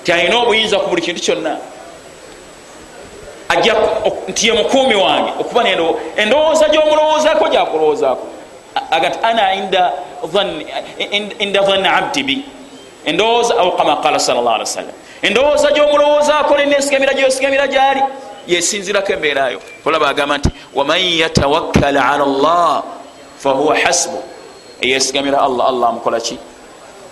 Ti 0.03 0.11
alina 0.11 0.37
obuyinza 0.37 0.79
ku 0.79 0.89
buli 0.89 1.01
kintu 1.01 1.21
kyonna. 1.21 1.57
Ajja 3.49 3.75
nti 4.27 4.47
ye 4.47 4.53
mukuumi 4.53 4.95
wange. 4.95 5.31
Okuba 5.39 5.69
endowooza 6.17 6.69
gyomulowoozaako 6.69 7.47
gyakulowoozaako. 7.47 8.27
Agati 8.91 9.19
ana 9.23 9.53
inda 9.53 9.93
dhanni 10.25 11.87
abdi 11.87 12.23
bi. 12.23 12.45
Endowooza 13.05 13.57
au 13.57 13.77
kama 13.77 13.95
qala 14.03 14.19
sal 14.19 14.35
llah 14.35 14.55
alih 14.55 14.67
wasallam 14.67 14.95
endowooza 15.21 15.71
gyomulowoozaako 15.71 16.57
nenesigamira 16.57 17.13
gyosigamira 17.13 17.67
gyali. 17.67 18.01
Yesinzirako 18.47 19.13
embeerayo 19.13 19.59
olaba 19.85 20.09
agamba 20.09 20.37
nti 20.37 20.49
waman 20.75 20.99
yatawakkala 20.99 22.11
ala 22.11 22.25
llah 22.25 22.83
fahuwa 23.39 23.77
hasbu 23.77 24.23
eyesigamira 24.81 25.41
allah 25.41 25.67
allah 25.67 25.89
amukolaki 25.89 26.37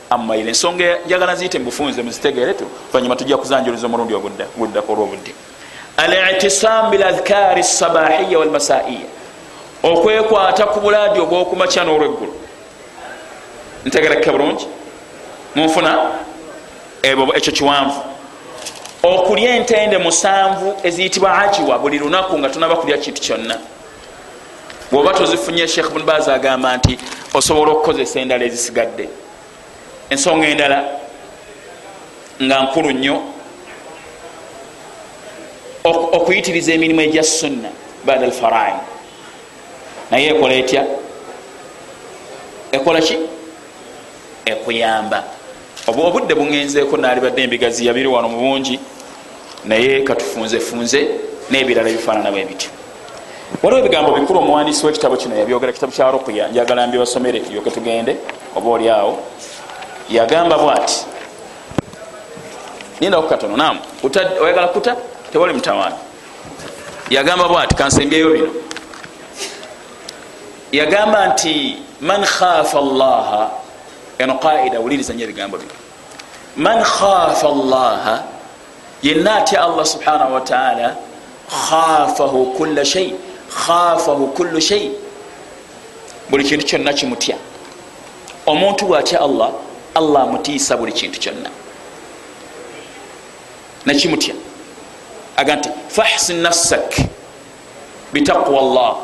ammaire. 0.09 0.47
Ensonga 0.47 0.97
njagala 1.05 1.35
ziyite 1.35 1.59
mubufunze 1.59 2.03
muzitegere 2.03 2.53
tu. 2.53 2.65
Oluvanyuma 2.93 3.15
tujja 3.15 3.37
kuzanjuliza 3.37 3.87
omulundi 3.87 4.13
oguddako 4.13 4.93
olwobudde. 4.93 5.31
Alitisam 5.97 6.91
biladhkari 6.91 7.63
sabahiya 7.63 8.39
walmasaiya 8.39 9.07
okwekwata 9.83 10.65
ku 10.65 10.79
bulaadi 10.79 11.19
obwokumakya 11.19 11.83
n'olweggulu 11.83 12.33
ntegereke 13.85 14.31
bulungi. 14.31 14.67
Munfuna 15.55 16.11
ekyo 17.33 17.53
kiwanvu. 17.53 18.01
Okulya 19.03 19.55
entende 19.55 19.97
musanvu 19.97 20.75
eziyitibwa 20.83 21.39
ajiwa 21.39 21.79
buli 21.79 21.99
lunaku 21.99 22.39
nga 22.39 22.49
tunaba 22.49 22.75
kulya 22.75 22.97
kintu 22.97 23.21
kyonna. 23.21 23.57
Bwoba 24.91 25.13
tozifunye 25.13 25.67
sheekh 25.67 25.91
bunbaz 25.91 26.29
agamba 26.29 26.77
nti 26.77 26.97
osobola 27.33 27.71
okukozesa 27.71 28.19
endala 28.19 28.45
ezisigadde. 28.45 29.09
Ensonga 30.09 30.47
endala 30.47 30.83
nga 32.43 32.59
nkulu 32.63 32.91
nnyo. 32.91 33.21
Okuyitiriza 35.83 36.73
emirimu 36.73 37.01
egya 37.01 37.23
sunna 37.23 37.69
bada 38.05 38.25
alfarain 38.25 38.75
naye 40.11 40.27
ekola 40.29 40.53
etya? 40.53 40.85
Ekola 42.71 43.01
ki 43.01 43.17
ekuyamba. 44.45 45.23
Oba 45.87 46.03
obudde 46.03 46.33
buŋenzeeko 46.35 46.97
naalibadde 46.97 47.43
embigazi 47.43 47.85
yabiri 47.85 48.07
wano 48.07 48.29
mu 48.29 48.37
bungi 48.39 48.79
naye 49.65 50.03
katufunzefunze 50.03 50.99
n'ebirala 51.49 51.89
ebifaanana 51.89 52.31
bwe 52.31 52.45
bityo. 52.45 52.69
Waliwo 53.63 53.79
ebigambo 53.79 54.11
bikulu 54.11 54.39
omuwandiisi 54.39 54.85
w'ekitabo 54.85 55.17
kino 55.17 55.35
yabyogera 55.35 55.73
kitabo 55.73 55.91
kya 55.91 56.11
rukuya 56.11 56.47
njagala 56.47 56.87
mbibasomere 56.87 57.39
tulyoke 57.39 57.71
tugende 57.71 58.17
oba 58.55 58.69
oli 58.69 58.89
awo. 58.89 59.19
Yagamba 60.09 60.57
bwati 60.57 61.05
nindaku 62.99 63.27
katono 63.27 63.57
nam 63.57 63.79
oyagala 64.41 64.67
kuta 64.67 64.95
tewali 65.31 65.53
mutawaani 65.53 65.95
yagamba 67.09 67.47
bwati 67.47 67.75
kansembyeyo 67.75 68.29
bino. 68.29 68.51
Yagamba 70.71 71.27
nti 71.27 71.77
man 72.01 72.25
khafa 72.25 72.81
llaha 72.81 73.64
eno 74.19 74.33
qaida 74.39 74.79
wuliriza 74.79 75.13
nyo 75.13 75.23
ebigambo 75.23 75.57
bino 75.57 75.71
man 76.55 76.83
khafa 76.83 77.47
llaha 77.49 78.23
yenna 79.03 79.35
atya 79.35 79.61
allah 79.63 79.85
subhanahu 79.85 80.33
wataala 80.33 80.95
khafahu 81.69 82.45
kulla 82.57 82.85
shai 82.85 83.13
khafahu 83.49 84.27
kullu 84.27 84.61
shai 84.61 84.91
buli 86.29 86.43
kintu 86.43 86.65
kyonna 86.65 86.93
kimutya. 86.93 87.35
Omuntu 88.45 88.85
bwatya 88.85 89.19
allah 89.21 89.51
allah 89.95 90.21
amutiisa 90.23 90.77
buli 90.77 90.91
kintu 90.91 91.19
kyonna. 91.19 91.49
Nakimutya. 93.85 94.33
Aga 95.37 95.55
nti 95.55 95.69
fahsin 95.89 96.41
nafsak 96.41 96.95
bitaqwa 98.13 98.61
llah 98.61 98.95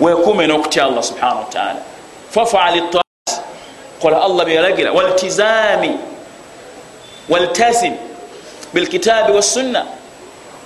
wekuume 0.00 0.46
nokutya 0.46 0.84
allah 0.84 1.02
subhanahu 1.02 1.38
wataala 1.46 1.80
fafali 2.30 2.80
taat 2.90 3.09
kola 4.00 4.22
allah 4.22 4.44
byeyalagira 4.44 4.92
waltizami. 4.92 5.96
Waltazim. 7.28 7.94
Bilkitabi 8.74 9.32
wassunna 9.32 9.84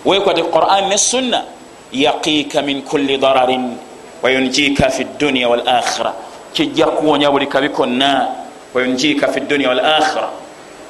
wekwate 0.05 0.43
quran 0.43 0.89
nesunna 0.89 1.45
yaqiika 1.93 2.63
min 2.63 2.83
kulli 2.83 3.17
dararin 3.19 3.77
wayunjika 4.23 4.91
fi 4.91 5.05
dunia 5.19 5.49
walakhira 5.49 6.13
kijja 6.53 6.87
kuwonya 6.87 7.31
buli 7.31 7.47
kabi 7.47 7.69
konna 7.69 8.29
wayunjika 8.75 9.29
fi 9.29 9.41
dunia 9.41 9.69
walakhira 9.69 10.29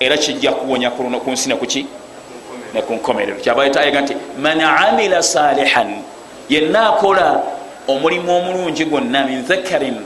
era 0.01 0.17
kijja 0.17 0.53
kuwonya 0.53 0.91
ku 0.91 1.31
nsi 1.31 1.49
nekuki 1.49 1.87
nekunkomerero 2.75 3.39
kyabaetayega 3.39 4.01
nti 4.01 4.15
man 4.39 4.61
amila 4.61 5.23
salihan. 5.23 6.03
Yenna 6.49 6.89
akola 6.89 7.43
omulimu 7.89 8.37
omulungi 8.37 8.85
gwonna 8.85 9.25
min 9.27 9.43
dhakarin 9.43 9.97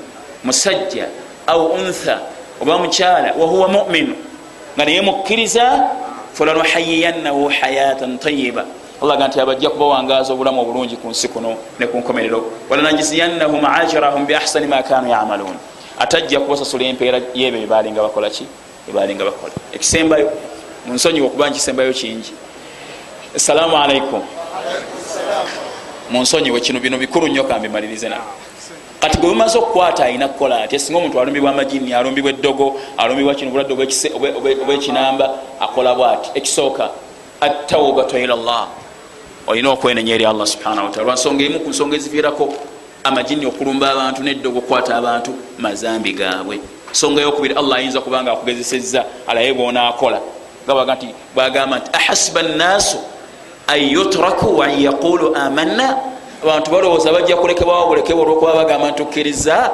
musajja 0.44 1.06
au 1.48 1.66
untha 1.72 2.20
oba 2.60 2.78
mukyala 2.78 3.34
wahuwa 3.38 3.68
muminu 3.68 4.14
nga 4.76 4.84
naye 4.84 5.00
mukkiriza 5.00 5.90
falanuhayiyannahu 6.32 7.48
hayatan 7.48 8.18
tayiba 8.18 8.64
allaga 9.02 9.28
nti 9.28 9.40
abajja 9.40 9.70
kubawangaza 9.70 10.32
obulamu 10.32 10.60
obulungi 10.62 10.96
ku 10.96 11.08
nsi 11.08 11.28
kuno 11.28 11.56
ne 11.78 11.86
ku 11.86 11.98
nkomerero. 11.98 12.44
Walanajiziyannahum 12.70 13.64
ajrahum 13.64 14.26
biahsani 14.26 14.66
ma 14.66 14.82
kanu 14.82 15.10
yamaluun 15.10 15.56
atajja 15.98 16.40
kubasasula 16.40 16.84
empeera 16.84 17.20
yebyo 17.34 17.62
ebalinga 17.62 18.02
bakolaki 18.02 18.46
ebalinga 18.90 19.24
bakola. 19.24 19.52
Ekisembayo 19.72 20.30
munsonyiwa 20.86 21.26
okuba 21.26 21.50
nkisembayo 21.50 21.92
kingi. 21.92 22.32
Assalamu 23.36 23.76
alaikum 23.76 24.22
munsonyiwe 26.10 26.60
kino 26.60 26.80
bino 26.80 26.98
bikulu 26.98 27.28
nnyo 27.28 27.44
kambimalirize 27.44 28.08
na 28.08 28.18
kati 29.00 29.18
gwe 29.18 29.28
bumaze 29.28 29.58
okukwata 29.58 30.04
alina 30.04 30.28
kukola 30.28 30.62
ati 30.62 30.78
singa 30.78 30.98
omuntu 30.98 31.20
alumbibwa 31.20 31.50
amajini 31.50 31.94
alumbibwa 31.94 32.30
eddogo 32.30 32.80
alumbibwa 32.96 33.34
kino 33.34 33.50
obulwadde 33.50 33.74
obwekinamba 34.62 35.30
akola 35.60 35.94
bwati 35.94 36.30
ekisooka 36.34 36.90
attaubatu 37.40 38.18
ila 38.18 38.36
llah 38.36 38.66
olina 39.46 39.70
okwenenya 39.70 40.14
eri 40.14 40.26
allah 40.26 40.46
subhanahu 40.46 40.86
wataala 40.86 41.06
lwansonga 41.06 41.44
emu 41.44 41.60
ku 41.60 41.70
nsonga 41.70 41.96
eziviirako 41.96 42.54
amajini 43.04 43.46
okulumba 43.46 43.90
abantu 43.90 44.22
neddogo 44.22 44.58
okukwata 44.58 44.96
abantu 44.96 45.30
mazambi 45.58 46.12
gaabwe. 46.12 46.60
Nsonga 46.90 47.22
yokubiri 47.22 47.54
allah 47.54 47.78
ayinza 47.78 48.00
kubanga 48.00 48.32
akugezesezza 48.32 49.04
alaye 49.26 49.54
bwonaakola 49.54 50.20
nga 50.64 50.74
baga 50.74 50.94
nti 50.94 51.08
bwagamba 51.34 51.78
nti 51.78 51.90
ahasiba 51.92 52.42
nnaasu 52.42 52.98
an 53.66 53.80
yutraku 53.80 54.62
an 54.62 54.80
yaqulu 54.80 55.36
amanna 55.36 55.96
abantu 56.42 56.70
balowooza 56.70 57.12
bajja 57.12 57.36
kulekebwawo 57.36 57.86
bulekebwa 57.86 58.22
olwokuba 58.22 58.54
bagamba 58.54 58.90
ntukkiriza 58.90 59.70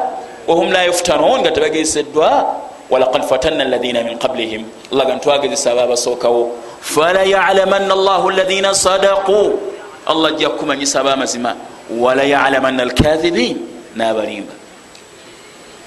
wahum 0.46 0.72
la 0.72 0.84
yuftanun 0.84 1.40
nga 1.40 1.50
tebagezeseddwa 1.50 2.56
walaqad 2.90 3.22
fatanna 3.22 3.64
alaina 3.64 4.02
min 4.02 4.18
qablihim. 4.18 4.64
Allaga 4.92 5.14
ntwagezesa 5.14 5.72
aba 5.72 5.82
abasookawo. 5.82 6.52
Falayalamanna 6.80 7.94
llahu 7.94 8.30
alaina 8.30 8.74
sadaqu. 8.74 9.58
Allah 10.06 10.32
ajja 10.32 10.50
kukumanyisa 10.50 11.00
abamazima 11.00 11.56
walayalamanna 11.90 12.82
alkathibin 12.82 13.58
n'abalimba. 13.96 14.52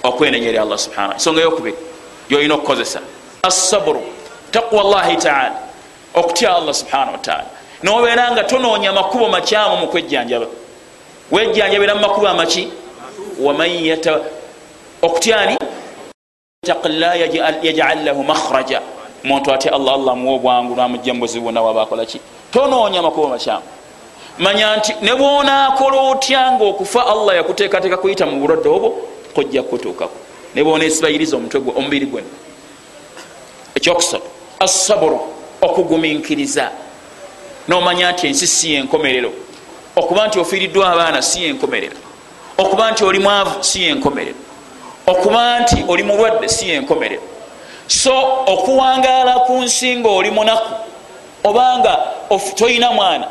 Okwenenya 0.03 0.49
eri 0.49 0.57
allah 0.57 0.78
subhana 0.78 1.13
ensonga 1.13 1.41
yokubiri 1.41 1.78
yoyina 2.30 2.55
okukozesa. 2.55 2.99
Assabru. 3.43 4.01
Taqwa 4.51 4.84
llahi 4.84 5.17
taala. 5.17 5.55
Okutya 6.13 6.55
allah 6.55 6.73
subhana 6.73 7.11
wataala 7.11 7.45
nobeera 7.84 8.32
nga 8.32 8.43
tonoonya 8.43 8.93
makubo 8.93 9.30
makyamu 9.30 9.78
mu 9.78 9.88
kwejjanjaba 9.88 10.45
wejjanjabira 11.32 11.95
mu 11.95 12.01
makubo 12.01 12.28
amaki. 12.28 12.69
Okutyani 15.01 15.57
taqilla 16.65 17.15
yajal 17.15 18.03
lahu 18.05 18.23
makhraja. 18.23 18.82
Muntu 19.23 19.51
atya 19.53 19.73
allah 19.73 19.93
allah 19.93 20.15
muwa 20.15 20.36
obwangu 20.36 20.75
namujja 20.75 21.13
mubuzibu 21.13 21.43
bwonna 21.43 21.61
wabakolaki 21.61 22.19
tonoonya 22.51 23.01
makubo 23.01 23.28
makyamu. 23.28 23.63
Manya 24.39 24.75
nti 24.78 24.93
ne 25.01 25.15
bwonakola 25.15 25.97
otya 26.11 26.51
nga 26.51 26.63
okufa 26.65 27.07
allah 27.07 27.36
yakuteekateeka 27.36 27.97
kuyita 27.97 28.25
mu 28.25 28.39
bulwadde 28.39 28.69
obwo? 28.69 28.89
Kojja 29.36 29.63
kutuukako 29.63 30.17
ne 30.55 30.63
bwonesibanyiriza 30.63 31.38
omutwe 31.38 31.59
gwe 31.61 31.73
omubiri 31.75 32.05
gwenna 32.05 32.30
ekyokusatu 33.75 34.25
assaburu 34.59 35.19
okuguminkiriza 35.61 36.71
nomanya 37.67 38.11
nti 38.11 38.28
ensi 38.28 38.47
si 38.47 38.73
yenkomerero 38.73 39.32
okuba 39.98 40.28
nti 40.28 40.39
ofiiriddwa 40.39 40.91
abaana 40.93 41.22
si 41.22 41.43
yenkomerero. 41.43 41.95
Okuba 42.58 42.91
nti 42.91 43.04
oli 43.04 43.20
mwavu 43.20 43.64
si 43.64 43.84
yenkomerero. 43.84 44.38
Okuba 45.08 45.60
nti 45.60 45.86
oli 45.88 46.04
mulwadde 46.04 46.50
si 46.50 46.70
yenkomerero. 46.70 47.22
So 47.88 48.14
okuwangaala 48.45 49.34
ku 49.39 49.54
nsi 49.54 49.95
nga 49.95 50.10
oli 50.10 50.32
munaku 50.32 50.74
obanga 51.43 52.00
toyina 52.56 52.91
mwana 52.91 53.28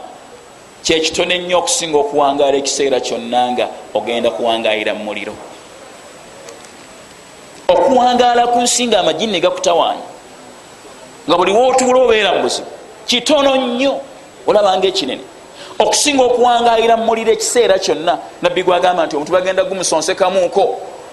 kyekitone 0.82 1.34
ennyo 1.34 1.58
okusinga 1.58 1.98
okuwangaala 1.98 2.56
ekiseera 2.56 3.00
kyonna 3.00 3.52
nga 3.52 3.68
ogenda 3.94 4.30
kuwangaalira 4.30 4.94
mu 4.94 5.04
muliro. 5.04 5.34
Okuwangaala 7.68 8.46
ku 8.46 8.60
nsi 8.60 8.86
nga 8.86 9.00
amajini 9.00 9.32
ne 9.32 9.40
gakutawaanya 9.40 10.06
nga 11.28 11.36
buli 11.36 11.52
wotuula 11.52 12.00
obeera 12.00 12.32
mu 12.32 12.42
buzibu 12.42 12.70
kitono 13.06 13.56
nnyo 13.56 14.00
olabanga 14.46 14.86
ekinene 14.88 15.35
okusinga 15.78 16.22
okuwangaalira 16.22 16.96
mumuliro 16.96 17.32
ekiseera 17.32 17.78
kyonna 17.78 18.18
nabbi 18.42 18.62
gwagamba 18.62 19.06
nti 19.06 19.16
omuntu 19.16 19.32
bagenda 19.32 19.64
gumusonsekamuuko 19.64 20.62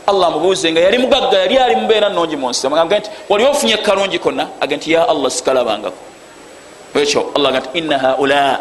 allah 0.07 0.31
mubuuze 0.31 0.71
nga 0.71 0.79
yali 0.79 0.97
mugagga 0.97 1.37
yali 1.37 1.57
ali 1.57 1.75
mubeera 1.75 2.09
nungi 2.09 2.35
munsiga 2.35 2.83
nti 2.83 3.09
wali 3.29 3.45
ofunye 3.45 3.77
kalungi 3.77 4.19
konna? 4.19 4.47
Age 4.61 4.75
nti 4.75 4.91
ya 4.91 5.09
allah 5.09 5.31
sikalabangako. 5.31 5.97
Ekyo 6.95 7.31
allah 7.35 7.51
ga 7.51 7.59
nti 7.59 7.69
inna 7.79 7.97
haula 7.97 8.59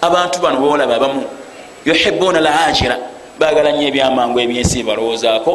abantu 0.00 0.38
bano 0.40 0.60
bolaba 0.60 0.96
abamu 0.96 1.24
yuhibuuna 1.84 2.40
lajira 2.40 2.96
bagala 3.38 3.72
nnyo 3.72 3.88
ebyamangu 3.88 4.40
ebyensi 4.40 4.82
balowoozaako 4.82 5.52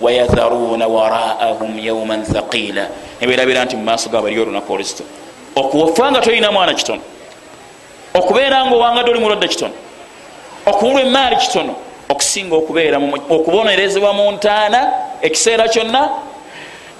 wayatharuuna 0.00 0.86
waraahum 0.86 1.78
yauman 1.78 2.22
thaqila 2.24 2.88
neberabira 3.20 3.64
nti 3.64 3.76
mumaaso 3.76 4.10
gaabo 4.10 4.26
aliyo 4.26 4.42
olunaku 4.42 4.72
oluzito. 4.72 5.04
Okufa 5.56 6.10
nga 6.10 6.20
tolina 6.20 6.52
mwana 6.52 6.74
kitono 6.74 7.02
okubeera 8.14 8.66
nga 8.66 8.74
owangadde 8.74 9.10
oli 9.10 9.20
mulwadde 9.20 9.48
kitono 9.48 9.74
okubulwa 10.66 11.00
emaali 11.02 11.36
kitono 11.36 11.74
okusinga 12.08 12.54
okubonerezebwa 13.30 14.12
mu 14.12 14.32
ntaana 14.32 14.80
ekiseera 15.22 15.68
kyonna 15.68 16.02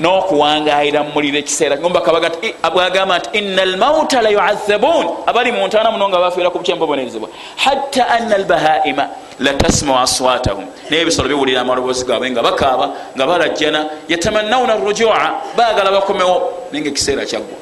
n'okuwangayira 0.00 1.04
mumuliro 1.04 1.38
ekiseera. 1.38 1.76
Bwagamba 1.76 3.18
nti 3.18 3.38
ina 3.38 3.62
almauta 3.62 4.22
la 4.22 4.30
yuazabun 4.30 5.06
abali 5.26 5.52
mu 5.52 5.66
ntaana 5.66 5.90
muno 5.90 6.08
nga 6.08 6.18
bafiira 6.18 6.50
ku 6.50 6.58
bukyembabonerezebwa 6.58 7.28
hatta 7.56 8.08
anna 8.08 8.34
albahaima 8.36 9.08
latasmau 9.38 9.98
aswatahum 9.98 10.64
naye 10.88 11.02
ebisolo 11.02 11.28
biwulira 11.28 11.60
amaloboozi 11.60 12.04
gaabwe 12.04 12.30
nga 12.30 12.42
bakaaba 12.42 12.86
nga 13.16 13.26
balajjana 13.26 13.80
yatamannawuna 14.08 14.76
rujua 14.76 15.42
baagala 15.56 15.90
bakomewo 15.90 16.36
naye 16.72 16.80
nga 16.82 16.90
ekiseera 16.90 17.26
kyaggwa. 17.26 17.58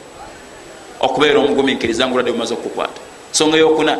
Okubeera 1.01 1.39
omugumikiriza 1.39 2.07
nga 2.07 2.15
oladde 2.15 2.33
bumaze 2.33 2.55
okukukwata 2.55 3.08
nsonga 3.33 3.57
yokuna 3.57 3.99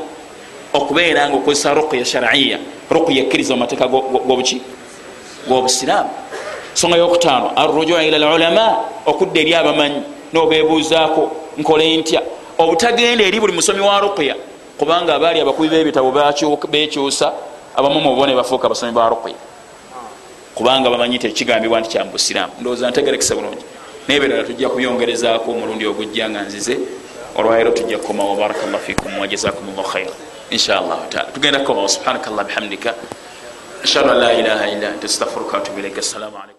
okubeera 0.73 1.29
nga 1.29 1.37
okozesa 1.37 1.75
ruqya 1.75 2.05
sharaiya 2.05 2.59
ruqya 2.91 3.23
ekkiriza 3.23 3.55
mumateeka 3.55 3.87
gobuki 3.89 4.63
gobusiraamu. 5.49 6.11
Nsonga 6.75 6.97
yokutaano 6.97 7.53
arrujua 7.57 8.05
ila 8.05 8.19
lulama 8.19 8.77
okudda 9.07 9.41
eri 9.41 9.55
abamanyi 9.55 10.03
nobebuuzaako 10.33 11.23
nkole 11.59 11.97
ntya 11.97 12.23
obutagenda 12.59 13.25
eri 13.25 13.41
buli 13.41 13.53
musomi 13.53 13.81
wa 13.81 14.01
ruqya 14.01 14.35
kubanga 14.79 15.15
abaali 15.15 15.41
abakubi 15.41 15.69
b'ebitabo 15.69 16.13
bekyusa 16.71 17.33
abamu 17.77 18.01
mubone 18.01 18.35
bafuuka 18.35 18.67
abasomi 18.67 18.93
ba 18.93 19.09
rukya 19.09 19.35
kubanga 20.55 20.91
bamanyi 20.91 21.19
tekigambibwa 21.19 21.81
nti 21.81 21.89
kyambusiramu 21.89 22.53
ndowooza 22.61 22.91
ntegerekesa 22.91 23.35
bulungi. 23.35 23.65
Naye 24.09 24.21
birala 24.21 24.45
tujja 24.45 24.69
kubyongerezaako 24.69 25.51
omulundi 25.51 25.87
ogujja 25.87 26.31
nga 26.31 26.43
nzize 26.43 26.79
olwairo 27.39 27.71
tujja 27.71 27.99
kukomawo 27.99 28.37
barakallah 28.37 28.81
fikum 28.81 29.13
wajazakum 29.23 29.67
llah 29.77 29.87
khaira 29.93 30.15
inshallah 30.51 30.99
taala 31.13 31.31
tugenda 31.35 31.59
kukomawo 31.63 31.89
subhanaka 31.89 32.31
llah 32.31 32.45
bihamdika 32.49 32.91
ashhadu 33.85 34.11
an 34.11 34.19
la 34.25 34.31
ilaha 34.41 34.65
illa 34.75 34.87
anta 34.93 35.07
astaghfiruka 35.07 35.55
watubu 35.59 35.79
ilaika 35.81 36.01
assalamu 36.07 36.37
alaikum 36.43 36.58